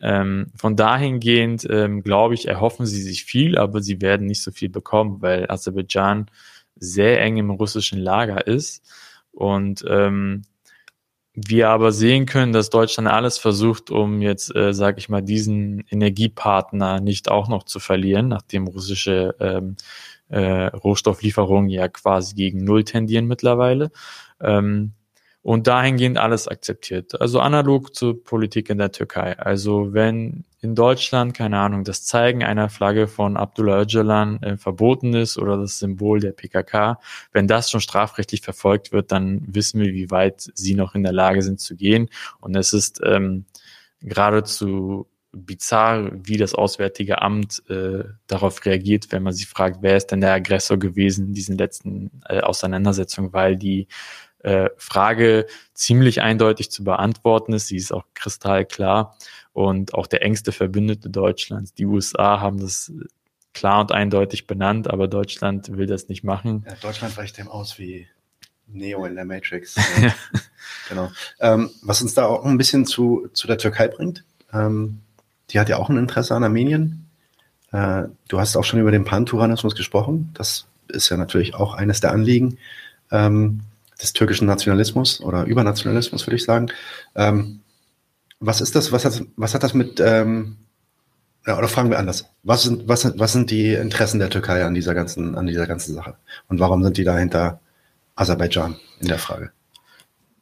Ähm, 0.00 0.46
von 0.54 0.76
dahingehend 0.76 1.66
ähm, 1.68 2.02
glaube 2.02 2.34
ich, 2.34 2.48
erhoffen 2.48 2.86
sie 2.86 3.02
sich 3.02 3.24
viel, 3.24 3.58
aber 3.58 3.82
sie 3.82 4.00
werden 4.00 4.26
nicht 4.26 4.42
so 4.42 4.52
viel 4.52 4.70
bekommen, 4.70 5.20
weil 5.20 5.50
Aserbaidschan 5.50 6.30
sehr 6.78 7.20
eng 7.20 7.36
im 7.36 7.50
russischen 7.50 7.98
Lager 7.98 8.46
ist 8.46 8.82
und 9.32 9.84
ähm, 9.88 10.42
wir 11.34 11.68
aber 11.68 11.92
sehen 11.92 12.26
können, 12.26 12.52
dass 12.52 12.70
Deutschland 12.70 13.08
alles 13.08 13.38
versucht, 13.38 13.90
um 13.90 14.20
jetzt, 14.20 14.54
äh, 14.56 14.74
sage 14.74 14.98
ich 14.98 15.08
mal, 15.08 15.22
diesen 15.22 15.84
Energiepartner 15.88 17.00
nicht 17.00 17.30
auch 17.30 17.48
noch 17.48 17.62
zu 17.62 17.78
verlieren, 17.78 18.26
nachdem 18.28 18.66
russische 18.66 19.36
ähm, 19.38 19.76
äh, 20.28 20.66
Rohstofflieferungen 20.66 21.70
ja 21.70 21.88
quasi 21.88 22.34
gegen 22.34 22.64
Null 22.64 22.82
tendieren 22.82 23.26
mittlerweile. 23.26 23.90
Ähm, 24.40 24.94
und 25.42 25.66
dahingehend 25.66 26.18
alles 26.18 26.48
akzeptiert. 26.48 27.20
Also 27.20 27.40
analog 27.40 27.94
zur 27.94 28.22
Politik 28.22 28.70
in 28.70 28.78
der 28.78 28.92
Türkei. 28.92 29.38
Also 29.38 29.92
wenn 29.92 30.44
in 30.60 30.74
Deutschland, 30.74 31.34
keine 31.34 31.58
Ahnung, 31.58 31.84
das 31.84 32.04
Zeigen 32.04 32.42
einer 32.42 32.68
Flagge 32.68 33.06
von 33.06 33.36
Abdullah 33.36 33.82
Öcalan 33.82 34.42
äh, 34.42 34.56
verboten 34.56 35.14
ist 35.14 35.38
oder 35.38 35.56
das 35.56 35.78
Symbol 35.78 36.20
der 36.20 36.32
PKK, 36.32 36.98
wenn 37.32 37.46
das 37.46 37.70
schon 37.70 37.80
strafrechtlich 37.80 38.40
verfolgt 38.40 38.92
wird, 38.92 39.12
dann 39.12 39.42
wissen 39.46 39.80
wir, 39.80 39.92
wie 39.92 40.10
weit 40.10 40.50
sie 40.54 40.74
noch 40.74 40.94
in 40.94 41.04
der 41.04 41.12
Lage 41.12 41.42
sind 41.42 41.60
zu 41.60 41.76
gehen. 41.76 42.08
Und 42.40 42.56
es 42.56 42.72
ist 42.72 43.00
ähm, 43.04 43.44
geradezu 44.00 45.06
bizarr, 45.32 46.10
wie 46.12 46.38
das 46.38 46.54
Auswärtige 46.54 47.22
Amt 47.22 47.62
äh, 47.68 48.04
darauf 48.26 48.64
reagiert, 48.64 49.12
wenn 49.12 49.22
man 49.22 49.34
sie 49.34 49.44
fragt, 49.44 49.78
wer 49.82 49.96
ist 49.96 50.08
denn 50.08 50.20
der 50.20 50.32
Aggressor 50.32 50.78
gewesen 50.78 51.28
in 51.28 51.34
diesen 51.34 51.58
letzten 51.58 52.22
äh, 52.28 52.40
Auseinandersetzungen, 52.40 53.32
weil 53.32 53.56
die 53.56 53.88
äh, 54.40 54.70
Frage 54.76 55.46
ziemlich 55.74 56.20
eindeutig 56.20 56.70
zu 56.70 56.84
beantworten 56.84 57.52
ist. 57.52 57.68
Sie 57.68 57.76
ist 57.76 57.92
auch 57.92 58.04
kristallklar. 58.14 59.16
Und 59.52 59.94
auch 59.94 60.06
der 60.06 60.22
engste 60.22 60.52
Verbündete 60.52 61.10
Deutschlands, 61.10 61.74
die 61.74 61.86
USA, 61.86 62.40
haben 62.40 62.60
das 62.60 62.92
klar 63.52 63.80
und 63.80 63.90
eindeutig 63.90 64.46
benannt, 64.46 64.88
aber 64.88 65.08
Deutschland 65.08 65.76
will 65.76 65.86
das 65.86 66.08
nicht 66.08 66.22
machen. 66.22 66.64
Ja, 66.68 66.76
Deutschland 66.76 67.16
weicht 67.16 67.38
dem 67.38 67.48
aus 67.48 67.78
wie 67.78 68.06
Neo 68.68 69.04
in 69.04 69.16
der 69.16 69.24
Matrix. 69.24 69.74
genau. 70.88 71.10
Ähm, 71.40 71.70
was 71.82 72.02
uns 72.02 72.14
da 72.14 72.26
auch 72.26 72.44
ein 72.44 72.58
bisschen 72.58 72.86
zu, 72.86 73.28
zu 73.32 73.46
der 73.46 73.58
Türkei 73.58 73.88
bringt. 73.88 74.24
Ähm, 74.52 75.00
die 75.50 75.58
hat 75.58 75.68
ja 75.68 75.78
auch 75.78 75.88
ein 75.88 75.96
Interesse 75.96 76.34
an 76.34 76.44
Armenien. 76.44 77.06
Äh, 77.72 78.04
du 78.28 78.38
hast 78.38 78.56
auch 78.56 78.64
schon 78.64 78.78
über 78.80 78.92
den 78.92 79.04
Panturanismus 79.04 79.74
gesprochen. 79.74 80.30
Das 80.34 80.66
ist 80.88 81.08
ja 81.08 81.16
natürlich 81.16 81.54
auch 81.54 81.74
eines 81.74 82.00
der 82.00 82.12
Anliegen 82.12 82.58
ähm, 83.10 83.60
des 84.00 84.12
türkischen 84.12 84.46
Nationalismus 84.46 85.20
oder 85.20 85.44
Übernationalismus, 85.44 86.26
würde 86.26 86.36
ich 86.36 86.44
sagen. 86.44 86.68
Ähm, 87.14 87.60
was 88.40 88.60
ist 88.60 88.76
das? 88.76 88.92
Was 88.92 89.04
hat, 89.04 89.22
was 89.36 89.54
hat 89.54 89.62
das 89.62 89.74
mit, 89.74 90.00
ähm, 90.00 90.56
ja, 91.46 91.58
oder 91.58 91.68
fragen 91.68 91.90
wir 91.90 91.98
anders. 91.98 92.26
Was 92.42 92.62
sind, 92.62 92.88
was, 92.88 93.18
was 93.18 93.32
sind 93.32 93.50
die 93.50 93.72
Interessen 93.72 94.18
der 94.18 94.30
Türkei 94.30 94.64
an 94.64 94.74
dieser 94.74 94.94
ganzen, 94.94 95.34
an 95.34 95.46
dieser 95.46 95.66
ganzen 95.66 95.94
Sache? 95.94 96.16
Und 96.48 96.60
warum 96.60 96.82
sind 96.82 96.96
die 96.96 97.04
da 97.04 97.16
hinter 97.16 97.60
Aserbaidschan 98.16 98.76
in 99.00 99.08
der 99.08 99.18
Frage? 99.18 99.50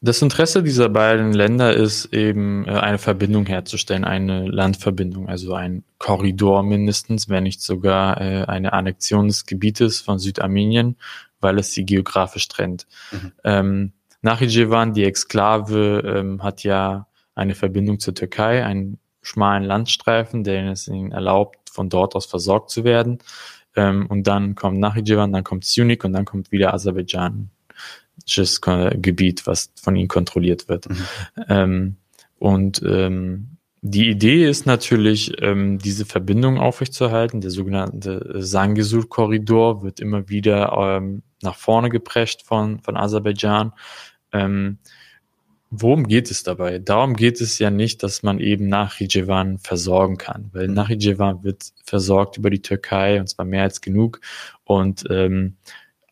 Das 0.03 0.21
Interesse 0.21 0.63
dieser 0.63 0.89
beiden 0.89 1.33
Länder 1.33 1.75
ist 1.75 2.13
eben 2.13 2.67
äh, 2.67 2.73
eine 2.73 2.99
Verbindung 2.99 3.47
herzustellen, 3.47 4.05
eine 4.05 4.47
Landverbindung, 4.47 5.29
also 5.29 5.55
ein 5.55 5.85
Korridor 5.99 6.63
mindestens, 6.63 7.29
wenn 7.29 7.45
nicht 7.45 7.63
sogar 7.63 8.21
äh, 8.21 8.45
eine 8.45 8.73
Annexion 8.73 9.29
des 9.29 9.47
Gebietes 9.47 10.01
von 10.01 10.19
Südarmenien, 10.19 10.97
weil 11.41 11.59
es 11.59 11.72
sie 11.72 11.84
geografisch 11.84 12.49
trennt. 12.49 12.87
Mhm. 13.12 13.32
Ähm, 13.45 13.93
Nachijevan, 14.22 14.93
die 14.93 15.05
Exklave, 15.05 16.03
ähm, 16.05 16.43
hat 16.43 16.62
ja 16.62 17.07
eine 17.34 17.55
Verbindung 17.55 18.01
zur 18.01 18.14
Türkei, 18.14 18.64
einen 18.64 18.99
schmalen 19.22 19.64
Landstreifen, 19.64 20.45
der 20.45 20.70
es 20.70 20.89
ihnen 20.89 21.12
erlaubt, 21.12 21.70
von 21.70 21.89
dort 21.89 22.14
aus 22.14 22.26
versorgt 22.26 22.70
zu 22.70 22.84
werden. 22.84 23.18
Ähm, 23.74 24.07
und 24.07 24.26
dann 24.26 24.55
kommt 24.55 24.78
Nachijevan, 24.78 25.32
dann 25.32 25.45
kommt 25.45 25.64
Syunik 25.64 26.05
und 26.05 26.12
dann 26.12 26.24
kommt 26.24 26.51
wieder 26.51 26.72
Aserbaidschan 26.72 27.51
Gebiet, 28.24 29.47
was 29.47 29.70
von 29.80 29.95
ihnen 29.95 30.09
kontrolliert 30.09 30.68
wird. 30.68 30.89
Mhm. 30.89 31.07
Ähm, 31.49 31.97
und 32.39 32.82
ähm, 32.82 33.56
die 33.89 34.11
Idee 34.11 34.49
ist 34.49 34.66
natürlich, 34.66 35.41
ähm, 35.41 35.78
diese 35.78 36.07
Verbindung 36.07 36.59
aufrechtzuerhalten. 36.59 37.41
Der 37.41 37.53
sogenannte 37.53 38.34
Sangisul-Korridor 38.43 39.82
wird 39.84 40.01
immer 40.01 40.28
wieder 40.28 40.72
ähm, 40.76 41.22
nach 41.43 41.55
vorne 41.55 41.89
geprescht 41.89 42.43
von, 42.43 42.80
von 42.80 42.97
Aserbaidschan. 42.97 43.72
Ähm, 44.32 44.78
worum 45.70 46.09
geht 46.09 46.32
es 46.32 46.43
dabei? 46.43 46.80
Darum 46.80 47.14
geht 47.14 47.41
es 47.41 47.61
ja 47.61 47.70
nicht, 47.70 48.03
dass 48.03 48.24
man 48.24 48.41
eben 48.41 48.66
Nachrijevan 48.68 49.59
versorgen 49.59 50.16
kann, 50.16 50.51
weil. 50.53 50.66
Nachrijevan 50.66 51.45
wird 51.45 51.72
versorgt 51.84 52.39
über 52.39 52.51
die 52.51 52.62
Türkei 52.62 53.20
und 53.20 53.28
zwar 53.28 53.45
mehr 53.45 53.62
als 53.62 53.80
genug. 53.80 54.20
Und 54.64 55.05
ähm, 55.11 55.55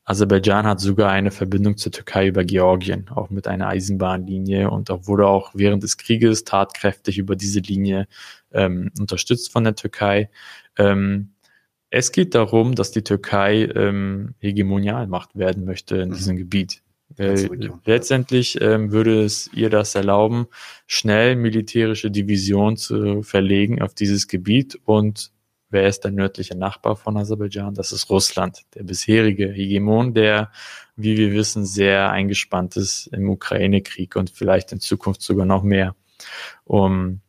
Aserbaidschan 0.06 0.66
hat 0.66 0.80
sogar 0.80 1.10
eine 1.10 1.30
Verbindung 1.30 1.78
zur 1.78 1.90
Türkei 1.90 2.28
über 2.28 2.44
Georgien, 2.44 3.08
auch 3.08 3.30
mit 3.30 3.48
einer 3.48 3.68
Eisenbahnlinie 3.68 4.70
und 4.70 4.90
auch 4.90 5.06
wurde 5.06 5.26
auch 5.26 5.52
während 5.54 5.82
des 5.82 5.96
Krieges 5.96 6.44
tatkräftig 6.44 7.18
über 7.18 7.36
diese 7.36 7.60
Linie 7.60 8.06
ähm, 8.52 8.90
unterstützt 8.98 9.50
von 9.50 9.64
der 9.64 9.74
Türkei. 9.74 10.30
Ähm, 10.76 11.30
es 11.88 12.12
geht 12.12 12.34
darum, 12.34 12.74
dass 12.74 12.90
die 12.90 13.02
Türkei 13.02 13.64
ähm, 13.74 14.34
Hegemonialmacht 14.40 15.36
werden 15.36 15.64
möchte 15.64 15.96
in 15.96 16.10
mhm. 16.10 16.14
diesem 16.14 16.36
Gebiet. 16.36 16.82
Äh, 17.16 17.48
letztendlich 17.84 18.60
ähm, 18.60 18.90
würde 18.90 19.22
es 19.22 19.48
ihr 19.52 19.70
das 19.70 19.94
erlauben, 19.94 20.46
schnell 20.86 21.36
militärische 21.36 22.10
Divisionen 22.10 22.76
zu 22.76 23.22
verlegen 23.22 23.80
auf 23.80 23.94
dieses 23.94 24.26
Gebiet 24.26 24.78
und 24.84 25.30
Wer 25.74 25.88
ist 25.88 26.04
der 26.04 26.12
nördliche 26.12 26.56
Nachbar 26.56 26.94
von 26.94 27.16
Aserbaidschan? 27.16 27.74
Das 27.74 27.90
ist 27.90 28.08
Russland, 28.08 28.60
der 28.76 28.84
bisherige 28.84 29.50
Hegemon, 29.50 30.14
der, 30.14 30.52
wie 30.94 31.16
wir 31.16 31.32
wissen, 31.32 31.66
sehr 31.66 32.10
eingespannt 32.10 32.76
ist 32.76 33.08
im 33.08 33.28
Ukraine-Krieg 33.28 34.14
und 34.14 34.30
vielleicht 34.30 34.70
in 34.70 34.78
Zukunft 34.78 35.22
sogar 35.22 35.46
noch 35.46 35.64
mehr. 35.64 35.96
Um, 36.62 37.22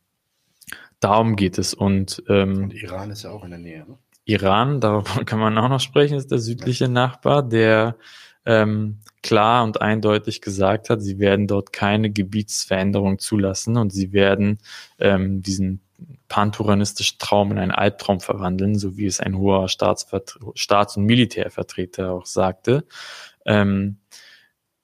darum 0.99 1.35
geht 1.35 1.57
es. 1.57 1.73
Und, 1.73 2.21
ähm, 2.29 2.65
und 2.65 2.73
Iran 2.75 3.09
ist 3.09 3.23
ja 3.23 3.31
auch 3.31 3.43
in 3.43 3.49
der 3.49 3.57
Nähe. 3.57 3.79
Ne? 3.79 3.97
Iran, 4.25 4.79
darüber 4.79 5.09
kann 5.25 5.39
man 5.39 5.57
auch 5.57 5.69
noch 5.69 5.79
sprechen, 5.79 6.15
ist 6.15 6.29
der 6.29 6.37
südliche 6.37 6.87
Nachbar, 6.87 7.41
der 7.41 7.95
ähm, 8.45 8.99
klar 9.23 9.63
und 9.63 9.81
eindeutig 9.81 10.41
gesagt 10.41 10.91
hat, 10.91 11.01
sie 11.01 11.17
werden 11.17 11.47
dort 11.47 11.73
keine 11.73 12.11
Gebietsveränderung 12.11 13.17
zulassen 13.17 13.77
und 13.77 13.91
sie 13.91 14.13
werden 14.13 14.59
ähm, 14.99 15.41
diesen 15.41 15.81
panturanistischen 16.27 17.19
Traum 17.19 17.51
in 17.51 17.57
einen 17.57 17.71
Albtraum 17.71 18.19
verwandeln, 18.19 18.77
so 18.77 18.97
wie 18.97 19.05
es 19.05 19.19
ein 19.19 19.37
hoher 19.37 19.67
Staats- 19.69 20.97
und 20.97 21.05
Militärvertreter 21.05 22.11
auch 22.11 22.25
sagte. 22.25 22.85
Ähm, 23.45 23.97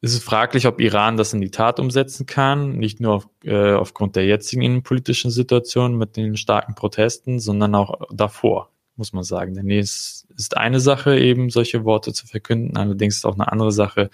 es 0.03 0.13
ist 0.13 0.23
fraglich, 0.23 0.65
ob 0.65 0.81
Iran 0.81 1.15
das 1.15 1.33
in 1.33 1.41
die 1.41 1.51
Tat 1.51 1.79
umsetzen 1.79 2.25
kann, 2.25 2.77
nicht 2.77 2.99
nur 2.99 3.13
auf, 3.13 3.27
äh, 3.43 3.73
aufgrund 3.73 4.15
der 4.15 4.25
jetzigen 4.25 4.63
innenpolitischen 4.63 5.29
Situation 5.29 5.95
mit 5.95 6.17
den 6.17 6.37
starken 6.37 6.73
Protesten, 6.73 7.39
sondern 7.39 7.75
auch 7.75 8.01
davor 8.11 8.71
muss 8.95 9.13
man 9.13 9.23
sagen. 9.23 9.53
Denn 9.53 9.69
es 9.69 10.20
ist 10.35 10.57
eine 10.57 10.79
Sache, 10.79 11.17
eben 11.17 11.49
solche 11.49 11.85
Worte 11.85 12.13
zu 12.13 12.27
verkünden, 12.27 12.77
allerdings 12.77 13.17
ist 13.17 13.25
auch 13.25 13.35
eine 13.35 13.51
andere 13.51 13.71
Sache, 13.71 14.09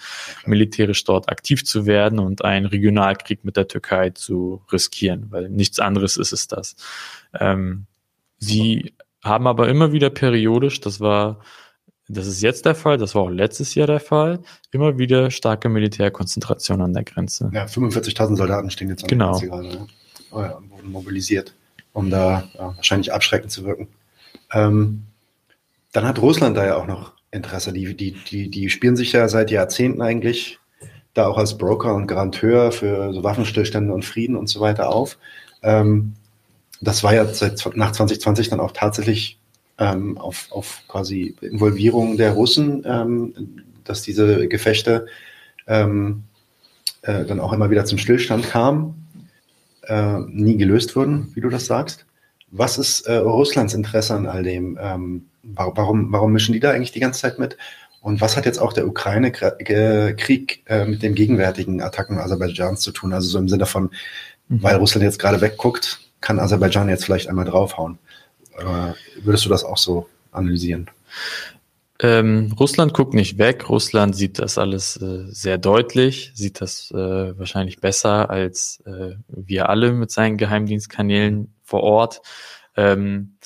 militärisch 0.46 1.04
dort 1.04 1.28
aktiv 1.28 1.64
zu 1.64 1.86
werden 1.86 2.18
und 2.18 2.44
einen 2.44 2.66
Regionalkrieg 2.66 3.44
mit 3.44 3.56
der 3.56 3.68
Türkei 3.68 4.10
zu 4.10 4.62
riskieren, 4.72 5.26
weil 5.30 5.48
nichts 5.48 5.80
anderes 5.80 6.16
ist 6.16 6.32
es 6.32 6.48
das. 6.48 6.76
Ähm, 7.38 7.86
sie 8.38 8.94
haben 9.22 9.46
aber 9.46 9.68
immer 9.68 9.92
wieder 9.92 10.10
periodisch, 10.10 10.80
das 10.80 11.00
war 11.00 11.40
das 12.08 12.26
ist 12.26 12.40
jetzt 12.40 12.64
der 12.64 12.74
Fall, 12.74 12.96
das 12.96 13.14
war 13.14 13.22
auch 13.22 13.30
letztes 13.30 13.74
Jahr 13.74 13.86
der 13.86 14.00
Fall, 14.00 14.40
immer 14.70 14.98
wieder 14.98 15.30
starke 15.30 15.68
Militärkonzentration 15.68 16.80
an 16.80 16.94
der 16.94 17.04
Grenze. 17.04 17.50
Ja, 17.52 17.66
45.000 17.66 18.36
Soldaten 18.36 18.70
stehen 18.70 18.88
jetzt 18.88 19.04
an 19.04 19.08
genau. 19.08 19.38
der 19.38 19.48
Grenze 19.48 19.68
gerade. 19.68 19.84
Ne? 19.84 19.86
Oh 20.30 20.40
ja, 20.40 20.58
wurden 20.70 20.90
mobilisiert, 20.90 21.54
um 21.92 22.10
da 22.10 22.48
ja, 22.54 22.76
wahrscheinlich 22.76 23.12
abschreckend 23.12 23.52
zu 23.52 23.64
wirken. 23.64 23.88
Ähm, 24.52 25.04
dann 25.92 26.06
hat 26.06 26.20
Russland 26.20 26.56
da 26.56 26.66
ja 26.66 26.76
auch 26.76 26.86
noch 26.86 27.12
Interesse. 27.30 27.72
Die, 27.72 27.94
die, 27.94 28.12
die, 28.12 28.50
die 28.50 28.70
spielen 28.70 28.96
sich 28.96 29.12
ja 29.12 29.28
seit 29.28 29.50
Jahrzehnten 29.50 30.02
eigentlich 30.02 30.58
da 31.14 31.26
auch 31.26 31.38
als 31.38 31.58
Broker 31.58 31.94
und 31.94 32.06
Garanteur 32.06 32.72
für 32.72 33.12
so 33.12 33.24
Waffenstillstände 33.24 33.92
und 33.92 34.04
Frieden 34.04 34.36
und 34.36 34.48
so 34.48 34.60
weiter 34.60 34.88
auf. 34.90 35.18
Ähm, 35.62 36.14
das 36.80 37.02
war 37.02 37.14
ja 37.14 37.26
seit, 37.26 37.64
nach 37.74 37.92
2020 37.92 38.48
dann 38.48 38.60
auch 38.60 38.72
tatsächlich 38.72 39.38
ähm, 39.78 40.18
auf, 40.18 40.46
auf 40.50 40.82
quasi 40.88 41.34
Involvierung 41.40 42.16
der 42.16 42.32
Russen, 42.32 42.84
ähm, 42.86 43.64
dass 43.84 44.02
diese 44.02 44.48
Gefechte 44.48 45.06
ähm, 45.66 46.24
äh, 47.02 47.24
dann 47.24 47.40
auch 47.40 47.52
immer 47.52 47.70
wieder 47.70 47.84
zum 47.84 47.98
Stillstand 47.98 48.48
kamen, 48.48 49.06
äh, 49.82 50.18
nie 50.28 50.56
gelöst 50.56 50.94
wurden, 50.94 51.32
wie 51.34 51.40
du 51.40 51.48
das 51.48 51.66
sagst. 51.66 52.06
Was 52.50 52.78
ist 52.78 53.02
äh, 53.02 53.16
Russlands 53.16 53.74
Interesse 53.74 54.14
an 54.14 54.26
all 54.26 54.42
dem? 54.42 54.78
Ähm, 54.80 55.26
warum, 55.42 56.12
warum 56.12 56.32
mischen 56.32 56.52
die 56.52 56.60
da 56.60 56.70
eigentlich 56.70 56.92
die 56.92 57.00
ganze 57.00 57.20
Zeit 57.20 57.38
mit? 57.38 57.56
Und 58.00 58.20
was 58.20 58.36
hat 58.36 58.46
jetzt 58.46 58.58
auch 58.58 58.72
der 58.72 58.86
Ukraine-Krieg 58.86 60.62
äh, 60.66 60.84
mit 60.84 61.02
den 61.02 61.14
gegenwärtigen 61.14 61.82
Attacken 61.82 62.18
Aserbaidschans 62.18 62.80
zu 62.80 62.92
tun? 62.92 63.12
Also 63.12 63.28
so 63.28 63.38
im 63.38 63.48
Sinne 63.48 63.66
von, 63.66 63.90
mhm. 64.48 64.62
weil 64.62 64.76
Russland 64.76 65.02
jetzt 65.02 65.18
gerade 65.18 65.40
wegguckt, 65.40 66.00
kann 66.20 66.38
Aserbaidschan 66.38 66.88
jetzt 66.88 67.04
vielleicht 67.04 67.28
einmal 67.28 67.44
draufhauen. 67.44 67.98
Äh, 68.58 68.92
würdest 69.22 69.44
du 69.44 69.48
das 69.48 69.64
auch 69.64 69.78
so 69.78 70.08
analysieren? 70.32 70.90
Ähm, 72.00 72.54
Russland 72.58 72.94
guckt 72.94 73.14
nicht 73.14 73.38
weg. 73.38 73.68
Russland 73.68 74.14
sieht 74.14 74.38
das 74.38 74.56
alles 74.56 74.96
äh, 74.98 75.24
sehr 75.30 75.58
deutlich, 75.58 76.30
sieht 76.34 76.60
das 76.60 76.92
äh, 76.92 77.36
wahrscheinlich 77.38 77.80
besser 77.80 78.30
als 78.30 78.80
äh, 78.86 79.16
wir 79.26 79.68
alle 79.68 79.92
mit 79.92 80.12
seinen 80.12 80.36
Geheimdienstkanälen 80.36 81.52
vor 81.68 81.82
Ort. 81.82 82.22
Ähm, 82.76 83.36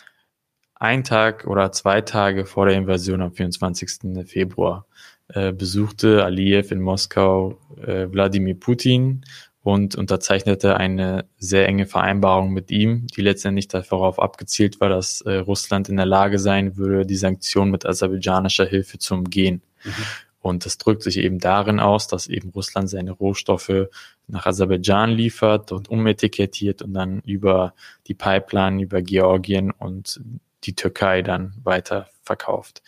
ein 0.75 1.05
Tag 1.05 1.47
oder 1.47 1.73
zwei 1.73 2.01
Tage 2.01 2.47
vor 2.47 2.67
der 2.67 2.77
Invasion 2.77 3.21
am 3.21 3.33
24. 3.33 4.27
Februar 4.27 4.87
äh, 5.29 5.53
besuchte 5.53 6.25
Aliyev 6.25 6.73
in 6.73 6.81
Moskau 6.81 7.59
äh, 7.85 8.07
Wladimir 8.11 8.59
Putin 8.59 9.25
und 9.63 9.95
unterzeichnete 9.95 10.77
eine 10.77 11.25
sehr 11.39 11.67
enge 11.67 11.87
Vereinbarung 11.87 12.53
mit 12.53 12.71
ihm, 12.71 13.07
die 13.09 13.23
letztendlich 13.23 13.69
darauf 13.69 14.21
abgezielt 14.21 14.81
war, 14.81 14.89
dass 14.89 15.21
äh, 15.23 15.35
Russland 15.35 15.89
in 15.89 15.97
der 15.97 16.07
Lage 16.07 16.39
sein 16.39 16.77
würde, 16.77 17.07
die 17.07 17.17
Sanktionen 17.17 17.71
mit 17.71 17.87
aserbaidschanischer 17.87 18.67
Hilfe 18.67 18.99
zu 18.99 19.15
umgehen. 19.15 19.63
Mhm. 19.85 19.93
Und 20.41 20.67
das 20.67 20.77
drückt 20.79 21.05
sich 21.05 21.19
eben 21.19 21.39
darin 21.39 21.79
aus, 21.79 22.09
dass 22.09 22.27
eben 22.27 22.51
Russland 22.51 22.91
seine 22.91 23.13
Rohstoffe 23.13 23.87
nach 24.33 24.47
Aserbaidschan 24.47 25.11
liefert 25.11 25.73
und 25.73 25.91
umetikettiert 25.91 26.83
und 26.83 26.95
dann 26.95 27.21
über 27.21 27.75
die 28.07 28.15
Pipeline, 28.15 28.83
über 28.83 29.03
Georgien 29.03 29.71
und 29.71 30.21
die 30.65 30.75
Türkei 30.75 31.23
dann 31.23 31.55
weiter 31.63 32.09
verkauft. 32.23 32.83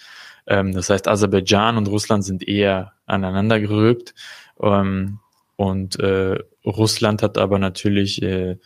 Ähm, 0.46 0.72
das 0.72 0.90
heißt, 0.90 1.06
Aserbaidschan 1.06 1.76
und 1.76 1.88
Russland 1.88 2.24
sind 2.24 2.46
eher 2.46 2.92
aneinander 3.06 3.60
gerückt. 3.60 4.14
Ähm, 4.60 5.20
und 5.56 6.00
äh, 6.00 6.38
Russland 6.64 7.22
hat 7.22 7.38
aber 7.38 7.58
natürlich 7.58 8.22
äh, 8.22 8.56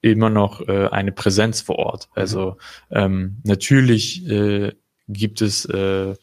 immer 0.00 0.30
noch 0.30 0.66
äh, 0.66 0.88
eine 0.88 1.12
Präsenz 1.12 1.60
vor 1.60 1.76
Ort. 1.76 2.08
Also 2.14 2.56
ähm, 2.90 3.38
natürlich 3.44 4.26
äh, 4.28 4.72
gibt 5.08 5.42
es 5.42 5.64
äh, 5.66 6.14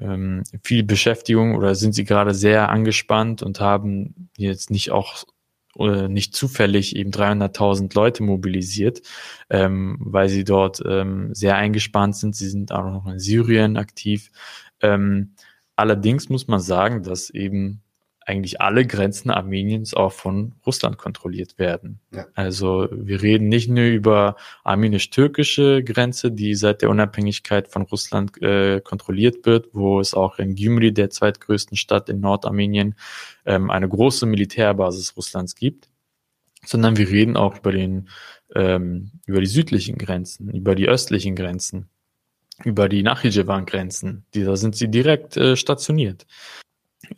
ähm, 0.00 0.42
viel 0.62 0.82
Beschäftigung 0.82 1.56
oder 1.56 1.74
sind 1.74 1.94
sie 1.94 2.04
gerade 2.04 2.34
sehr 2.34 2.68
angespannt 2.68 3.42
und 3.42 3.60
haben 3.60 4.30
jetzt 4.36 4.70
nicht 4.70 4.90
auch 4.90 5.24
oder 5.74 6.08
nicht 6.08 6.34
zufällig 6.34 6.96
eben 6.96 7.10
300.000 7.10 7.94
Leute 7.94 8.22
mobilisiert, 8.24 9.02
ähm, 9.48 9.96
weil 10.00 10.28
sie 10.28 10.44
dort 10.44 10.82
ähm, 10.84 11.32
sehr 11.34 11.56
eingespannt 11.56 12.16
sind. 12.16 12.34
Sie 12.34 12.48
sind 12.48 12.72
auch 12.72 12.84
noch 12.84 13.06
in 13.06 13.20
Syrien 13.20 13.76
aktiv. 13.76 14.30
Ähm, 14.80 15.34
allerdings 15.76 16.28
muss 16.28 16.48
man 16.48 16.60
sagen, 16.60 17.04
dass 17.04 17.30
eben 17.30 17.82
eigentlich 18.28 18.60
alle 18.60 18.86
Grenzen 18.86 19.30
Armeniens 19.30 19.94
auch 19.94 20.12
von 20.12 20.54
Russland 20.66 20.98
kontrolliert 20.98 21.58
werden. 21.58 22.00
Ja. 22.14 22.26
Also 22.34 22.86
wir 22.92 23.22
reden 23.22 23.48
nicht 23.48 23.70
nur 23.70 23.84
über 23.84 24.36
armenisch-türkische 24.64 25.82
Grenze, 25.82 26.30
die 26.30 26.54
seit 26.54 26.82
der 26.82 26.90
Unabhängigkeit 26.90 27.68
von 27.68 27.82
Russland 27.82 28.40
äh, 28.42 28.82
kontrolliert 28.82 29.46
wird, 29.46 29.68
wo 29.72 29.98
es 29.98 30.12
auch 30.12 30.38
in 30.38 30.56
Gümri, 30.56 30.92
der 30.92 31.08
zweitgrößten 31.08 31.78
Stadt 31.78 32.10
in 32.10 32.20
Nordarmenien, 32.20 32.96
ähm, 33.46 33.70
eine 33.70 33.88
große 33.88 34.26
Militärbasis 34.26 35.16
Russlands 35.16 35.54
gibt, 35.54 35.88
sondern 36.66 36.98
wir 36.98 37.08
reden 37.08 37.38
auch 37.38 37.56
über 37.56 37.72
den 37.72 38.10
ähm, 38.54 39.12
über 39.24 39.40
die 39.40 39.46
südlichen 39.46 39.96
Grenzen, 39.96 40.50
über 40.50 40.74
die 40.74 40.88
östlichen 40.88 41.34
Grenzen, 41.34 41.88
über 42.62 42.90
die 42.90 43.02
Nachijevan-Grenzen. 43.02 44.26
Da 44.32 44.56
sind 44.56 44.76
sie 44.76 44.88
direkt 44.88 45.38
äh, 45.38 45.56
stationiert. 45.56 46.26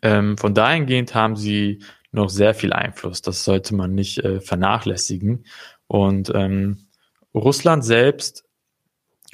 Ähm, 0.02 0.36
von 0.36 0.54
dahingehend 0.54 1.14
haben 1.14 1.36
sie 1.36 1.82
noch 2.12 2.28
sehr 2.28 2.54
viel 2.54 2.72
Einfluss. 2.72 3.22
Das 3.22 3.44
sollte 3.44 3.74
man 3.74 3.94
nicht 3.94 4.18
äh, 4.18 4.40
vernachlässigen. 4.40 5.44
Und 5.86 6.32
ähm, 6.34 6.86
Russland 7.34 7.84
selbst 7.84 8.44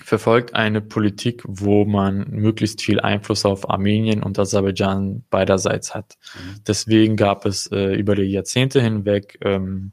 verfolgt 0.02 0.54
eine 0.54 0.82
Politik, 0.82 1.42
wo 1.46 1.84
man 1.84 2.28
möglichst 2.30 2.82
viel 2.82 3.00
Einfluss 3.00 3.46
auf 3.46 3.70
Armenien 3.70 4.22
und 4.22 4.38
Aserbaidschan 4.38 5.24
beiderseits 5.30 5.94
hat. 5.94 6.16
Mhm. 6.34 6.60
Deswegen 6.66 7.16
gab 7.16 7.46
es 7.46 7.66
äh, 7.72 7.94
über 7.94 8.14
die 8.14 8.24
Jahrzehnte 8.24 8.82
hinweg 8.82 9.38
ähm, 9.42 9.92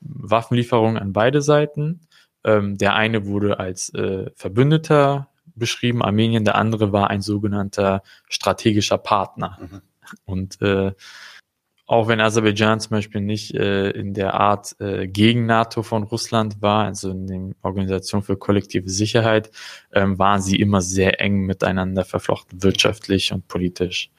Waffenlieferungen 0.00 0.96
an 0.96 1.12
beide 1.12 1.42
Seiten. 1.42 2.00
Ähm, 2.44 2.78
der 2.78 2.94
eine 2.94 3.26
wurde 3.26 3.60
als 3.60 3.92
äh, 3.94 4.30
Verbündeter 4.34 5.28
beschrieben, 5.54 6.02
Armenien, 6.02 6.44
der 6.44 6.54
andere 6.54 6.92
war 6.92 7.10
ein 7.10 7.20
sogenannter 7.20 8.02
strategischer 8.28 8.98
Partner. 8.98 9.58
Mhm. 9.60 9.82
Und 10.24 10.60
äh, 10.62 10.92
auch 11.86 12.08
wenn 12.08 12.20
Aserbaidschan 12.20 12.80
zum 12.80 12.90
Beispiel 12.92 13.20
nicht 13.20 13.54
äh, 13.54 13.90
in 13.90 14.14
der 14.14 14.34
Art 14.34 14.76
äh, 14.80 15.06
gegen 15.08 15.46
NATO 15.46 15.82
von 15.82 16.04
Russland 16.04 16.62
war, 16.62 16.86
also 16.86 17.10
in 17.10 17.26
der 17.26 17.40
Organisation 17.62 18.22
für 18.22 18.36
kollektive 18.36 18.88
Sicherheit, 18.88 19.50
ähm, 19.92 20.18
waren 20.18 20.40
sie 20.40 20.56
immer 20.56 20.80
sehr 20.80 21.20
eng 21.20 21.40
miteinander 21.40 22.04
verflochten, 22.04 22.62
wirtschaftlich 22.62 23.32
und 23.32 23.46
politisch. 23.48 24.10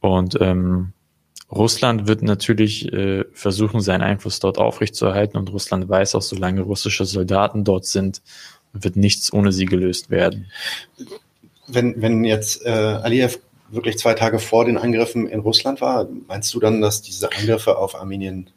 Und 0.00 0.38
ähm, 0.40 0.92
Russland 1.50 2.08
wird 2.08 2.22
natürlich 2.22 2.92
äh, 2.92 3.24
versuchen, 3.32 3.80
seinen 3.80 4.02
Einfluss 4.02 4.40
dort 4.40 4.58
aufrechtzuerhalten 4.58 5.36
und 5.36 5.52
Russland 5.52 5.88
weiß 5.88 6.14
auch, 6.14 6.22
solange 6.22 6.62
russische 6.62 7.04
Soldaten 7.04 7.64
dort 7.64 7.84
sind, 7.84 8.22
wird 8.72 8.96
nichts 8.96 9.32
ohne 9.32 9.52
sie 9.52 9.66
gelöst 9.66 10.10
werden. 10.10 10.46
Wenn, 11.68 12.00
wenn 12.00 12.24
jetzt 12.24 12.64
äh, 12.64 12.70
Aliyev 12.70 13.38
wirklich 13.70 13.98
zwei 13.98 14.14
Tage 14.14 14.38
vor 14.38 14.64
den 14.64 14.78
Angriffen 14.78 15.26
in 15.26 15.40
Russland 15.40 15.80
war, 15.80 16.06
meinst 16.26 16.52
du 16.54 16.60
dann, 16.60 16.80
dass 16.80 17.02
diese 17.02 17.30
Angriffe 17.32 17.78
auf 17.78 17.94
Armenien 17.94 18.50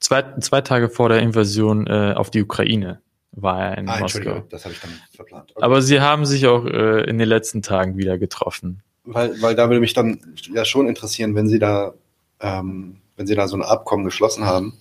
Zwei, 0.00 0.24
zwei 0.40 0.62
Tage 0.62 0.88
vor 0.88 1.10
der 1.10 1.20
Invasion 1.20 1.86
äh, 1.86 2.14
auf 2.16 2.30
die 2.30 2.42
Ukraine 2.42 3.00
war 3.32 3.60
er 3.60 3.78
in 3.78 3.88
ah, 3.88 3.98
Moskau. 4.00 4.42
Das 4.48 4.64
habe 4.64 4.74
ich 4.74 4.80
dann 4.80 4.90
verplant. 5.14 5.50
Okay. 5.54 5.62
Aber 5.62 5.82
sie 5.82 6.00
haben 6.00 6.24
sich 6.24 6.46
auch 6.46 6.64
äh, 6.64 7.02
in 7.04 7.18
den 7.18 7.28
letzten 7.28 7.60
Tagen 7.60 7.98
wieder 7.98 8.16
getroffen. 8.16 8.82
Weil, 9.04 9.40
weil 9.42 9.54
da 9.54 9.68
würde 9.68 9.80
mich 9.80 9.92
dann 9.92 10.20
ja 10.54 10.64
schon 10.64 10.88
interessieren, 10.88 11.34
wenn 11.34 11.48
sie 11.48 11.58
da 11.58 11.92
ähm, 12.40 12.96
wenn 13.18 13.26
sie 13.26 13.34
da 13.34 13.48
so 13.48 13.56
ein 13.56 13.62
Abkommen 13.62 14.04
geschlossen 14.04 14.44
haben, 14.44 14.74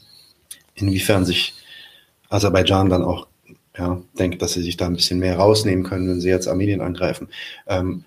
inwiefern 0.76 1.26
sich 1.26 1.56
Aserbaidschan 2.30 2.90
dann 2.90 3.04
auch 3.04 3.28
ja, 3.78 4.02
denkt, 4.18 4.42
dass 4.42 4.54
sie 4.54 4.62
sich 4.62 4.78
da 4.78 4.86
ein 4.86 4.96
bisschen 4.96 5.20
mehr 5.20 5.38
rausnehmen 5.38 5.84
können, 5.84 6.08
wenn 6.08 6.22
sie 6.22 6.30
jetzt 6.30 6.48
Armenien 6.48 6.82
angreifen. 6.82 7.30
Ähm, 7.68 8.06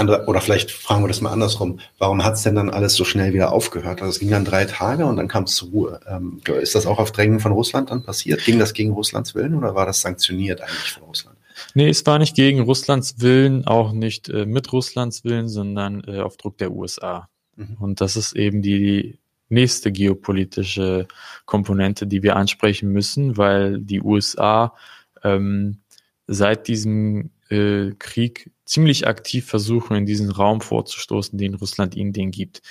andere, 0.00 0.26
oder 0.26 0.40
vielleicht 0.40 0.70
fragen 0.70 1.04
wir 1.04 1.08
das 1.08 1.20
mal 1.20 1.30
andersrum, 1.30 1.78
warum 1.98 2.24
hat 2.24 2.34
es 2.34 2.42
denn 2.42 2.54
dann 2.54 2.70
alles 2.70 2.94
so 2.94 3.04
schnell 3.04 3.32
wieder 3.32 3.52
aufgehört? 3.52 4.00
Also 4.00 4.10
es 4.10 4.18
ging 4.18 4.30
dann 4.30 4.44
drei 4.44 4.64
Tage 4.64 5.06
und 5.06 5.16
dann 5.16 5.28
kam 5.28 5.44
es 5.44 5.54
zur 5.54 5.68
Ruhe. 5.68 6.00
Ähm, 6.08 6.40
ist 6.60 6.74
das 6.74 6.86
auch 6.86 6.98
auf 6.98 7.12
Drängen 7.12 7.40
von 7.40 7.52
Russland 7.52 7.90
dann 7.90 8.02
passiert? 8.02 8.44
Ging 8.44 8.58
das 8.58 8.74
gegen 8.74 8.92
Russlands 8.92 9.34
Willen 9.34 9.54
oder 9.54 9.74
war 9.74 9.86
das 9.86 10.00
sanktioniert 10.00 10.60
eigentlich 10.60 10.92
von 10.92 11.04
Russland? 11.04 11.36
Nee, 11.74 11.88
es 11.88 12.04
war 12.06 12.18
nicht 12.18 12.34
gegen 12.34 12.60
Russlands 12.60 13.20
Willen, 13.20 13.66
auch 13.66 13.92
nicht 13.92 14.28
äh, 14.28 14.46
mit 14.46 14.72
Russlands 14.72 15.24
Willen, 15.24 15.48
sondern 15.48 16.02
äh, 16.06 16.20
auf 16.20 16.36
Druck 16.36 16.58
der 16.58 16.72
USA. 16.72 17.28
Mhm. 17.56 17.76
Und 17.78 18.00
das 18.00 18.16
ist 18.16 18.34
eben 18.34 18.62
die 18.62 19.18
nächste 19.48 19.92
geopolitische 19.92 21.06
Komponente, 21.44 22.06
die 22.06 22.22
wir 22.22 22.36
ansprechen 22.36 22.90
müssen, 22.90 23.36
weil 23.36 23.80
die 23.80 24.00
USA 24.00 24.74
ähm, 25.22 25.78
seit 26.26 26.68
diesem 26.68 27.30
äh, 27.50 27.92
Krieg 27.98 28.50
ziemlich 28.64 29.06
aktiv 29.06 29.46
versuchen, 29.46 29.96
in 29.96 30.06
diesen 30.06 30.30
Raum 30.30 30.60
vorzustoßen, 30.60 31.38
den 31.38 31.54
Russland 31.54 31.94
ihnen 31.94 32.12
den 32.12 32.30
gibt. 32.30 32.62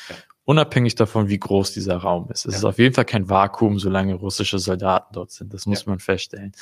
Unabhängig 0.45 0.95
davon, 0.95 1.30
wie 1.30 1.38
groß 1.38 1.73
dieser 1.73 1.97
Raum 1.97 2.27
ist. 2.32 2.45
Es 2.45 2.53
ja. 2.53 2.57
ist 2.59 2.65
auf 2.65 2.80
jeden 2.80 2.95
Fall 2.95 3.05
kein 3.05 3.30
Vakuum, 3.30 3.77
solange 3.77 4.15
russische 4.15 4.57
Soldaten 4.57 5.13
dort 5.13 5.32
sind. 5.32 5.53
Das 5.53 5.67
muss 5.67 5.86
ja. 5.86 5.91
man 5.91 5.99
feststellen. 5.99 6.53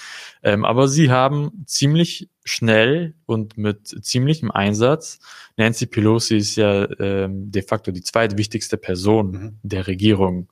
Ähm, 0.44 0.66
aber 0.66 0.90
sie 0.90 1.10
haben 1.10 1.64
ziemlich 1.66 2.30
schnell 2.48 3.14
und 3.26 3.58
mit 3.58 3.88
ziemlichem 4.04 4.52
Einsatz, 4.52 5.20
Nancy 5.58 5.86
Pelosi 5.86 6.38
ist 6.38 6.56
ja 6.56 6.88
ähm, 7.00 7.52
de 7.52 7.62
facto 7.62 7.92
die 7.92 8.04
zweitwichtigste 8.04 8.78
Person 8.78 9.32
mhm. 9.32 9.60
der 9.64 9.88
Regierung 9.88 10.50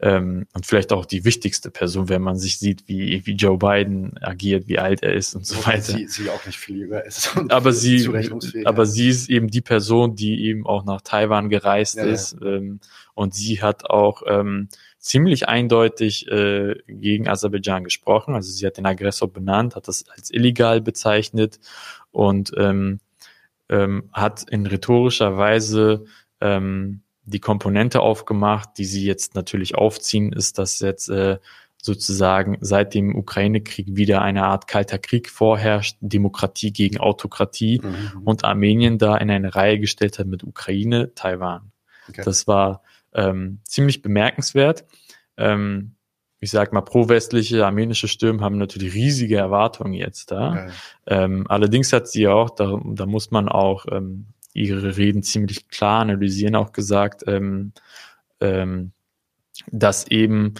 ähm, 0.00 0.46
und 0.52 0.66
vielleicht 0.66 0.92
auch 0.92 1.06
die 1.06 1.24
wichtigste 1.24 1.70
Person, 1.70 2.08
wenn 2.08 2.20
man 2.20 2.36
sich 2.36 2.58
sieht, 2.58 2.88
wie, 2.88 3.24
wie 3.24 3.32
Joe 3.32 3.56
Biden 3.56 4.18
agiert, 4.20 4.66
wie 4.66 4.78
alt 4.78 5.02
er 5.02 5.14
ist 5.14 5.34
und 5.34 5.46
so 5.46 5.64
weiter. 5.66 5.96
Sie, 5.96 6.08
sie 6.08 6.28
auch 6.30 6.44
nicht 6.44 6.58
viel 6.58 6.78
jünger 6.78 7.04
ist. 7.04 7.36
Aber 7.48 7.72
sie, 7.72 8.08
aber 8.64 8.86
sie 8.86 9.08
ist 9.08 9.30
eben 9.30 9.48
die 9.48 9.60
Person, 9.60 10.16
die 10.16 10.44
eben 10.46 10.66
auch 10.66 10.84
nach 10.84 11.00
Taiwan 11.00 11.48
gereist 11.48 11.96
ja, 11.96 12.04
ist 12.04 12.36
ja. 12.40 12.56
Ähm, 12.56 12.80
und 13.14 13.34
sie 13.34 13.62
hat 13.62 13.88
auch 13.88 14.22
ähm, 14.26 14.68
ziemlich 15.04 15.48
eindeutig 15.48 16.26
äh, 16.28 16.76
gegen 16.86 17.28
Aserbaidschan 17.28 17.84
gesprochen. 17.84 18.34
Also 18.34 18.50
sie 18.50 18.66
hat 18.66 18.78
den 18.78 18.86
Aggressor 18.86 19.30
benannt, 19.30 19.76
hat 19.76 19.86
das 19.86 20.08
als 20.08 20.30
illegal 20.30 20.80
bezeichnet 20.80 21.60
und 22.10 22.52
ähm, 22.56 23.00
ähm, 23.68 24.08
hat 24.14 24.48
in 24.48 24.64
rhetorischer 24.64 25.36
Weise 25.36 26.06
ähm, 26.40 27.02
die 27.24 27.38
Komponente 27.38 28.00
aufgemacht, 28.00 28.70
die 28.78 28.86
sie 28.86 29.04
jetzt 29.04 29.34
natürlich 29.34 29.74
aufziehen, 29.74 30.32
ist, 30.32 30.58
dass 30.58 30.80
jetzt 30.80 31.10
äh, 31.10 31.38
sozusagen 31.82 32.56
seit 32.62 32.94
dem 32.94 33.14
Ukraine-Krieg 33.14 33.88
wieder 33.90 34.22
eine 34.22 34.44
Art 34.44 34.68
kalter 34.68 34.98
Krieg 34.98 35.28
vorherrscht, 35.28 35.98
Demokratie 36.00 36.72
gegen 36.72 36.98
Autokratie 36.98 37.82
mhm. 37.82 38.22
und 38.24 38.42
Armenien 38.42 38.96
da 38.96 39.18
in 39.18 39.30
eine 39.30 39.54
Reihe 39.54 39.78
gestellt 39.78 40.18
hat 40.18 40.26
mit 40.26 40.44
Ukraine, 40.44 41.14
Taiwan. 41.14 41.72
Okay. 42.08 42.22
Das 42.24 42.46
war 42.46 42.82
ähm, 43.14 43.60
ziemlich 43.64 44.02
bemerkenswert. 44.02 44.84
Ähm, 45.36 45.96
ich 46.40 46.50
sag 46.50 46.72
mal, 46.72 46.82
pro-westliche 46.82 47.64
armenische 47.64 48.06
Stimmen 48.06 48.42
haben 48.42 48.58
natürlich 48.58 48.94
riesige 48.94 49.36
Erwartungen 49.36 49.94
jetzt 49.94 50.30
da. 50.30 50.68
Ähm, 51.06 51.46
allerdings 51.48 51.92
hat 51.92 52.06
sie 52.06 52.28
auch, 52.28 52.50
da, 52.50 52.78
da 52.84 53.06
muss 53.06 53.30
man 53.30 53.48
auch 53.48 53.86
ähm, 53.90 54.26
ihre 54.52 54.96
Reden 54.96 55.22
ziemlich 55.22 55.68
klar 55.68 56.00
analysieren, 56.00 56.54
auch 56.54 56.72
gesagt, 56.72 57.24
ähm, 57.26 57.72
ähm, 58.40 58.92
dass 59.70 60.06
eben 60.08 60.54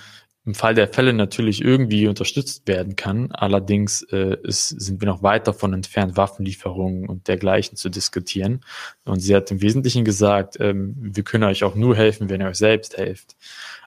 im 0.46 0.54
Fall 0.54 0.74
der 0.74 0.88
Fälle 0.88 1.14
natürlich 1.14 1.62
irgendwie 1.62 2.06
unterstützt 2.06 2.68
werden 2.68 2.96
kann. 2.96 3.32
Allerdings 3.32 4.02
äh, 4.12 4.36
ist, 4.42 4.68
sind 4.68 5.00
wir 5.00 5.06
noch 5.06 5.22
weit 5.22 5.48
davon 5.48 5.72
entfernt, 5.72 6.18
Waffenlieferungen 6.18 7.08
und 7.08 7.28
dergleichen 7.28 7.76
zu 7.76 7.88
diskutieren. 7.88 8.60
Und 9.04 9.20
sie 9.20 9.34
hat 9.34 9.50
im 9.50 9.62
Wesentlichen 9.62 10.04
gesagt, 10.04 10.58
ähm, 10.60 10.94
wir 10.98 11.22
können 11.22 11.44
euch 11.44 11.64
auch 11.64 11.74
nur 11.76 11.96
helfen, 11.96 12.28
wenn 12.28 12.42
ihr 12.42 12.48
euch 12.48 12.58
selbst 12.58 12.98
helft. 12.98 13.36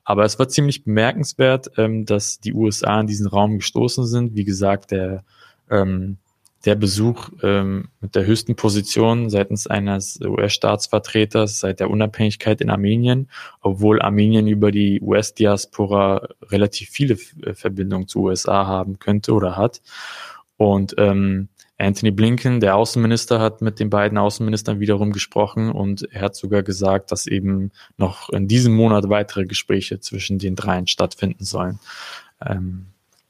Aber 0.04 0.24
es 0.24 0.40
war 0.40 0.48
ziemlich 0.48 0.84
bemerkenswert, 0.84 1.70
ähm, 1.78 2.06
dass 2.06 2.40
die 2.40 2.54
USA 2.54 3.02
in 3.02 3.08
diesen 3.08 3.28
Raum 3.28 3.58
gestoßen 3.58 4.08
sind. 4.08 4.36
Wie 4.36 4.46
gesagt, 4.46 4.90
der 4.90 5.24
ähm, 5.70 6.18
der 6.66 6.76
Besuch 6.76 7.30
ähm, 7.44 7.90
mit 8.02 8.16
der 8.16 8.26
höchsten 8.26 8.56
Position 8.56 9.30
seitens 9.30 9.68
eines 9.68 10.20
US-Staatsvertreters 10.22 11.60
seit 11.60 11.80
der 11.80 11.90
Unabhängigkeit 11.90 12.62
in 12.62 12.70
Armenien, 12.70 13.30
obwohl 13.62 14.02
Armenien 14.02 14.48
über 14.48 14.72
die 14.72 15.00
US-Diaspora 15.02 16.28
relativ 16.44 16.90
viele 16.90 17.18
äh, 17.44 17.54
Verbindungen 17.54 18.08
zu 18.08 18.24
USA 18.24 18.66
haben 18.66 19.00
könnte 19.00 19.34
oder 19.34 19.56
hat. 19.56 19.82
Und 20.58 20.96
ähm, 20.98 21.50
Anthony 21.78 22.12
Blinken, 22.12 22.60
der 22.60 22.76
Außenminister, 22.76 23.40
hat 23.40 23.62
mit 23.62 23.80
den 23.80 23.92
beiden 23.92 24.18
Außenministern 24.18 24.80
wiederum 24.80 25.12
gesprochen 25.12 25.72
und 25.72 26.12
er 26.12 26.22
hat 26.22 26.36
sogar 26.36 26.64
gesagt, 26.64 27.12
dass 27.12 27.28
eben 27.28 27.72
noch 27.98 28.30
in 28.30 28.48
diesem 28.48 28.74
Monat 28.74 29.10
weitere 29.10 29.46
Gespräche 29.46 30.00
zwischen 30.00 30.40
den 30.40 30.56
dreien 30.56 30.88
stattfinden 30.88 31.44
sollen. 31.44 31.80
Ähm, 32.44 32.88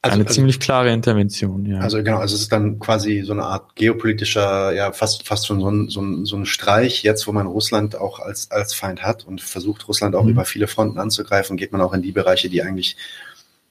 also, 0.07 0.15
eine 0.15 0.25
also, 0.25 0.35
ziemlich 0.35 0.59
klare 0.59 0.91
Intervention, 0.91 1.65
ja. 1.65 1.79
Also 1.79 1.97
genau, 1.97 2.17
also 2.17 2.35
es 2.35 2.41
ist 2.41 2.51
dann 2.51 2.79
quasi 2.79 3.21
so 3.25 3.33
eine 3.33 3.43
Art 3.43 3.75
geopolitischer, 3.75 4.73
ja, 4.73 4.91
fast, 4.91 5.27
fast 5.27 5.47
schon 5.47 5.59
so 5.59 5.69
ein, 5.69 5.89
so 5.89 6.01
ein, 6.01 6.25
so 6.25 6.35
ein 6.35 6.45
Streich, 6.45 7.03
jetzt 7.03 7.27
wo 7.27 7.31
man 7.31 7.47
Russland 7.47 7.95
auch 7.95 8.19
als, 8.19 8.51
als 8.51 8.73
Feind 8.73 9.03
hat 9.03 9.25
und 9.25 9.41
versucht, 9.41 9.87
Russland 9.87 10.15
auch 10.15 10.23
mhm. 10.23 10.31
über 10.31 10.45
viele 10.45 10.67
Fronten 10.67 10.99
anzugreifen, 10.99 11.57
geht 11.57 11.71
man 11.71 11.81
auch 11.81 11.93
in 11.93 12.01
die 12.01 12.11
Bereiche, 12.11 12.49
die 12.49 12.61
eigentlich, 12.63 12.97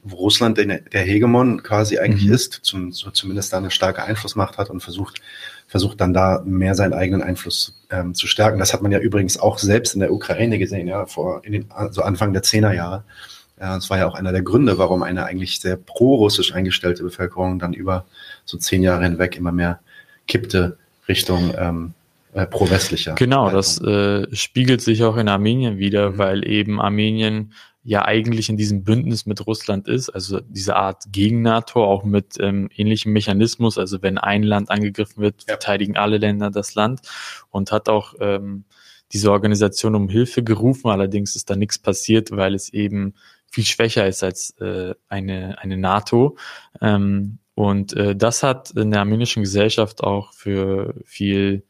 wo 0.03 0.17
Russland 0.17 0.59
der, 0.59 0.67
der 0.67 1.03
Hegemon 1.03 1.63
quasi 1.63 1.99
eigentlich 1.99 2.27
mhm. 2.27 2.35
ist, 2.35 2.61
zum, 2.63 2.93
so 2.93 3.11
zumindest 3.11 3.53
da 3.53 3.59
eine 3.59 3.71
starke 3.71 4.03
Einflussmacht 4.03 4.59
hat 4.59 4.71
und 4.71 4.81
versucht, 4.81 5.21
versucht 5.67 6.01
dann 6.01 6.15
da 6.15 6.43
mehr 6.45 6.75
seinen 6.75 6.93
eigenen 6.93 7.23
Einfluss 7.23 7.83
ähm, 7.91 8.15
zu 8.15 8.27
stärken. 8.27 8.59
Das 8.59 8.73
hat 8.73 8.83
man 8.83 8.93
ja 8.93 8.99
übrigens 8.99 9.39
auch 9.39 9.59
selbst 9.59 9.95
in 9.95 10.01
der 10.01 10.13
Ukraine 10.13 10.59
gesehen, 10.59 10.89
ja, 10.89 11.07
vor 11.07 11.45
in 11.45 11.53
den, 11.53 11.69
so 11.91 12.03
Anfang 12.03 12.33
der 12.33 12.43
Zehnerjahre. 12.43 13.05
Ja, 13.07 13.36
das 13.57 13.89
war 13.89 13.99
ja 13.99 14.07
auch 14.07 14.15
einer 14.15 14.33
der 14.33 14.43
Gründe, 14.43 14.79
warum 14.79 15.03
eine 15.03 15.25
eigentlich 15.25 15.61
sehr 15.61 15.77
pro-russisch 15.77 16.53
eingestellte 16.53 17.03
Bevölkerung 17.03 17.59
dann 17.59 17.73
über 17.73 18.05
so 18.45 18.59
zehn 18.59 18.83
Jahre 18.83 19.05
hinweg 19.05 19.37
immer 19.37 19.53
mehr 19.53 19.81
kippte 20.29 20.77
Richtung 21.09 21.55
ähm, 21.57 21.95
äh, 22.35 22.47
pro-westlicher. 22.47 23.15
Genau, 23.15 23.47
Leitung. 23.47 23.57
das 23.57 23.81
äh, 23.81 24.35
spiegelt 24.35 24.83
sich 24.83 25.05
auch 25.05 25.17
in 25.17 25.29
Armenien 25.29 25.79
wieder, 25.79 26.11
mhm. 26.11 26.19
weil 26.19 26.49
eben 26.49 26.81
Armenien 26.81 27.53
ja 27.83 28.05
eigentlich 28.05 28.49
in 28.49 28.57
diesem 28.57 28.83
Bündnis 28.83 29.27
mit 29.27 29.47
Russland 29.47 29.87
ist, 29.87 30.11
also 30.11 30.41
diese 30.41 30.75
Art 30.75 31.05
gegen 31.13 31.41
NATO, 31.43 31.85
auch 31.85 32.03
mit 32.03 32.35
ähm, 32.41 32.69
ähnlichem 32.77 33.13
Mechanismus, 33.13 33.79
also 33.79 34.03
wenn 34.03 34.19
ein 34.19 34.43
Land 34.43 34.71
angegriffen 34.71 35.23
wird, 35.23 35.43
ja. 35.43 35.55
verteidigen 35.55 35.97
alle 35.97 36.19
Länder 36.19 36.51
das 36.51 36.75
Land 36.75 37.03
und 37.51 37.71
hat 37.71 37.89
auch 37.89 38.15
ähm, 38.19 38.65
diese 39.13 39.31
Organisation 39.31 39.95
um 39.95 40.09
Hilfe 40.09 40.43
gerufen, 40.43 40.91
allerdings 40.91 41.37
ist 41.37 41.49
da 41.49 41.55
nichts 41.55 41.79
passiert, 41.79 42.33
weil 42.33 42.55
es 42.55 42.73
eben 42.73 43.15
viel 43.51 43.65
schwächer 43.65 44.07
ist 44.07 44.23
als 44.23 44.51
äh, 44.61 44.95
eine, 45.09 45.59
eine 45.61 45.77
NATO. 45.77 46.37
Ähm, 46.81 47.39
und 47.55 47.95
äh, 47.95 48.15
das 48.15 48.43
hat 48.43 48.71
in 48.73 48.91
der 48.91 49.01
armenischen 49.01 49.43
Gesellschaft 49.43 50.03
auch 50.05 50.33
für 50.35 50.95
viel 51.05 51.65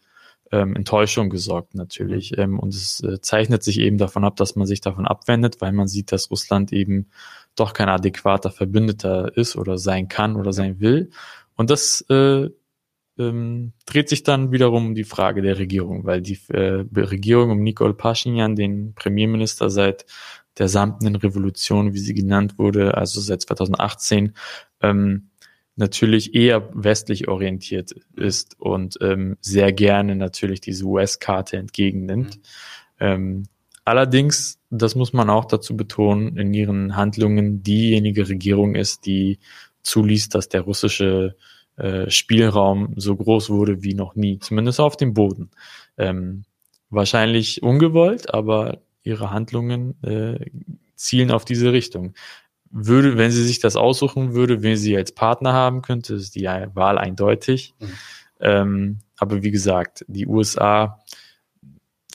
ähm, 0.53 0.77
Enttäuschung 0.77 1.31
gesorgt 1.31 1.74
natürlich. 1.74 2.37
Ähm, 2.39 2.59
und 2.59 2.74
es 2.74 3.03
äh, 3.03 3.20
zeichnet 3.20 3.62
sich 3.62 3.81
eben 3.81 3.99
davon 3.99 4.24
ab, 4.24 4.37
dass 4.37 4.57
man 4.57 4.66
sich 4.66 4.81
davon 4.81 5.07
abwendet, 5.07 5.61
weil 5.61 5.72
man 5.72 5.89
sieht, 5.89 6.12
dass 6.12 6.31
Russland 6.31 6.72
eben 6.72 7.09
doch 7.55 7.72
kein 7.72 7.89
adäquater 7.89 8.51
Verbündeter 8.51 9.37
ist 9.37 9.57
oder 9.57 9.79
sein 9.79 10.09
kann 10.09 10.37
oder 10.37 10.53
sein 10.53 10.81
will. 10.81 11.11
Und 11.57 11.70
das 11.70 12.05
äh, 12.11 12.49
ähm, 13.18 13.72
dreht 13.87 14.09
sich 14.09 14.22
dann 14.22 14.53
wiederum 14.53 14.89
um 14.89 14.95
die 14.95 15.05
Frage 15.05 15.43
der 15.43 15.59
Regierung, 15.59 16.05
weil 16.05 16.20
die 16.20 16.39
äh, 16.49 16.85
Regierung 16.95 17.51
um 17.51 17.62
Nikol 17.62 17.95
Pashinyan, 17.95 18.57
den 18.57 18.95
Premierminister 18.95 19.70
seit 19.70 20.05
der 20.59 20.69
samtenen 20.69 21.17
Revolution, 21.17 21.93
wie 21.93 21.99
sie 21.99 22.15
genannt 22.15 22.59
wurde, 22.59 22.97
also 22.97 23.21
seit 23.21 23.43
2018, 23.43 24.35
ähm, 24.81 25.31
natürlich 25.77 26.35
eher 26.35 26.71
westlich 26.75 27.29
orientiert 27.29 27.95
ist 28.17 28.59
und 28.59 28.97
ähm, 29.03 29.37
sehr 29.41 29.73
gerne 29.73 30.17
natürlich 30.17 30.61
diese 30.61 30.85
US-Karte 30.85 31.59
entgegennimmt. 31.59 32.37
Mhm. 32.37 32.43
Ähm, 32.99 33.43
allerdings, 33.85 34.59
das 34.71 34.95
muss 34.95 35.13
man 35.13 35.29
auch 35.29 35.45
dazu 35.45 35.77
betonen, 35.77 36.37
in 36.39 36.55
ihren 36.55 36.97
Handlungen 36.97 37.63
diejenige 37.63 38.29
Regierung 38.29 38.75
ist, 38.75 39.05
die 39.05 39.39
zuließ, 39.83 40.31
dass 40.31 40.49
der 40.49 40.63
russische 40.63 41.37
äh, 41.77 42.11
Spielraum 42.11 42.95
so 42.97 43.15
groß 43.15 43.51
wurde 43.51 43.83
wie 43.83 43.95
noch 43.95 44.15
nie, 44.15 44.39
zumindest 44.39 44.81
auf 44.81 44.97
dem 44.97 45.13
Boden. 45.13 45.51
Ähm, 45.99 46.45
wahrscheinlich 46.89 47.63
ungewollt, 47.63 48.33
aber 48.33 48.81
ihre 49.07 49.31
Handlungen 49.31 50.03
äh, 50.03 50.47
zielen 50.95 51.31
auf 51.31 51.45
diese 51.45 51.73
Richtung. 51.73 52.15
Würde, 52.71 53.17
wenn 53.17 53.31
sie 53.31 53.45
sich 53.45 53.61
das 53.61 53.77
aussuchen 53.77 54.35
würde, 54.35 54.63
wen 54.63 54.77
sie 54.77 54.97
als 54.97 55.13
Partner 55.13 55.53
haben 55.53 55.83
könnte, 55.83 56.15
ist 56.15 56.35
die 56.35 56.45
Wahl 56.45 56.99
eindeutig. 56.99 57.75
Mhm. 57.79 57.93
Ähm, 58.41 58.99
aber 59.19 59.43
wie 59.43 59.51
gesagt, 59.51 60.05
die 60.09 60.27
USA 60.27 61.03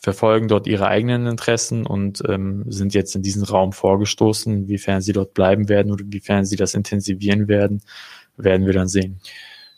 verfolgen 0.02 0.48
dort 0.48 0.68
ihre 0.68 0.88
eigenen 0.88 1.28
Interessen 1.28 1.86
und 1.86 2.24
ähm, 2.28 2.66
sind 2.68 2.94
jetzt 2.94 3.16
in 3.16 3.22
diesen 3.22 3.44
Raum 3.44 3.72
vorgestoßen. 3.72 4.52
Inwiefern 4.64 5.02
sie 5.02 5.14
dort 5.14 5.34
bleiben 5.34 5.70
werden 5.70 5.92
oder 5.92 6.04
inwiefern 6.04 6.46
sie 6.46 6.56
das 6.56 6.74
intensivieren 6.74 7.48
werden, 7.48 7.82
werden 8.36 8.66
wir 8.66 8.74
dann 8.74 8.88
sehen. 8.88 9.20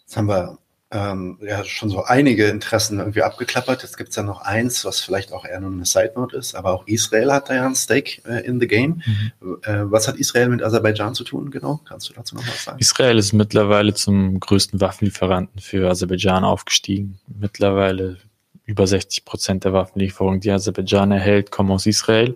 Jetzt 0.06 0.18
haben 0.18 0.28
wir 0.28 0.58
ähm, 0.94 1.40
ja 1.42 1.66
schon 1.66 1.90
so 1.90 2.04
einige 2.04 2.48
Interessen 2.48 3.00
irgendwie 3.00 3.24
abgeklappert. 3.24 3.82
Jetzt 3.82 3.98
gibt 3.98 4.12
es 4.12 4.16
ja 4.16 4.22
noch 4.22 4.42
eins, 4.42 4.86
was 4.86 5.02
vielleicht 5.02 5.34
auch 5.34 5.44
eher 5.44 5.60
nur 5.60 5.72
eine 5.72 5.86
Side 5.86 6.14
Note 6.16 6.38
ist, 6.38 6.54
aber 6.54 6.72
auch 6.72 6.86
Israel 6.86 7.34
hat 7.34 7.50
da 7.50 7.56
ja 7.56 7.66
ein 7.66 7.76
Stake 7.76 8.22
äh, 8.26 8.46
in 8.46 8.60
the 8.60 8.68
game. 8.68 9.02
Mhm. 9.42 9.58
Äh, 9.64 9.92
was 9.92 10.08
hat 10.08 10.18
Israel 10.18 10.50
mit 10.50 10.62
Aserbaidschan 10.62 11.16
zu 11.16 11.24
tun, 11.24 11.50
genau? 11.50 11.82
Kannst 11.88 12.10
du 12.10 12.14
dazu 12.14 12.36
noch 12.36 12.48
was 12.48 12.64
sagen? 12.64 12.78
Israel 12.80 13.18
ist 13.18 13.34
mittlerweile 13.34 13.96
zum 13.96 14.40
größten 14.40 14.80
Waffenlieferanten 14.80 15.60
für 15.60 15.90
Aserbaidschan 15.90 16.44
aufgestiegen. 16.44 17.20
Mittlerweile 17.28 18.18
über 18.66 18.86
60 18.86 19.26
Prozent 19.26 19.64
der 19.64 19.74
Waffenlieferungen, 19.74 20.42
die 20.42 20.52
Aserbaidschan 20.52 21.12
erhält, 21.12 21.50
kommen 21.50 21.72
aus 21.72 21.88
Israel. 21.88 22.36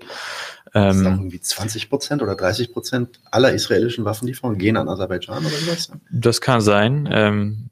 Ähm, 0.74 1.06
irgendwie 1.06 1.40
20 1.40 1.90
Prozent 1.90 2.22
oder 2.24 2.36
30 2.36 2.74
Prozent 2.74 3.20
aller 3.32 3.54
israelischen 3.54 4.04
Waffenlieferungen 4.04 4.58
gehen 4.58 4.78
an 4.78 4.90
Aserbaidschan 4.90 5.46
oder 5.46 5.56
sowas? 5.56 5.92
Das 6.12 6.42
kann 6.42 6.62
sein. 6.62 7.08
Ähm, 7.12 7.70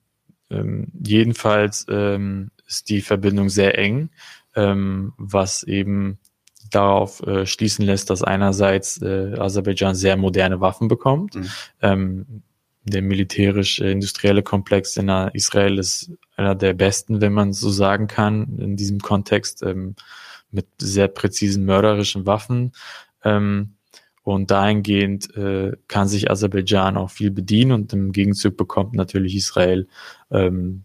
ähm, 0.50 0.88
jedenfalls 1.04 1.86
ähm, 1.90 2.52
ist 2.68 2.90
die 2.90 3.02
Verbindung 3.02 3.50
sehr 3.50 3.78
eng, 3.78 4.10
ähm, 4.56 5.14
was 5.18 5.64
eben 5.64 6.20
darauf 6.72 7.22
äh, 7.26 7.46
schließen 7.46 7.86
lässt, 7.86 8.10
dass 8.10 8.24
einerseits 8.24 9.02
äh, 9.02 9.36
Aserbaidschan 9.38 9.96
sehr 9.96 10.18
moderne 10.18 10.60
Waffen 10.62 10.88
bekommt. 10.88 11.36
Mhm. 11.36 11.50
Ähm, 11.82 12.26
der 12.84 13.02
militärisch-industrielle 13.02 14.44
Komplex 14.44 14.96
in 14.98 15.10
Israel 15.34 15.80
ist 15.80 16.12
einer 16.36 16.54
der 16.54 16.74
besten, 16.74 17.20
wenn 17.20 17.34
man 17.34 17.52
so 17.52 17.72
sagen 17.72 18.08
kann, 18.08 18.60
in 18.60 18.76
diesem 18.76 19.00
Kontext 19.00 19.64
ähm, 19.64 19.96
mit 20.52 20.68
sehr 20.80 21.08
präzisen 21.08 21.66
mörderischen 21.66 22.28
Waffen. 22.28 22.74
Ähm, 23.24 23.76
und 24.26 24.50
dahingehend 24.50 25.38
äh, 25.38 25.74
kann 25.88 26.08
sich 26.08 26.32
Aserbaidschan 26.32 26.98
auch 26.98 27.12
viel 27.12 27.30
bedienen 27.30 27.72
und 27.72 27.94
im 27.94 28.12
Gegenzug 28.12 28.58
bekommt 28.58 28.96
natürlich 28.96 29.36
Israel 29.36 29.88
ähm, 30.32 30.84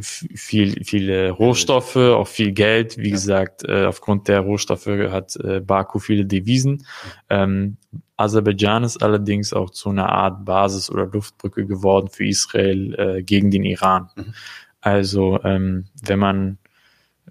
viel, 0.00 0.82
viele 0.82 1.30
Rohstoffe, 1.30 1.96
auch 1.96 2.26
viel 2.26 2.52
Geld. 2.52 2.96
Wie 2.96 3.08
ja. 3.08 3.14
gesagt, 3.14 3.64
äh, 3.68 3.84
aufgrund 3.84 4.28
der 4.28 4.40
Rohstoffe 4.40 4.86
hat 4.86 5.36
äh, 5.36 5.60
Baku 5.60 5.98
viele 5.98 6.24
Devisen. 6.24 6.86
Ähm, 7.28 7.76
Aserbaidschan 8.16 8.84
ist 8.84 9.02
allerdings 9.02 9.52
auch 9.52 9.68
zu 9.68 9.90
einer 9.90 10.08
Art 10.08 10.46
Basis 10.46 10.90
oder 10.90 11.04
Luftbrücke 11.04 11.66
geworden 11.66 12.08
für 12.08 12.26
Israel 12.26 12.94
äh, 12.94 13.22
gegen 13.22 13.50
den 13.50 13.64
Iran. 13.64 14.08
Mhm. 14.16 14.34
Also 14.80 15.40
ähm, 15.44 15.88
wenn 16.02 16.18
man 16.18 16.58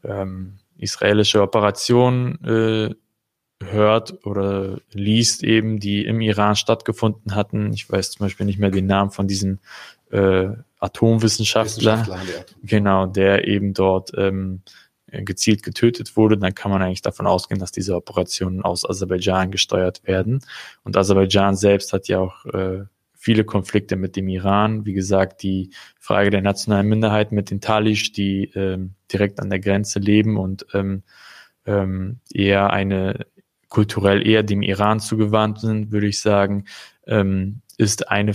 ähm, 0.03 0.59
israelische 0.77 1.41
Operationen 1.41 2.43
äh, 2.43 2.95
hört 3.63 4.25
oder 4.25 4.79
liest 4.91 5.43
eben, 5.43 5.79
die 5.79 6.05
im 6.05 6.21
Iran 6.21 6.55
stattgefunden 6.55 7.35
hatten. 7.35 7.71
Ich 7.73 7.89
weiß 7.89 8.11
zum 8.11 8.25
Beispiel 8.25 8.45
nicht 8.45 8.59
mehr 8.59 8.71
den 8.71 8.85
Namen 8.85 9.11
von 9.11 9.27
diesem 9.27 9.59
äh, 10.11 10.49
Atomwissenschaftler, 10.79 12.01
Wissenschaftler 12.01 12.45
genau, 12.63 13.05
der 13.05 13.47
eben 13.47 13.73
dort 13.73 14.11
ähm, 14.17 14.61
gezielt 15.07 15.63
getötet 15.63 16.17
wurde, 16.17 16.37
dann 16.37 16.53
kann 16.53 16.71
man 16.71 16.81
eigentlich 16.81 17.01
davon 17.01 17.27
ausgehen, 17.27 17.59
dass 17.59 17.71
diese 17.71 17.95
Operationen 17.95 18.63
aus 18.63 18.87
Aserbaidschan 18.87 19.51
gesteuert 19.51 20.05
werden. 20.05 20.41
Und 20.83 20.97
Aserbaidschan 20.97 21.55
selbst 21.55 21.93
hat 21.93 22.07
ja 22.07 22.19
auch 22.19 22.45
äh, 22.47 22.83
viele 23.13 23.45
Konflikte 23.45 23.95
mit 23.95 24.15
dem 24.15 24.27
Iran. 24.27 24.85
Wie 24.85 24.93
gesagt, 24.93 25.43
die 25.43 25.71
Frage 25.99 26.29
der 26.29 26.41
nationalen 26.41 26.87
Minderheit 26.87 27.31
mit 27.31 27.49
den 27.49 27.61
Talisch, 27.61 28.11
die 28.11 28.51
ähm, 28.55 28.95
direkt 29.11 29.39
an 29.39 29.49
der 29.49 29.59
Grenze 29.59 29.99
leben 29.99 30.37
und 30.37 30.65
ähm, 30.73 31.03
ähm, 31.65 32.19
eher 32.31 32.71
eine 32.71 33.25
kulturell 33.75 34.25
eher 34.25 34.41
dem 34.41 34.61
Iran 34.61 35.01
zugewandt 35.01 35.59
sind, 35.59 35.91
würde 35.91 36.07
ich 36.07 36.21
sagen, 36.21 36.63
ähm, 37.07 37.59
ist 37.77 38.07
eine 38.09 38.33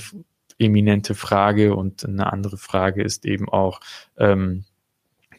eminente 0.59 1.15
Frage 1.15 1.75
und 1.75 2.05
eine 2.05 2.31
andere 2.31 2.59
Frage 2.59 3.03
ist 3.03 3.25
eben 3.25 3.49
auch, 3.49 3.81
ähm, 4.19 4.65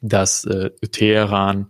dass 0.02 0.44
äh, 0.46 0.72
Teheran 0.92 1.68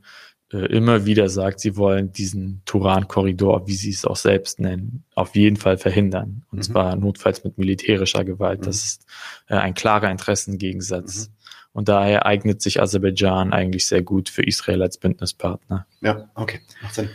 äh, 0.53 0.59
immer 0.59 1.05
wieder 1.05 1.27
sagt, 1.27 1.59
sie 1.59 1.75
wollen 1.75 2.13
diesen 2.13 2.61
Turan-Korridor, 2.63 3.67
wie 3.67 3.73
sie 3.73 3.89
es 3.89 4.05
auch 4.05 4.15
selbst 4.15 4.61
nennen, 4.61 5.03
auf 5.13 5.35
jeden 5.35 5.57
Fall 5.57 5.77
verhindern. 5.77 6.45
Und 6.51 6.59
mhm. 6.59 6.63
zwar 6.63 6.95
notfalls 6.95 7.43
mit 7.43 7.57
militärischer 7.57 8.23
Gewalt. 8.23 8.61
Mhm. 8.61 8.65
Das 8.65 8.77
ist 8.85 9.05
äh, 9.49 9.55
ein 9.55 9.73
klarer 9.73 10.09
Interessengegensatz. 10.09 11.27
Mhm. 11.27 11.33
Und 11.73 11.89
daher 11.89 12.25
eignet 12.25 12.61
sich 12.61 12.81
Aserbaidschan 12.81 13.51
eigentlich 13.51 13.87
sehr 13.87 14.03
gut 14.03 14.29
für 14.29 14.43
Israel 14.43 14.83
als 14.83 14.97
Bündnispartner. 14.97 15.85
Ja, 15.99 16.29
okay, 16.35 16.61
macht 16.81 16.95
Sinn. 16.95 17.09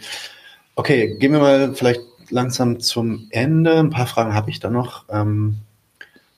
Okay, 0.78 1.16
gehen 1.16 1.32
wir 1.32 1.40
mal 1.40 1.74
vielleicht 1.74 2.02
langsam 2.28 2.80
zum 2.80 3.28
Ende. 3.30 3.78
Ein 3.78 3.88
paar 3.88 4.06
Fragen 4.06 4.34
habe 4.34 4.50
ich 4.50 4.60
da 4.60 4.68
noch. 4.68 5.06
Ähm, 5.08 5.56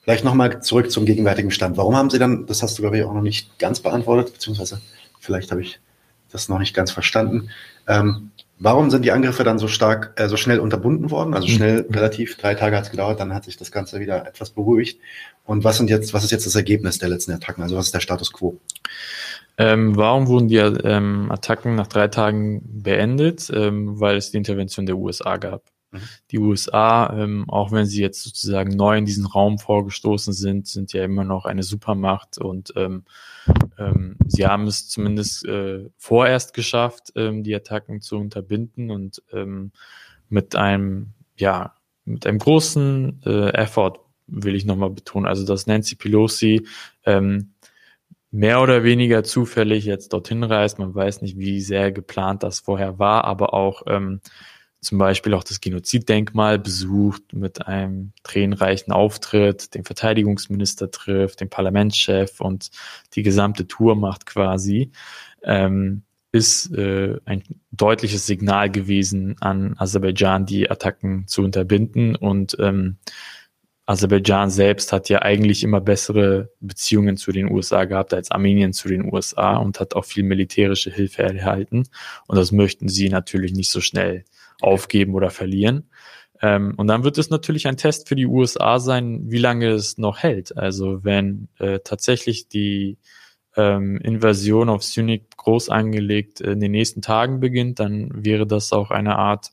vielleicht 0.02 0.24
nochmal 0.24 0.62
zurück 0.62 0.92
zum 0.92 1.04
gegenwärtigen 1.06 1.50
Stand. 1.50 1.76
Warum 1.76 1.96
haben 1.96 2.08
Sie 2.08 2.20
dann, 2.20 2.46
das 2.46 2.62
hast 2.62 2.78
du, 2.78 2.82
glaube 2.82 2.96
ich, 2.96 3.04
auch 3.04 3.12
noch 3.12 3.20
nicht 3.20 3.58
ganz 3.58 3.80
beantwortet, 3.80 4.32
beziehungsweise 4.32 4.80
vielleicht 5.18 5.50
habe 5.50 5.60
ich 5.62 5.80
das 6.30 6.48
noch 6.48 6.60
nicht 6.60 6.72
ganz 6.72 6.92
verstanden. 6.92 7.50
Ähm, 7.88 8.30
warum 8.60 8.90
sind 8.90 9.04
die 9.04 9.10
Angriffe 9.10 9.42
dann 9.42 9.58
so 9.58 9.66
stark, 9.66 10.12
äh, 10.14 10.28
so 10.28 10.36
schnell 10.36 10.60
unterbunden 10.60 11.10
worden? 11.10 11.34
Also 11.34 11.48
schnell, 11.48 11.84
mhm. 11.88 11.94
relativ, 11.94 12.36
drei 12.36 12.54
Tage 12.54 12.76
hat 12.76 12.84
es 12.84 12.90
gedauert, 12.92 13.18
dann 13.18 13.34
hat 13.34 13.44
sich 13.44 13.56
das 13.56 13.72
Ganze 13.72 13.98
wieder 13.98 14.24
etwas 14.24 14.50
beruhigt. 14.50 15.00
Und 15.46 15.64
was 15.64 15.78
sind 15.78 15.90
jetzt, 15.90 16.14
was 16.14 16.22
ist 16.22 16.30
jetzt 16.30 16.46
das 16.46 16.54
Ergebnis 16.54 16.98
der 16.98 17.08
letzten 17.08 17.32
Attacken? 17.32 17.64
Also 17.64 17.76
was 17.76 17.86
ist 17.86 17.94
der 17.94 18.00
Status 18.00 18.32
quo? 18.32 18.56
Ähm, 19.58 19.96
warum 19.96 20.28
wurden 20.28 20.48
die 20.48 20.56
ähm, 20.56 21.30
Attacken 21.30 21.74
nach 21.74 21.88
drei 21.88 22.08
Tagen 22.08 22.62
beendet? 22.64 23.50
Ähm, 23.52 23.98
weil 24.00 24.16
es 24.16 24.30
die 24.30 24.36
Intervention 24.36 24.86
der 24.86 24.96
USA 24.96 25.36
gab. 25.36 25.64
Mhm. 25.90 26.00
Die 26.30 26.38
USA, 26.38 27.12
ähm, 27.16 27.44
auch 27.48 27.72
wenn 27.72 27.86
sie 27.86 28.00
jetzt 28.00 28.22
sozusagen 28.22 28.76
neu 28.76 28.96
in 28.96 29.04
diesen 29.04 29.26
Raum 29.26 29.58
vorgestoßen 29.58 30.32
sind, 30.32 30.68
sind 30.68 30.92
ja 30.92 31.04
immer 31.04 31.24
noch 31.24 31.44
eine 31.44 31.62
Supermacht 31.62 32.38
und 32.38 32.72
ähm, 32.76 33.04
ähm, 33.78 34.16
sie 34.26 34.46
haben 34.46 34.66
es 34.66 34.88
zumindest 34.88 35.46
äh, 35.46 35.88
vorerst 35.96 36.52
geschafft, 36.52 37.12
ähm, 37.16 37.42
die 37.42 37.54
Attacken 37.54 38.00
zu 38.00 38.16
unterbinden 38.16 38.90
und 38.90 39.22
ähm, 39.32 39.72
mit 40.28 40.56
einem, 40.56 41.14
ja, 41.36 41.74
mit 42.04 42.26
einem 42.26 42.38
großen 42.38 43.22
äh, 43.24 43.50
Effort 43.54 44.00
will 44.26 44.54
ich 44.54 44.66
nochmal 44.66 44.90
betonen, 44.90 45.26
also 45.26 45.46
dass 45.46 45.66
Nancy 45.66 45.96
Pelosi 45.96 46.66
ähm, 47.06 47.54
mehr 48.30 48.60
oder 48.60 48.84
weniger 48.84 49.24
zufällig 49.24 49.84
jetzt 49.84 50.12
dorthin 50.12 50.44
reist. 50.44 50.78
Man 50.78 50.94
weiß 50.94 51.22
nicht, 51.22 51.38
wie 51.38 51.60
sehr 51.60 51.92
geplant 51.92 52.42
das 52.42 52.60
vorher 52.60 52.98
war, 52.98 53.24
aber 53.24 53.54
auch 53.54 53.82
ähm, 53.86 54.20
zum 54.80 54.98
Beispiel 54.98 55.34
auch 55.34 55.42
das 55.42 55.60
Genoziddenkmal 55.60 56.58
besucht 56.58 57.32
mit 57.32 57.66
einem 57.66 58.12
tränenreichen 58.22 58.92
Auftritt, 58.92 59.74
den 59.74 59.84
Verteidigungsminister 59.84 60.90
trifft, 60.90 61.40
den 61.40 61.50
Parlamentschef 61.50 62.40
und 62.40 62.70
die 63.14 63.22
gesamte 63.22 63.66
Tour 63.66 63.96
macht 63.96 64.26
quasi, 64.26 64.92
ähm, 65.42 66.02
ist 66.30 66.72
äh, 66.76 67.18
ein 67.24 67.42
deutliches 67.72 68.26
Signal 68.26 68.70
gewesen 68.70 69.36
an 69.40 69.74
Aserbaidschan, 69.78 70.46
die 70.46 70.70
Attacken 70.70 71.26
zu 71.26 71.42
unterbinden 71.42 72.14
und 72.14 72.56
ähm, 72.60 72.98
Aserbaidschan 73.88 74.50
selbst 74.50 74.92
hat 74.92 75.08
ja 75.08 75.22
eigentlich 75.22 75.64
immer 75.64 75.80
bessere 75.80 76.50
Beziehungen 76.60 77.16
zu 77.16 77.32
den 77.32 77.50
USA 77.50 77.86
gehabt 77.86 78.12
als 78.12 78.30
Armenien 78.30 78.74
zu 78.74 78.86
den 78.86 79.10
USA 79.10 79.56
und 79.56 79.80
hat 79.80 79.96
auch 79.96 80.04
viel 80.04 80.24
militärische 80.24 80.90
Hilfe 80.90 81.22
erhalten. 81.22 81.84
Und 82.26 82.36
das 82.36 82.52
möchten 82.52 82.90
sie 82.90 83.08
natürlich 83.08 83.54
nicht 83.54 83.70
so 83.70 83.80
schnell 83.80 84.26
aufgeben 84.60 85.14
oder 85.14 85.30
verlieren. 85.30 85.88
Ähm, 86.42 86.74
und 86.76 86.86
dann 86.86 87.02
wird 87.02 87.16
es 87.16 87.30
natürlich 87.30 87.66
ein 87.66 87.78
Test 87.78 88.08
für 88.08 88.14
die 88.14 88.26
USA 88.26 88.78
sein, 88.78 89.22
wie 89.30 89.38
lange 89.38 89.70
es 89.70 89.96
noch 89.96 90.18
hält. 90.18 90.54
Also 90.58 91.02
wenn 91.02 91.48
äh, 91.58 91.78
tatsächlich 91.82 92.46
die 92.46 92.98
ähm, 93.56 93.96
Invasion 94.02 94.68
auf 94.68 94.84
Syunik 94.84 95.34
groß 95.38 95.70
angelegt 95.70 96.42
in 96.42 96.60
den 96.60 96.72
nächsten 96.72 97.00
Tagen 97.00 97.40
beginnt, 97.40 97.80
dann 97.80 98.10
wäre 98.22 98.46
das 98.46 98.70
auch 98.74 98.90
eine 98.90 99.16
Art 99.16 99.50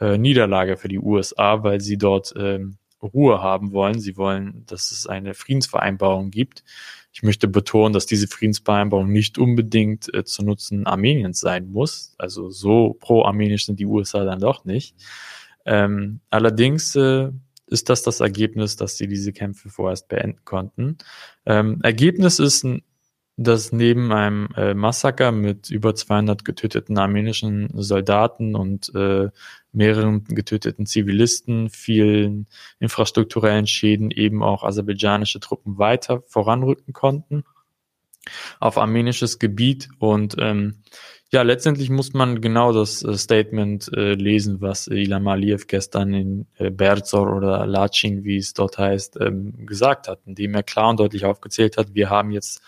äh, 0.00 0.18
Niederlage 0.18 0.76
für 0.76 0.88
die 0.88 0.98
USA, 0.98 1.62
weil 1.62 1.80
sie 1.80 1.98
dort 1.98 2.34
ähm, 2.36 2.78
Ruhe 3.02 3.42
haben 3.42 3.72
wollen. 3.72 4.00
Sie 4.00 4.16
wollen, 4.16 4.64
dass 4.66 4.90
es 4.90 5.06
eine 5.06 5.34
Friedensvereinbarung 5.34 6.30
gibt. 6.30 6.64
Ich 7.12 7.22
möchte 7.22 7.48
betonen, 7.48 7.92
dass 7.92 8.06
diese 8.06 8.28
Friedensvereinbarung 8.28 9.10
nicht 9.10 9.38
unbedingt 9.38 10.12
äh, 10.14 10.24
zu 10.24 10.44
Nutzen 10.44 10.86
Armeniens 10.86 11.40
sein 11.40 11.70
muss. 11.70 12.14
Also 12.18 12.50
so 12.50 12.96
pro-armenisch 13.00 13.66
sind 13.66 13.80
die 13.80 13.86
USA 13.86 14.24
dann 14.24 14.40
doch 14.40 14.64
nicht. 14.64 14.94
Ähm, 15.66 16.20
allerdings 16.30 16.94
äh, 16.94 17.30
ist 17.66 17.88
das 17.88 18.02
das 18.02 18.20
Ergebnis, 18.20 18.76
dass 18.76 18.96
sie 18.96 19.06
diese 19.06 19.32
Kämpfe 19.32 19.70
vorerst 19.70 20.08
beenden 20.08 20.44
konnten. 20.44 20.98
Ähm, 21.46 21.80
Ergebnis 21.82 22.38
ist 22.38 22.64
ein 22.64 22.82
dass 23.42 23.72
neben 23.72 24.12
einem 24.12 24.48
äh, 24.54 24.74
Massaker 24.74 25.32
mit 25.32 25.70
über 25.70 25.94
200 25.94 26.44
getöteten 26.44 26.98
armenischen 26.98 27.70
Soldaten 27.74 28.54
und 28.54 28.94
äh, 28.94 29.30
mehreren 29.72 30.24
getöteten 30.24 30.84
Zivilisten, 30.84 31.70
vielen 31.70 32.48
infrastrukturellen 32.80 33.66
Schäden 33.66 34.10
eben 34.10 34.42
auch 34.42 34.62
aserbaidschanische 34.62 35.40
Truppen 35.40 35.78
weiter 35.78 36.20
voranrücken 36.28 36.92
konnten. 36.92 37.44
Auf 38.58 38.76
armenisches 38.76 39.38
Gebiet 39.38 39.88
und 39.98 40.36
ähm, 40.38 40.82
ja, 41.32 41.42
letztendlich 41.42 41.90
muss 41.90 42.12
man 42.12 42.42
genau 42.42 42.72
das 42.72 43.02
äh, 43.02 43.16
Statement 43.16 43.90
äh, 43.96 44.14
lesen, 44.14 44.60
was 44.60 44.88
Ilham 44.88 45.28
Aliyev 45.28 45.66
gestern 45.66 46.12
in 46.12 46.46
äh, 46.58 46.70
Berzor 46.70 47.34
oder 47.34 47.66
Lachin, 47.66 48.24
wie 48.24 48.36
es 48.36 48.52
dort 48.52 48.76
heißt, 48.76 49.18
ähm, 49.20 49.64
gesagt 49.64 50.08
hat, 50.08 50.20
indem 50.26 50.54
er 50.54 50.64
klar 50.64 50.90
und 50.90 51.00
deutlich 51.00 51.24
aufgezählt 51.24 51.78
hat, 51.78 51.94
wir 51.94 52.10
haben 52.10 52.32
jetzt 52.32 52.60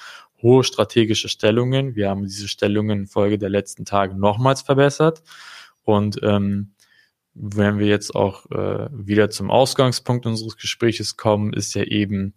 hohe 0.43 0.65
strategische 0.65 1.29
Stellungen. 1.29 1.95
Wir 1.95 2.11
haben 2.11 2.25
diese 2.25 2.49
Stellungen 2.49 3.01
in 3.01 3.07
Folge 3.07 3.39
der 3.39 3.49
letzten 3.49 3.85
Tage 3.85 4.17
nochmals 4.17 4.63
verbessert. 4.63 5.23
Und 5.85 6.21
ähm, 6.23 6.75
wenn 7.35 7.79
wir 7.79 7.87
jetzt 7.87 8.15
auch 8.15 8.51
äh, 8.51 8.89
wieder 8.93 9.31
zum 9.31 9.51
Ausgangspunkt 9.51 10.27
unseres 10.27 10.57
Gespräches 10.57 11.17
kommen, 11.17 11.53
ist 11.53 11.75
ja 11.75 11.85
eben 11.85 12.35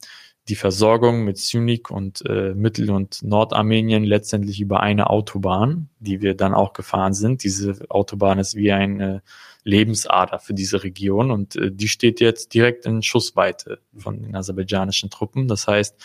die 0.48 0.56
Versorgung 0.56 1.24
mit 1.24 1.38
Syunik 1.38 1.90
und 1.90 2.24
äh, 2.28 2.54
Mittel- 2.54 2.92
und 2.92 3.24
Nordarmenien 3.24 4.04
letztendlich 4.04 4.62
über 4.62 4.80
eine 4.80 5.10
Autobahn, 5.10 5.90
die 6.00 6.22
wir 6.22 6.36
dann 6.36 6.54
auch 6.54 6.74
gefahren 6.74 7.14
sind. 7.14 7.44
Diese 7.44 7.80
Autobahn 7.90 8.38
ist 8.38 8.56
wie 8.56 8.72
eine 8.72 9.24
Lebensader 9.64 10.38
für 10.38 10.54
diese 10.54 10.84
Region 10.84 11.32
und 11.32 11.56
äh, 11.56 11.72
die 11.72 11.88
steht 11.88 12.20
jetzt 12.20 12.54
direkt 12.54 12.86
in 12.86 13.02
Schussweite 13.02 13.80
von 13.98 14.22
den 14.22 14.36
aserbaidschanischen 14.36 15.10
Truppen. 15.10 15.48
Das 15.48 15.68
heißt, 15.68 15.96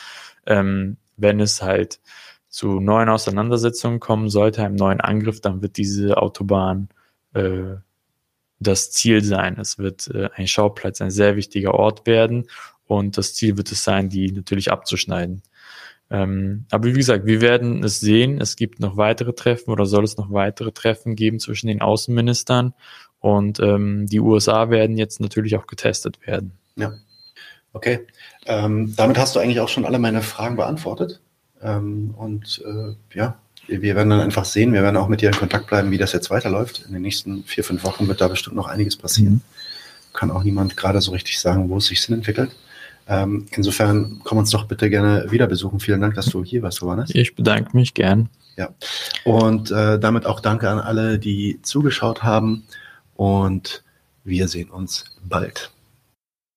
ähm, 0.46 0.96
wenn 1.20 1.40
es 1.40 1.62
halt 1.62 2.00
zu 2.48 2.80
neuen 2.80 3.08
Auseinandersetzungen 3.08 4.00
kommen 4.00 4.28
sollte, 4.28 4.64
einem 4.64 4.74
neuen 4.74 5.00
Angriff, 5.00 5.40
dann 5.40 5.62
wird 5.62 5.76
diese 5.76 6.16
Autobahn 6.16 6.88
äh, 7.32 7.76
das 8.58 8.90
Ziel 8.90 9.22
sein. 9.22 9.58
Es 9.58 9.78
wird 9.78 10.08
äh, 10.08 10.28
ein 10.34 10.48
Schauplatz, 10.48 11.00
ein 11.00 11.10
sehr 11.10 11.36
wichtiger 11.36 11.74
Ort 11.74 12.06
werden 12.06 12.46
und 12.86 13.16
das 13.16 13.34
Ziel 13.34 13.56
wird 13.56 13.70
es 13.70 13.84
sein, 13.84 14.08
die 14.08 14.32
natürlich 14.32 14.70
abzuschneiden. 14.70 15.42
Ähm, 16.10 16.66
aber 16.70 16.88
wie 16.88 16.92
gesagt, 16.92 17.24
wir 17.24 17.40
werden 17.40 17.84
es 17.84 18.00
sehen. 18.00 18.40
Es 18.40 18.56
gibt 18.56 18.80
noch 18.80 18.96
weitere 18.96 19.32
Treffen 19.32 19.70
oder 19.70 19.86
soll 19.86 20.02
es 20.02 20.16
noch 20.16 20.32
weitere 20.32 20.72
Treffen 20.72 21.14
geben 21.14 21.38
zwischen 21.38 21.68
den 21.68 21.80
Außenministern 21.80 22.74
und 23.20 23.60
ähm, 23.60 24.06
die 24.06 24.18
USA 24.18 24.70
werden 24.70 24.96
jetzt 24.96 25.20
natürlich 25.20 25.56
auch 25.56 25.68
getestet 25.68 26.26
werden. 26.26 26.58
Ja. 26.76 26.92
Okay. 27.72 28.06
Ähm, 28.46 28.94
damit 28.96 29.18
hast 29.18 29.34
du 29.34 29.40
eigentlich 29.40 29.60
auch 29.60 29.68
schon 29.68 29.84
alle 29.84 29.98
meine 29.98 30.22
Fragen 30.22 30.56
beantwortet. 30.56 31.20
Ähm, 31.62 32.14
und 32.16 32.62
äh, 32.64 33.16
ja, 33.16 33.36
wir 33.66 33.94
werden 33.94 34.10
dann 34.10 34.20
einfach 34.20 34.44
sehen, 34.44 34.72
wir 34.72 34.82
werden 34.82 34.96
auch 34.96 35.08
mit 35.08 35.20
dir 35.20 35.28
in 35.28 35.36
Kontakt 35.36 35.68
bleiben, 35.68 35.90
wie 35.90 35.98
das 35.98 36.12
jetzt 36.12 36.30
weiterläuft. 36.30 36.84
In 36.86 36.92
den 36.92 37.02
nächsten 37.02 37.44
vier, 37.44 37.62
fünf 37.62 37.84
Wochen 37.84 38.08
wird 38.08 38.20
da 38.20 38.28
bestimmt 38.28 38.56
noch 38.56 38.66
einiges 38.66 38.96
passieren. 38.96 39.34
Mhm. 39.34 39.42
Kann 40.12 40.30
auch 40.30 40.42
niemand 40.42 40.76
gerade 40.76 41.00
so 41.00 41.12
richtig 41.12 41.38
sagen, 41.38 41.68
wo 41.68 41.76
es 41.76 41.86
sich 41.86 42.02
Sinn 42.02 42.16
entwickelt. 42.16 42.50
Ähm, 43.08 43.46
insofern 43.52 44.20
komm 44.24 44.38
uns 44.38 44.50
doch 44.50 44.64
bitte 44.64 44.90
gerne 44.90 45.26
wieder 45.30 45.46
besuchen. 45.46 45.80
Vielen 45.80 46.00
Dank, 46.00 46.14
dass 46.14 46.26
du 46.26 46.44
hier 46.44 46.62
warst, 46.62 46.80
Johannes. 46.80 47.10
Ich 47.12 47.34
bedanke 47.34 47.76
mich 47.76 47.94
gern. 47.94 48.28
Ja. 48.56 48.70
Und 49.24 49.70
äh, 49.70 49.98
damit 49.98 50.26
auch 50.26 50.40
danke 50.40 50.68
an 50.68 50.78
alle, 50.78 51.18
die 51.18 51.60
zugeschaut 51.62 52.22
haben. 52.22 52.64
Und 53.14 53.82
wir 54.24 54.48
sehen 54.48 54.70
uns 54.70 55.04
bald. 55.22 55.70